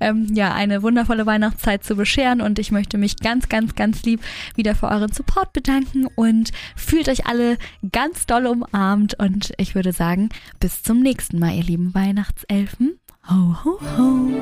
ähm, 0.00 0.28
ja 0.32 0.54
eine 0.54 0.82
wundervolle 0.82 1.26
Weihnachtszeit 1.26 1.84
zu 1.84 1.94
bescheren. 1.94 2.40
Und 2.40 2.58
ich 2.58 2.72
möchte 2.72 2.96
mich 2.96 3.18
ganz, 3.18 3.50
ganz, 3.50 3.74
ganz 3.74 4.04
lieb 4.04 4.22
wieder 4.54 4.74
für 4.74 4.88
euren 4.88 5.12
Support 5.12 5.52
bedanken 5.52 6.06
und 6.14 6.52
fühlt 6.74 7.10
euch 7.10 7.26
alle 7.26 7.58
ganz 7.92 8.24
doll 8.24 8.46
umarmt. 8.46 9.18
Und 9.18 9.52
ich 9.58 9.74
würde 9.74 9.92
sagen, 9.92 10.30
bis 10.58 10.82
zum 10.82 11.00
nächsten 11.00 11.38
Mal, 11.38 11.54
ihr 11.54 11.64
lieben 11.64 11.92
Weihnachtselfen. 11.92 12.98
Ho, 13.24 13.52
ho, 13.52 13.78
ho. 13.78 14.04
We 14.14 14.32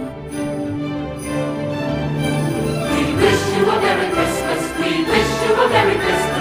wish 3.21 3.45
you 3.55 3.69
a 3.69 3.77
Merry 3.83 4.09
Christmas. 4.11 4.63
We 4.79 5.05
wish 5.05 5.33
you 5.43 5.53
a 5.55 5.69
Merry 5.69 5.97
Christmas. 5.99 6.40